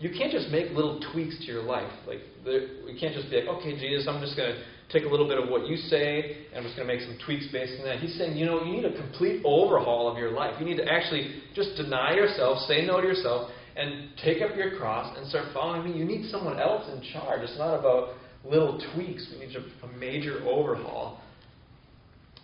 you 0.00 0.10
can't 0.10 0.32
just 0.32 0.48
make 0.48 0.72
little 0.72 1.00
tweaks 1.12 1.38
to 1.38 1.44
your 1.44 1.62
life. 1.62 1.92
Like 2.06 2.20
we 2.44 2.98
can't 2.98 3.14
just 3.14 3.30
be 3.30 3.36
like, 3.36 3.48
okay, 3.58 3.78
Jesus, 3.78 4.06
I'm 4.08 4.20
just 4.20 4.36
going 4.36 4.54
to 4.54 4.62
take 4.92 5.04
a 5.04 5.08
little 5.08 5.26
bit 5.26 5.38
of 5.38 5.48
what 5.48 5.66
you 5.66 5.76
say 5.76 6.46
and 6.52 6.58
I'm 6.58 6.62
just 6.64 6.76
going 6.76 6.88
to 6.88 6.94
make 6.94 7.02
some 7.02 7.18
tweaks 7.24 7.46
based 7.52 7.74
on 7.80 7.86
that. 7.86 7.98
He's 7.98 8.16
saying, 8.18 8.36
you 8.36 8.46
know, 8.46 8.62
you 8.62 8.72
need 8.72 8.84
a 8.84 8.96
complete 8.96 9.42
overhaul 9.44 10.10
of 10.10 10.18
your 10.18 10.30
life. 10.30 10.54
You 10.60 10.66
need 10.66 10.76
to 10.76 10.88
actually 10.88 11.42
just 11.54 11.76
deny 11.76 12.14
yourself, 12.14 12.58
say 12.68 12.84
no 12.86 13.00
to 13.00 13.06
yourself, 13.06 13.50
and 13.76 14.10
take 14.24 14.42
up 14.42 14.56
your 14.56 14.76
cross 14.78 15.16
and 15.16 15.28
start 15.28 15.46
following 15.52 15.90
me. 15.90 15.98
You 15.98 16.04
need 16.04 16.30
someone 16.30 16.58
else 16.58 16.88
in 16.92 17.02
charge. 17.12 17.42
It's 17.42 17.58
not 17.58 17.74
about 17.78 18.14
little 18.44 18.80
tweaks. 18.94 19.26
We 19.32 19.46
need 19.46 19.56
a 19.56 19.98
major 19.98 20.42
overhaul. 20.48 21.20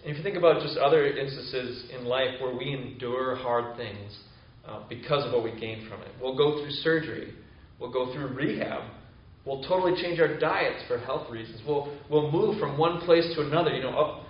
And 0.02 0.10
if 0.10 0.16
you 0.16 0.22
think 0.22 0.36
about 0.36 0.60
just 0.62 0.76
other 0.76 1.06
instances 1.06 1.84
in 1.96 2.04
life 2.04 2.40
where 2.40 2.54
we 2.54 2.72
endure 2.72 3.36
hard 3.36 3.76
things 3.76 4.18
uh, 4.66 4.82
because 4.88 5.24
of 5.24 5.32
what 5.32 5.44
we 5.44 5.58
gain 5.58 5.88
from 5.88 6.02
it, 6.02 6.08
we'll 6.20 6.36
go 6.36 6.60
through 6.60 6.70
surgery, 6.70 7.34
we'll 7.78 7.92
go 7.92 8.12
through 8.12 8.34
rehab, 8.34 8.82
we'll 9.44 9.62
totally 9.62 10.00
change 10.00 10.20
our 10.20 10.38
diets 10.38 10.82
for 10.88 10.98
health 10.98 11.30
reasons, 11.30 11.60
we'll, 11.66 11.96
we'll 12.10 12.30
move 12.30 12.58
from 12.58 12.78
one 12.78 13.00
place 13.00 13.24
to 13.34 13.42
another, 13.42 13.70
you 13.70 13.82
know, 13.82 13.98
up, 13.98 14.26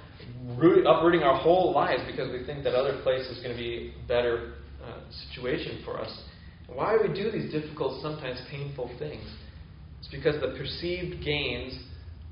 root, 0.57 0.87
uprooting 0.87 1.22
our 1.22 1.37
whole 1.37 1.72
lives 1.72 2.03
because 2.07 2.31
we 2.31 2.44
think 2.46 2.64
that 2.64 2.75
other 2.75 3.01
place 3.03 3.27
is 3.27 3.42
going 3.42 3.57
to 3.57 3.61
be 3.61 3.92
a 4.05 4.09
better 4.09 4.55
uh, 4.85 4.98
situation 5.29 5.83
for 5.85 6.01
us. 6.01 6.11
Why 6.68 6.96
we 6.96 7.12
do 7.14 7.31
these 7.31 7.53
difficult, 7.53 8.01
sometimes 8.03 8.40
painful 8.51 8.90
things? 8.98 9.25
It's 9.98 10.09
because 10.09 10.40
the 10.40 10.57
perceived 10.59 11.22
gains 11.25 11.79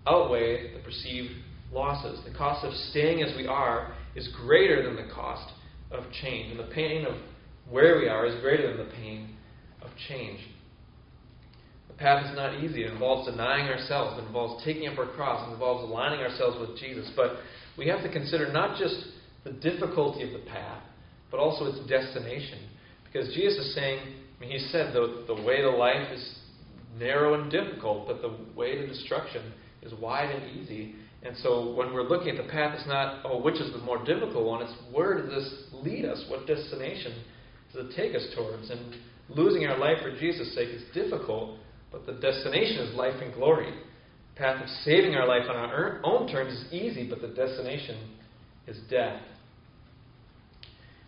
outweigh 0.07 0.73
the 0.75 0.81
perceived 0.81 1.31
losses. 1.73 2.21
The 2.27 2.37
cost 2.37 2.65
of 2.65 2.73
staying 2.91 3.23
as 3.23 3.37
we 3.37 3.47
are 3.47 3.95
is 4.17 4.29
greater 4.45 4.83
than 4.83 4.97
the 4.97 5.13
cost 5.13 5.53
of 5.91 6.05
change. 6.23 6.51
And 6.51 6.59
the 6.59 6.73
pain 6.75 7.07
of 7.07 7.15
where 7.69 7.99
we 7.99 8.09
are 8.09 8.27
is 8.27 8.41
greater 8.41 8.69
than 8.69 8.87
the 8.87 8.93
pain 8.93 9.37
of 9.83 9.89
change. 10.09 10.41
Path 12.01 12.31
is 12.31 12.35
not 12.35 12.65
easy. 12.65 12.83
It 12.83 12.93
involves 12.93 13.31
denying 13.31 13.67
ourselves, 13.67 14.19
it 14.19 14.27
involves 14.27 14.65
taking 14.65 14.89
up 14.89 14.99
our 14.99 15.07
cross, 15.07 15.47
it 15.47 15.53
involves 15.53 15.85
aligning 15.85 16.21
ourselves 16.21 16.57
with 16.59 16.79
Jesus. 16.79 17.11
But 17.15 17.37
we 17.77 17.87
have 17.89 18.03
to 18.03 18.11
consider 18.11 18.51
not 18.51 18.79
just 18.79 18.97
the 19.45 19.53
difficulty 19.53 20.23
of 20.23 20.33
the 20.33 20.47
path, 20.49 20.83
but 21.31 21.39
also 21.39 21.67
its 21.67 21.79
destination. 21.87 22.59
Because 23.05 23.29
Jesus 23.35 23.67
is 23.67 23.75
saying, 23.75 24.01
I 24.01 24.41
mean, 24.41 24.51
he 24.51 24.59
said 24.71 24.95
the, 24.95 25.25
the 25.27 25.43
way 25.43 25.61
to 25.61 25.71
life 25.71 26.11
is 26.11 26.39
narrow 26.99 27.41
and 27.41 27.51
difficult, 27.51 28.07
but 28.07 28.23
the 28.23 28.35
way 28.57 28.77
to 28.77 28.87
destruction 28.87 29.53
is 29.83 29.93
wide 29.95 30.31
and 30.31 30.59
easy. 30.59 30.95
And 31.23 31.37
so 31.39 31.75
when 31.75 31.93
we're 31.93 32.09
looking 32.09 32.31
at 32.31 32.43
the 32.43 32.51
path, 32.51 32.75
it's 32.79 32.89
not, 32.89 33.27
oh, 33.27 33.43
which 33.43 33.61
is 33.61 33.73
the 33.73 33.79
more 33.79 34.03
difficult 34.05 34.47
one? 34.47 34.63
It's 34.63 34.73
where 34.91 35.21
does 35.21 35.29
this 35.29 35.65
lead 35.73 36.07
us? 36.07 36.25
What 36.29 36.47
destination 36.47 37.13
does 37.75 37.85
it 37.85 37.93
take 37.95 38.15
us 38.15 38.27
towards? 38.35 38.71
And 38.71 38.97
losing 39.29 39.67
our 39.67 39.77
life 39.77 39.99
for 40.03 40.19
Jesus' 40.19 40.55
sake 40.55 40.69
is 40.71 40.83
difficult, 40.95 41.59
but 41.91 42.07
the 42.07 42.13
destination 42.13 42.87
is 42.87 42.95
life 42.95 43.21
and 43.21 43.35
glory. 43.35 43.73
The 44.35 44.41
path 44.41 44.63
of 44.63 44.69
saving 44.85 45.15
our 45.15 45.27
life 45.27 45.43
on 45.49 45.57
our 45.57 46.01
own 46.05 46.29
terms 46.29 46.53
is 46.53 46.73
easy, 46.73 47.09
but 47.09 47.21
the 47.21 47.29
destination 47.29 48.11
is 48.67 48.79
death. 48.89 49.21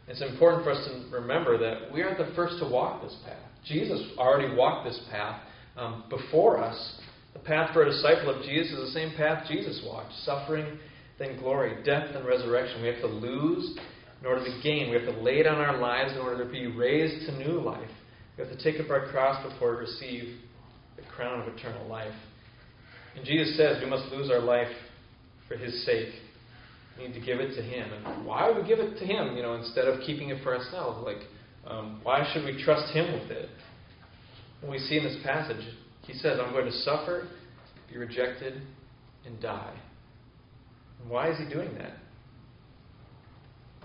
It's 0.08 0.20
important 0.20 0.64
for 0.64 0.72
us 0.72 0.88
to 0.88 1.16
remember 1.16 1.56
that 1.58 1.92
we 1.92 2.02
aren't 2.02 2.18
the 2.18 2.32
first 2.34 2.58
to 2.58 2.68
walk 2.68 3.02
this 3.02 3.16
path. 3.24 3.38
Jesus 3.64 4.02
already 4.18 4.54
walked 4.54 4.86
this 4.88 5.00
path 5.10 5.40
um, 5.76 6.04
before 6.10 6.58
us. 6.58 7.00
The 7.32 7.38
path 7.38 7.72
for 7.72 7.82
a 7.82 7.90
disciple 7.90 8.30
of 8.30 8.42
Jesus 8.44 8.72
is 8.72 8.92
the 8.92 9.00
same 9.00 9.16
path 9.16 9.46
Jesus 9.48 9.80
walked 9.86 10.12
suffering, 10.24 10.78
then 11.18 11.38
glory, 11.38 11.82
death, 11.84 12.14
and 12.14 12.26
resurrection. 12.26 12.82
We 12.82 12.88
have 12.88 13.00
to 13.00 13.06
lose 13.06 13.78
in 14.20 14.26
order 14.26 14.44
to 14.44 14.60
gain. 14.62 14.90
We 14.90 14.96
have 14.96 15.14
to 15.14 15.20
lay 15.22 15.42
down 15.42 15.58
our 15.58 15.78
lives 15.78 16.12
in 16.12 16.18
order 16.18 16.44
to 16.44 16.50
be 16.50 16.66
raised 16.66 17.26
to 17.26 17.38
new 17.38 17.60
life. 17.60 17.90
We 18.36 18.44
have 18.44 18.56
to 18.56 18.62
take 18.62 18.80
up 18.80 18.90
our 18.90 19.08
cross 19.08 19.42
before 19.50 19.72
we 19.72 19.78
receive 19.78 20.38
crown 21.22 21.40
of 21.40 21.56
eternal 21.56 21.86
life. 21.86 22.14
And 23.16 23.24
Jesus 23.24 23.56
says 23.56 23.76
we 23.82 23.88
must 23.88 24.10
lose 24.12 24.30
our 24.30 24.40
life 24.40 24.72
for 25.46 25.56
his 25.56 25.84
sake. 25.86 26.08
We 26.98 27.06
need 27.06 27.14
to 27.14 27.24
give 27.24 27.38
it 27.38 27.54
to 27.54 27.62
him. 27.62 27.92
And 27.92 28.26
why 28.26 28.48
would 28.48 28.62
we 28.62 28.68
give 28.68 28.80
it 28.80 28.98
to 28.98 29.04
him, 29.04 29.36
you 29.36 29.42
know, 29.42 29.54
instead 29.54 29.86
of 29.86 30.00
keeping 30.00 30.30
it 30.30 30.42
for 30.42 30.56
ourselves? 30.56 31.04
Like, 31.04 31.22
um, 31.66 32.00
why 32.02 32.28
should 32.32 32.44
we 32.44 32.62
trust 32.64 32.92
him 32.92 33.12
with 33.12 33.30
it? 33.30 33.48
And 34.62 34.70
we 34.70 34.78
see 34.78 34.98
in 34.98 35.04
this 35.04 35.16
passage, 35.24 35.64
he 36.02 36.14
says, 36.14 36.38
I'm 36.42 36.52
going 36.52 36.66
to 36.66 36.72
suffer, 36.72 37.28
be 37.90 37.98
rejected, 37.98 38.60
and 39.24 39.40
die. 39.40 39.74
And 41.00 41.10
why 41.10 41.30
is 41.30 41.38
he 41.38 41.52
doing 41.52 41.72
that? 41.74 41.92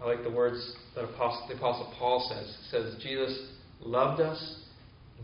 I 0.02 0.06
like 0.06 0.23
the 0.23 0.32
words 0.32 0.76
that 0.95 1.02
the 1.02 1.56
Apostle 1.56 1.93
Paul 1.97 2.28
says. 2.32 2.58
He 2.63 2.69
says, 2.69 2.95
Jesus 3.04 3.52
loved 3.82 4.21
us 4.21 4.66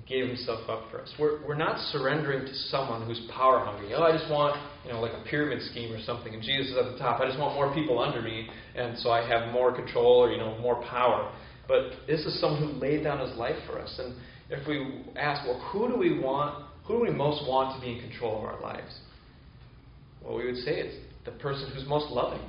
gave 0.07 0.27
himself 0.27 0.69
up 0.69 0.91
for 0.91 1.01
us. 1.01 1.13
We're, 1.17 1.45
we're 1.47 1.55
not 1.55 1.79
surrendering 1.91 2.45
to 2.45 2.53
someone 2.69 3.05
who's 3.05 3.21
power 3.33 3.59
hungry. 3.59 3.93
Oh, 3.95 4.03
I 4.03 4.11
just 4.11 4.29
want, 4.29 4.59
you 4.85 4.91
know, 4.91 4.99
like 4.99 5.13
a 5.13 5.23
pyramid 5.29 5.61
scheme 5.71 5.93
or 5.93 6.01
something, 6.01 6.33
and 6.33 6.43
Jesus 6.43 6.71
is 6.71 6.77
at 6.77 6.91
the 6.91 6.97
top. 6.97 7.21
I 7.21 7.27
just 7.27 7.39
want 7.39 7.55
more 7.55 7.73
people 7.73 7.99
under 7.99 8.21
me, 8.21 8.49
and 8.75 8.97
so 8.99 9.11
I 9.11 9.27
have 9.27 9.53
more 9.53 9.73
control 9.73 10.23
or, 10.23 10.31
you 10.31 10.37
know, 10.37 10.57
more 10.59 10.83
power. 10.83 11.33
But 11.67 12.05
this 12.07 12.21
is 12.25 12.39
someone 12.41 12.61
who 12.61 12.79
laid 12.79 13.03
down 13.03 13.25
his 13.25 13.37
life 13.37 13.55
for 13.65 13.79
us. 13.79 13.97
And 13.97 14.15
if 14.49 14.67
we 14.67 15.05
ask, 15.15 15.47
well, 15.47 15.59
who 15.71 15.87
do 15.87 15.97
we 15.97 16.19
want 16.19 16.65
who 16.85 16.95
do 16.95 17.01
we 17.01 17.11
most 17.11 17.47
want 17.47 17.75
to 17.75 17.85
be 17.85 17.93
in 17.93 18.09
control 18.09 18.39
of 18.39 18.43
our 18.43 18.59
lives? 18.61 18.99
Well, 20.23 20.35
we 20.37 20.45
would 20.45 20.57
say 20.57 20.79
it's 20.79 20.95
the 21.25 21.31
person 21.31 21.71
who's 21.73 21.87
most 21.87 22.11
loving, 22.11 22.45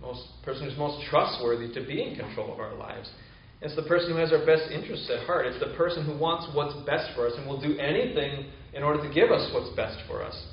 most 0.00 0.22
person 0.42 0.68
who's 0.68 0.78
most 0.78 1.06
trustworthy 1.08 1.72
to 1.74 1.86
be 1.86 2.02
in 2.02 2.16
control 2.16 2.52
of 2.52 2.60
our 2.60 2.74
lives. 2.74 3.10
It's 3.62 3.76
the 3.76 3.82
person 3.82 4.12
who 4.12 4.16
has 4.16 4.32
our 4.32 4.44
best 4.46 4.70
interests 4.72 5.10
at 5.10 5.26
heart. 5.26 5.46
It's 5.46 5.60
the 5.60 5.74
person 5.76 6.04
who 6.06 6.16
wants 6.16 6.48
what's 6.54 6.74
best 6.86 7.14
for 7.14 7.26
us 7.26 7.34
and 7.36 7.46
will 7.46 7.60
do 7.60 7.78
anything 7.78 8.46
in 8.72 8.82
order 8.82 9.06
to 9.06 9.14
give 9.14 9.30
us 9.30 9.50
what's 9.52 9.74
best 9.76 9.98
for 10.08 10.24
us. 10.24 10.46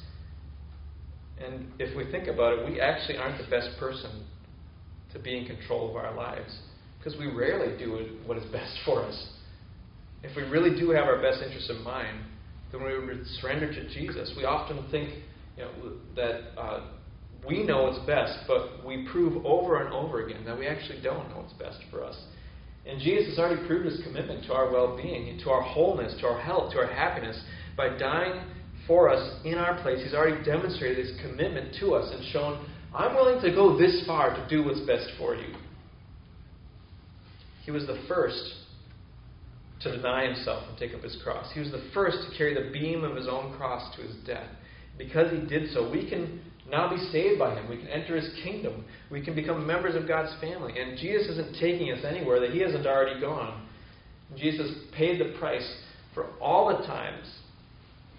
And 1.43 1.72
if 1.80 1.95
we 1.95 2.12
think 2.12 2.28
about 2.28 2.60
it, 2.60 2.70
we 2.70 2.82
actually 2.82 3.18
aren't 3.18 3.38
the 3.38 3.49
best 3.49 3.70
person 3.80 4.26
to 5.14 5.20
be 5.20 5.38
in 5.38 5.45
control 5.45 5.89
of 5.89 5.95
our 5.95 6.14
lives 6.14 6.60
because 6.97 7.18
we 7.18 7.28
rarely 7.28 7.78
do 7.78 8.18
what 8.26 8.38
is 8.38 8.45
best 8.51 8.76
for 8.84 9.03
us. 9.03 9.28
If 10.24 10.36
we 10.36 10.43
really 10.43 10.78
do 10.78 10.89
have 10.89 11.05
our 11.05 11.22
best 11.22 11.41
interests 11.43 11.70
in 11.70 11.82
mind, 11.84 12.20
then 12.72 12.84
we 12.84 12.89
surrender 13.39 13.72
to 13.72 13.88
Jesus. 13.93 14.34
We 14.36 14.43
often 14.43 14.86
think 14.91 15.14
you 15.55 15.64
know, 15.64 15.72
that 16.16 16.60
uh, 16.60 16.88
we 17.47 17.64
know 17.64 17.84
what's 17.84 18.05
best, 18.05 18.39
but 18.47 18.86
we 18.86 19.08
prove 19.12 19.45
over 19.45 19.82
and 19.84 19.93
over 19.93 20.26
again 20.26 20.43
that 20.45 20.58
we 20.58 20.68
actually 20.68 21.01
don't 21.01 21.30
know 21.30 21.38
what's 21.38 21.53
best 21.53 21.80
for 21.89 22.03
us. 22.03 22.18
And 22.89 23.01
Jesus 23.01 23.29
has 23.29 23.39
already 23.39 23.65
proved 23.67 23.85
his 23.85 24.01
commitment 24.03 24.45
to 24.45 24.53
our 24.53 24.71
well 24.71 24.95
being, 24.95 25.39
to 25.43 25.49
our 25.49 25.61
wholeness, 25.61 26.15
to 26.21 26.27
our 26.27 26.39
health, 26.39 26.71
to 26.73 26.79
our 26.79 26.88
happiness 26.88 27.41
by 27.75 27.97
dying 27.97 28.41
for 28.88 29.09
us 29.09 29.39
in 29.43 29.55
our 29.55 29.81
place. 29.81 30.01
He's 30.03 30.13
already 30.13 30.43
demonstrated 30.43 31.05
his 31.05 31.19
commitment 31.21 31.75
to 31.81 31.93
us 31.93 32.11
and 32.13 32.23
shown, 32.31 32.65
I'm 32.95 33.15
willing 33.15 33.41
to 33.41 33.51
go 33.51 33.77
this 33.77 34.03
far 34.07 34.33
to 34.33 34.47
do 34.49 34.63
what's 34.63 34.79
best 34.81 35.09
for 35.17 35.35
you. 35.35 35.53
He 37.63 37.71
was 37.71 37.85
the 37.85 38.01
first 38.07 38.53
to 39.81 39.95
deny 39.95 40.25
himself 40.25 40.63
and 40.69 40.77
take 40.77 40.95
up 40.95 41.03
his 41.03 41.17
cross. 41.21 41.51
He 41.53 41.59
was 41.59 41.71
the 41.71 41.83
first 41.93 42.17
to 42.29 42.38
carry 42.38 42.53
the 42.53 42.71
beam 42.71 43.03
of 43.03 43.15
his 43.15 43.27
own 43.27 43.55
cross 43.57 43.93
to 43.97 44.01
his 44.01 44.15
death. 44.25 44.47
Because 44.97 45.31
he 45.31 45.45
did 45.45 45.71
so, 45.73 45.91
we 45.91 46.09
can 46.09 46.41
now 46.70 46.89
be 46.89 46.97
saved 47.11 47.39
by 47.39 47.55
him. 47.55 47.70
We 47.70 47.78
can 47.78 47.88
enter 47.88 48.15
his 48.15 48.30
kingdom. 48.43 48.84
We 49.09 49.24
can 49.24 49.36
become 49.36 49.65
members 49.65 49.95
of 49.95 50.07
God's 50.07 50.34
family. 50.41 50.74
And 50.80 50.97
Jesus 50.97 51.28
isn't 51.28 51.57
taking 51.59 51.91
us 51.91 52.03
anywhere 52.05 52.39
that 52.41 52.51
he 52.51 52.59
hasn't 52.59 52.86
already 52.86 53.20
gone. 53.22 53.68
Jesus 54.36 54.70
paid 54.95 55.20
the 55.20 55.38
price 55.39 55.68
for 56.13 56.28
all 56.41 56.68
the 56.68 56.86
times 56.86 57.26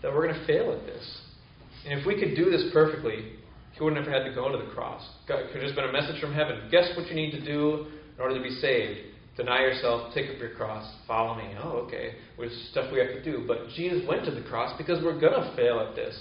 that 0.03 0.13
we're 0.13 0.27
going 0.27 0.41
to 0.41 0.47
fail 0.47 0.73
at 0.73 0.87
this. 0.87 1.21
And 1.87 1.99
if 1.99 2.07
we 2.07 2.19
could 2.19 2.35
do 2.35 2.51
this 2.51 2.71
perfectly, 2.73 3.33
he 3.73 3.85
wouldn't 3.85 4.05
have 4.05 4.13
had 4.13 4.29
to 4.29 4.35
go 4.35 4.51
to 4.51 4.59
the 4.59 4.71
cross. 4.73 5.07
it 5.29 5.53
could 5.53 5.61
have 5.61 5.63
just 5.63 5.75
been 5.75 5.89
a 5.89 5.93
message 5.93 6.21
from 6.21 6.33
heaven. 6.33 6.69
Guess 6.71 6.97
what 6.97 7.09
you 7.09 7.15
need 7.15 7.33
to 7.33 7.45
do 7.45 7.87
in 8.17 8.21
order 8.21 8.37
to 8.37 8.43
be 8.43 8.51
saved? 8.51 9.01
Deny 9.37 9.61
yourself, 9.61 10.13
take 10.15 10.29
up 10.31 10.39
your 10.41 10.51
cross, 10.51 10.85
follow 11.07 11.37
me. 11.37 11.55
Oh, 11.63 11.85
okay. 11.87 12.15
There's 12.37 12.69
stuff 12.73 12.91
we 12.93 12.99
have 12.99 13.09
to 13.09 13.23
do. 13.23 13.45
But 13.47 13.69
Jesus 13.77 14.03
went 14.09 14.25
to 14.25 14.33
the 14.33 14.43
cross 14.43 14.77
because 14.77 15.03
we're 15.05 15.21
going 15.21 15.41
to 15.41 15.55
fail 15.55 15.79
at 15.79 15.95
this. 15.95 16.19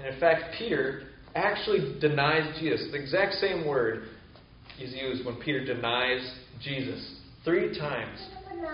And 0.00 0.14
in 0.14 0.20
fact, 0.20 0.54
Peter 0.58 1.02
actually 1.34 1.98
denies 2.00 2.58
Jesus. 2.58 2.88
The 2.90 2.98
exact 2.98 3.34
same 3.34 3.66
word 3.66 4.04
is 4.80 4.94
used 4.94 5.26
when 5.26 5.36
Peter 5.36 5.64
denies 5.64 6.38
Jesus 6.62 7.16
three 7.44 7.78
times. 7.78 8.18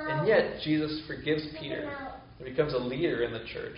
And 0.09 0.27
yet, 0.27 0.61
Jesus 0.65 1.03
forgives 1.07 1.47
Peter 1.61 1.91
and 2.39 2.45
becomes 2.45 2.75
a 2.75 2.79
leader 2.79 3.25
in 3.25 3.33
the 3.33 3.45
church. 3.53 3.77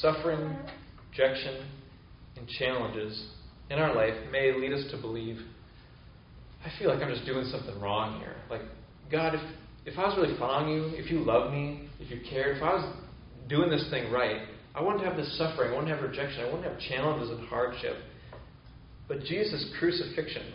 Suffering, 0.00 0.56
rejection, 1.10 1.66
and 2.36 2.48
challenges 2.48 3.28
in 3.70 3.78
our 3.78 3.94
life 3.94 4.14
may 4.30 4.54
lead 4.54 4.72
us 4.72 4.90
to 4.90 4.96
believe, 4.98 5.38
I 6.64 6.70
feel 6.78 6.88
like 6.88 7.02
I'm 7.02 7.12
just 7.12 7.26
doing 7.26 7.46
something 7.46 7.78
wrong 7.80 8.20
here. 8.20 8.36
Like, 8.50 8.62
God, 9.10 9.34
if, 9.34 9.40
if 9.86 9.98
I 9.98 10.06
was 10.06 10.16
really 10.16 10.38
following 10.38 10.74
you, 10.74 10.84
if 10.94 11.10
you 11.10 11.20
loved 11.20 11.52
me, 11.52 11.88
if 12.00 12.10
you 12.10 12.20
cared, 12.28 12.56
if 12.56 12.62
I 12.62 12.74
was 12.74 12.96
doing 13.48 13.70
this 13.70 13.88
thing 13.90 14.10
right, 14.12 14.42
I 14.74 14.82
wouldn't 14.82 15.04
have 15.04 15.16
this 15.16 15.36
suffering, 15.38 15.72
I 15.72 15.74
wouldn't 15.74 15.92
have 15.92 16.02
rejection, 16.02 16.40
I 16.40 16.44
wouldn't 16.44 16.64
have 16.64 16.78
challenges 16.80 17.30
and 17.30 17.46
hardship. 17.48 17.96
But 19.08 19.20
Jesus' 19.20 19.72
crucifixion 19.78 20.52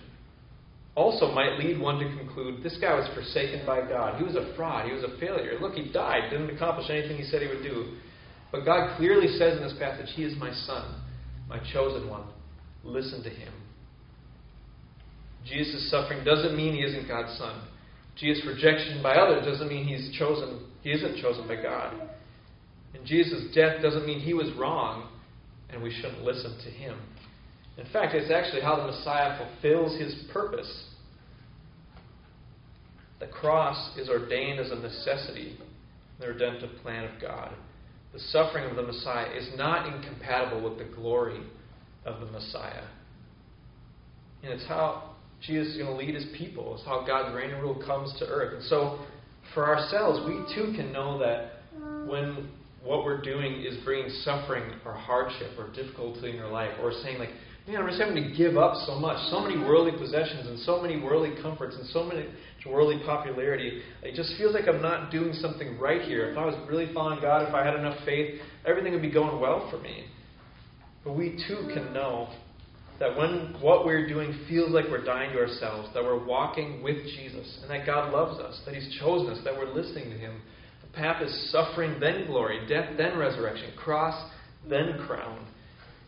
also 0.95 1.31
might 1.31 1.57
lead 1.57 1.79
one 1.79 1.97
to 1.99 2.17
conclude 2.17 2.61
this 2.63 2.77
guy 2.79 2.93
was 2.93 3.09
forsaken 3.15 3.65
by 3.65 3.81
God. 3.81 4.17
He 4.17 4.23
was 4.23 4.35
a 4.35 4.53
fraud. 4.55 4.85
He 4.85 4.93
was 4.93 5.03
a 5.03 5.17
failure. 5.19 5.57
Look, 5.59 5.73
he 5.73 5.91
died, 5.91 6.29
didn't 6.29 6.55
accomplish 6.55 6.89
anything 6.89 7.17
he 7.17 7.23
said 7.23 7.41
he 7.41 7.47
would 7.47 7.63
do. 7.63 7.97
But 8.51 8.65
God 8.65 8.95
clearly 8.97 9.27
says 9.39 9.57
in 9.57 9.63
this 9.63 9.73
passage, 9.79 10.09
He 10.15 10.23
is 10.23 10.37
my 10.37 10.53
son, 10.53 11.01
my 11.49 11.59
chosen 11.73 12.07
one. 12.07 12.25
Listen 12.83 13.23
to 13.23 13.29
him. 13.29 13.51
Jesus' 15.45 15.89
suffering 15.89 16.23
doesn't 16.23 16.55
mean 16.55 16.73
he 16.73 16.83
isn't 16.83 17.07
God's 17.07 17.37
son. 17.37 17.67
Jesus' 18.15 18.45
rejection 18.45 19.01
by 19.01 19.15
others 19.15 19.45
doesn't 19.45 19.67
mean 19.67 19.85
he's 19.85 20.15
chosen, 20.17 20.67
he 20.83 20.91
isn't 20.91 21.21
chosen 21.21 21.47
by 21.47 21.55
God. 21.55 22.09
And 22.93 23.05
Jesus' 23.05 23.53
death 23.53 23.81
doesn't 23.81 24.05
mean 24.05 24.19
he 24.19 24.33
was 24.33 24.51
wrong 24.57 25.09
and 25.69 25.81
we 25.81 25.91
shouldn't 25.91 26.23
listen 26.23 26.57
to 26.63 26.69
him. 26.69 26.99
In 27.77 27.85
fact, 27.91 28.13
it's 28.13 28.31
actually 28.31 28.61
how 28.61 28.75
the 28.75 28.91
Messiah 28.91 29.37
fulfills 29.37 29.99
his 29.99 30.25
purpose. 30.31 30.85
The 33.19 33.27
cross 33.27 33.97
is 33.97 34.09
ordained 34.09 34.59
as 34.59 34.71
a 34.71 34.75
necessity 34.75 35.57
in 35.59 36.19
the 36.19 36.27
redemptive 36.27 36.69
plan 36.81 37.05
of 37.05 37.19
God. 37.19 37.53
The 38.13 38.19
suffering 38.19 38.69
of 38.69 38.75
the 38.75 38.83
Messiah 38.83 39.33
is 39.35 39.49
not 39.57 39.91
incompatible 39.91 40.69
with 40.69 40.77
the 40.77 40.93
glory 40.95 41.41
of 42.05 42.19
the 42.19 42.27
Messiah. 42.27 42.83
And 44.43 44.53
it's 44.53 44.67
how 44.67 45.15
Jesus 45.41 45.73
is 45.73 45.77
going 45.77 45.89
to 45.89 45.95
lead 45.95 46.13
his 46.13 46.27
people. 46.37 46.75
It's 46.75 46.85
how 46.85 47.05
God's 47.07 47.33
reign 47.35 47.49
and 47.49 47.61
rule 47.61 47.81
comes 47.85 48.13
to 48.19 48.27
earth. 48.27 48.53
And 48.53 48.63
so, 48.65 48.99
for 49.53 49.67
ourselves, 49.67 50.19
we 50.27 50.33
too 50.53 50.73
can 50.75 50.91
know 50.91 51.17
that 51.19 51.63
when 52.07 52.49
what 52.83 53.05
we're 53.05 53.21
doing 53.21 53.61
is 53.61 53.77
bringing 53.83 54.09
suffering 54.23 54.73
or 54.85 54.93
hardship 54.93 55.51
or 55.57 55.71
difficulty 55.71 56.29
in 56.29 56.35
your 56.35 56.49
life, 56.49 56.71
or 56.81 56.91
saying, 57.03 57.17
like, 57.17 57.29
man, 57.67 57.77
I'm 57.77 57.87
just 57.87 57.99
having 58.01 58.15
to 58.15 58.35
give 58.35 58.57
up 58.57 58.75
so 58.85 58.95
much, 58.99 59.17
so 59.29 59.39
many 59.39 59.57
worldly 59.57 59.97
possessions 59.97 60.47
and 60.47 60.59
so 60.59 60.81
many 60.81 61.01
worldly 61.01 61.41
comforts 61.41 61.75
and 61.75 61.87
so 61.87 62.03
many 62.03 62.27
worldly 62.65 63.01
popularity. 63.05 63.81
It 64.01 64.15
just 64.15 64.35
feels 64.37 64.53
like 64.53 64.67
I'm 64.67 64.81
not 64.81 65.11
doing 65.11 65.33
something 65.33 65.79
right 65.79 66.01
here. 66.01 66.29
If 66.29 66.37
I 66.37 66.45
was 66.45 66.55
really 66.67 66.93
following 66.93 67.21
God, 67.21 67.47
if 67.47 67.53
I 67.53 67.63
had 67.65 67.75
enough 67.75 67.97
faith, 68.05 68.41
everything 68.65 68.91
would 68.93 69.01
be 69.01 69.11
going 69.11 69.39
well 69.39 69.69
for 69.71 69.79
me. 69.79 70.05
But 71.03 71.13
we 71.13 71.41
too 71.47 71.69
can 71.73 71.93
know 71.93 72.29
that 72.99 73.17
when 73.17 73.55
what 73.59 73.85
we're 73.85 74.07
doing 74.07 74.45
feels 74.47 74.71
like 74.71 74.85
we're 74.89 75.03
dying 75.03 75.31
to 75.33 75.39
ourselves, 75.39 75.89
that 75.93 76.03
we're 76.03 76.23
walking 76.23 76.83
with 76.83 76.97
Jesus, 77.03 77.59
and 77.61 77.71
that 77.71 77.85
God 77.85 78.13
loves 78.13 78.39
us, 78.39 78.61
that 78.65 78.75
He's 78.75 78.97
chosen 78.99 79.33
us, 79.33 79.39
that 79.43 79.53
we're 79.53 79.73
listening 79.73 80.09
to 80.09 80.17
Him, 80.17 80.41
path 80.93 81.21
is 81.21 81.51
suffering, 81.51 81.99
then 81.99 82.25
glory, 82.27 82.65
death, 82.67 82.89
then 82.97 83.17
resurrection, 83.17 83.71
cross, 83.75 84.31
then 84.69 84.97
crown. 85.05 85.45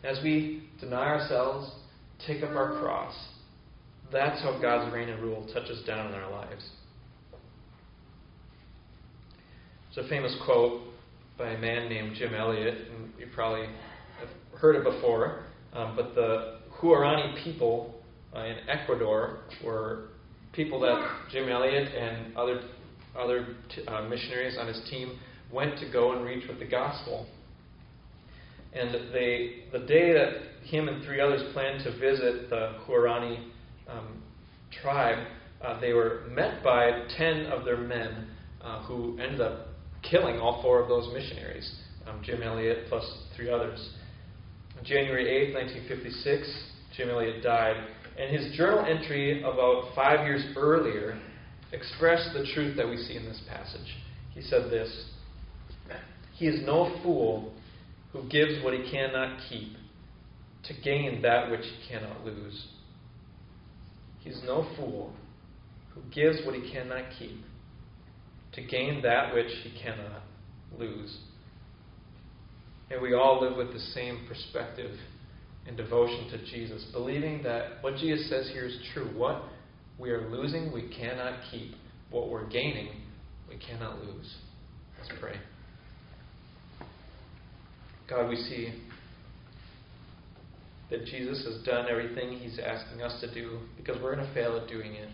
As 0.04 0.18
we 0.22 0.68
deny 0.80 1.06
ourselves, 1.06 1.70
take 2.26 2.42
up 2.42 2.50
our 2.50 2.78
cross, 2.80 3.14
that's 4.12 4.40
how 4.42 4.60
God's 4.60 4.92
reign 4.92 5.08
and 5.08 5.20
rule 5.20 5.46
touches 5.52 5.84
down 5.84 6.06
in 6.06 6.14
our 6.14 6.30
lives. 6.30 6.64
There's 9.94 10.06
a 10.06 10.08
famous 10.08 10.36
quote 10.44 10.82
by 11.38 11.50
a 11.50 11.58
man 11.58 11.88
named 11.88 12.16
Jim 12.16 12.34
Elliot, 12.34 12.88
and 12.92 13.12
you 13.18 13.26
probably 13.34 13.66
have 14.20 14.58
heard 14.58 14.76
it 14.76 14.84
before, 14.84 15.44
um, 15.72 15.96
but 15.96 16.14
the 16.14 16.58
Huaorani 16.80 17.42
people 17.42 17.94
uh, 18.34 18.40
in 18.40 18.56
Ecuador 18.68 19.40
were 19.64 20.08
people 20.52 20.80
that 20.80 21.06
Jim 21.30 21.48
Elliot 21.48 21.88
and 21.94 22.36
other 22.36 22.60
other 23.18 23.56
t- 23.74 23.84
uh, 23.86 24.02
missionaries 24.08 24.56
on 24.58 24.66
his 24.66 24.80
team 24.90 25.18
went 25.52 25.78
to 25.78 25.90
go 25.90 26.12
and 26.12 26.24
reach 26.24 26.46
with 26.48 26.58
the 26.58 26.66
gospel. 26.66 27.26
And 28.72 28.94
they, 29.12 29.64
the 29.72 29.86
day 29.86 30.12
that 30.12 30.66
him 30.68 30.88
and 30.88 31.04
three 31.04 31.20
others 31.20 31.42
planned 31.52 31.84
to 31.84 31.92
visit 31.98 32.50
the 32.50 32.76
Huaorani 32.86 33.44
um, 33.88 34.22
tribe, 34.82 35.26
uh, 35.64 35.80
they 35.80 35.92
were 35.92 36.24
met 36.30 36.62
by 36.62 37.06
ten 37.16 37.46
of 37.46 37.64
their 37.64 37.78
men 37.78 38.28
uh, 38.62 38.82
who 38.82 39.18
ended 39.18 39.40
up 39.40 39.68
killing 40.02 40.38
all 40.38 40.60
four 40.62 40.82
of 40.82 40.88
those 40.88 41.12
missionaries 41.12 41.72
um, 42.08 42.20
Jim 42.22 42.42
Elliot 42.42 42.86
plus 42.88 43.04
three 43.34 43.50
others. 43.50 43.90
January 44.84 45.28
8, 45.48 45.54
1956, 45.54 46.64
Jim 46.96 47.10
Elliot 47.10 47.42
died. 47.42 47.76
And 48.18 48.34
his 48.34 48.56
journal 48.56 48.84
entry 48.84 49.42
about 49.42 49.94
five 49.94 50.26
years 50.26 50.44
earlier 50.56 51.20
expressed 51.76 52.30
the 52.32 52.46
truth 52.54 52.76
that 52.76 52.88
we 52.88 52.96
see 52.96 53.16
in 53.16 53.24
this 53.24 53.40
passage. 53.48 53.96
He 54.34 54.40
said 54.42 54.70
this 54.70 55.10
He 56.34 56.46
is 56.46 56.64
no 56.66 56.98
fool 57.02 57.52
who 58.12 58.28
gives 58.28 58.62
what 58.64 58.74
he 58.74 58.90
cannot 58.90 59.38
keep 59.48 59.76
to 60.64 60.74
gain 60.82 61.22
that 61.22 61.50
which 61.50 61.62
he 61.62 61.88
cannot 61.88 62.24
lose. 62.24 62.68
He's 64.20 64.40
no 64.44 64.66
fool 64.76 65.12
who 65.94 66.02
gives 66.12 66.44
what 66.44 66.54
he 66.54 66.72
cannot 66.72 67.04
keep 67.18 67.40
to 68.54 68.62
gain 68.62 69.02
that 69.02 69.34
which 69.34 69.50
he 69.62 69.72
cannot 69.80 70.22
lose. 70.78 71.18
And 72.90 73.02
we 73.02 73.14
all 73.14 73.40
live 73.40 73.56
with 73.56 73.72
the 73.72 73.78
same 73.78 74.26
perspective 74.28 74.96
and 75.66 75.76
devotion 75.76 76.28
to 76.30 76.38
Jesus, 76.46 76.84
believing 76.92 77.42
that 77.42 77.82
what 77.82 77.96
Jesus 77.96 78.28
says 78.28 78.50
here 78.52 78.66
is 78.66 78.78
true. 78.94 79.10
What 79.16 79.42
we 79.98 80.10
are 80.10 80.28
losing, 80.28 80.72
we 80.72 80.88
cannot 80.88 81.40
keep. 81.50 81.72
What 82.10 82.30
we're 82.30 82.48
gaining, 82.48 82.88
we 83.48 83.56
cannot 83.56 83.98
lose. 84.04 84.36
Let's 84.98 85.10
pray. 85.20 85.36
God, 88.08 88.28
we 88.28 88.36
see 88.36 88.72
that 90.90 91.04
Jesus 91.04 91.44
has 91.44 91.64
done 91.64 91.86
everything 91.90 92.38
he's 92.38 92.60
asking 92.64 93.02
us 93.02 93.20
to 93.20 93.34
do 93.34 93.58
because 93.76 94.00
we're 94.00 94.14
going 94.14 94.26
to 94.26 94.34
fail 94.34 94.56
at 94.56 94.68
doing 94.68 94.94
it. 94.94 95.08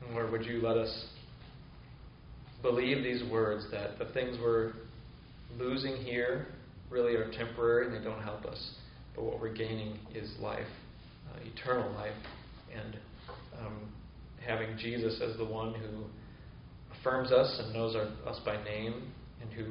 And 0.00 0.14
Lord, 0.14 0.30
would 0.30 0.44
you 0.44 0.60
let 0.60 0.76
us 0.76 1.06
believe 2.62 3.02
these 3.02 3.28
words 3.30 3.66
that 3.72 3.98
the 3.98 4.06
things 4.12 4.36
we're 4.40 4.72
losing 5.58 5.96
here 5.96 6.46
really 6.90 7.14
are 7.14 7.30
temporary 7.32 7.86
and 7.86 7.96
they 7.96 8.04
don't 8.04 8.22
help 8.22 8.44
us, 8.44 8.74
but 9.14 9.24
what 9.24 9.40
we're 9.40 9.52
gaining 9.52 9.98
is 10.14 10.32
life, 10.40 10.66
uh, 11.32 11.38
eternal 11.44 11.90
life, 11.94 12.14
and 12.72 12.96
um, 13.60 13.92
having 14.44 14.76
Jesus 14.78 15.20
as 15.20 15.36
the 15.36 15.44
one 15.44 15.74
who 15.74 16.04
affirms 16.98 17.32
us 17.32 17.60
and 17.62 17.72
knows 17.72 17.94
our, 17.96 18.08
us 18.30 18.40
by 18.44 18.62
name 18.64 19.12
and 19.40 19.52
who 19.52 19.66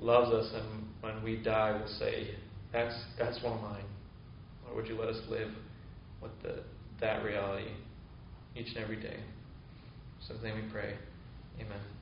loves 0.00 0.32
us, 0.32 0.52
and 0.54 0.86
when 1.00 1.22
we 1.22 1.36
die, 1.36 1.72
will 1.72 1.88
say, 1.98 2.34
"That's 2.72 2.94
that's 3.18 3.42
one 3.42 3.54
of 3.54 3.62
mine." 3.62 3.84
Or 4.68 4.76
would 4.76 4.88
you 4.88 4.98
let 4.98 5.08
us 5.08 5.20
live 5.28 5.50
with 6.20 6.32
the, 6.42 6.62
that 7.00 7.22
reality 7.22 7.70
each 8.56 8.68
and 8.68 8.78
every 8.78 9.00
day? 9.00 9.20
So, 10.26 10.34
then 10.42 10.56
we 10.56 10.70
pray. 10.72 10.94
Amen. 11.60 11.95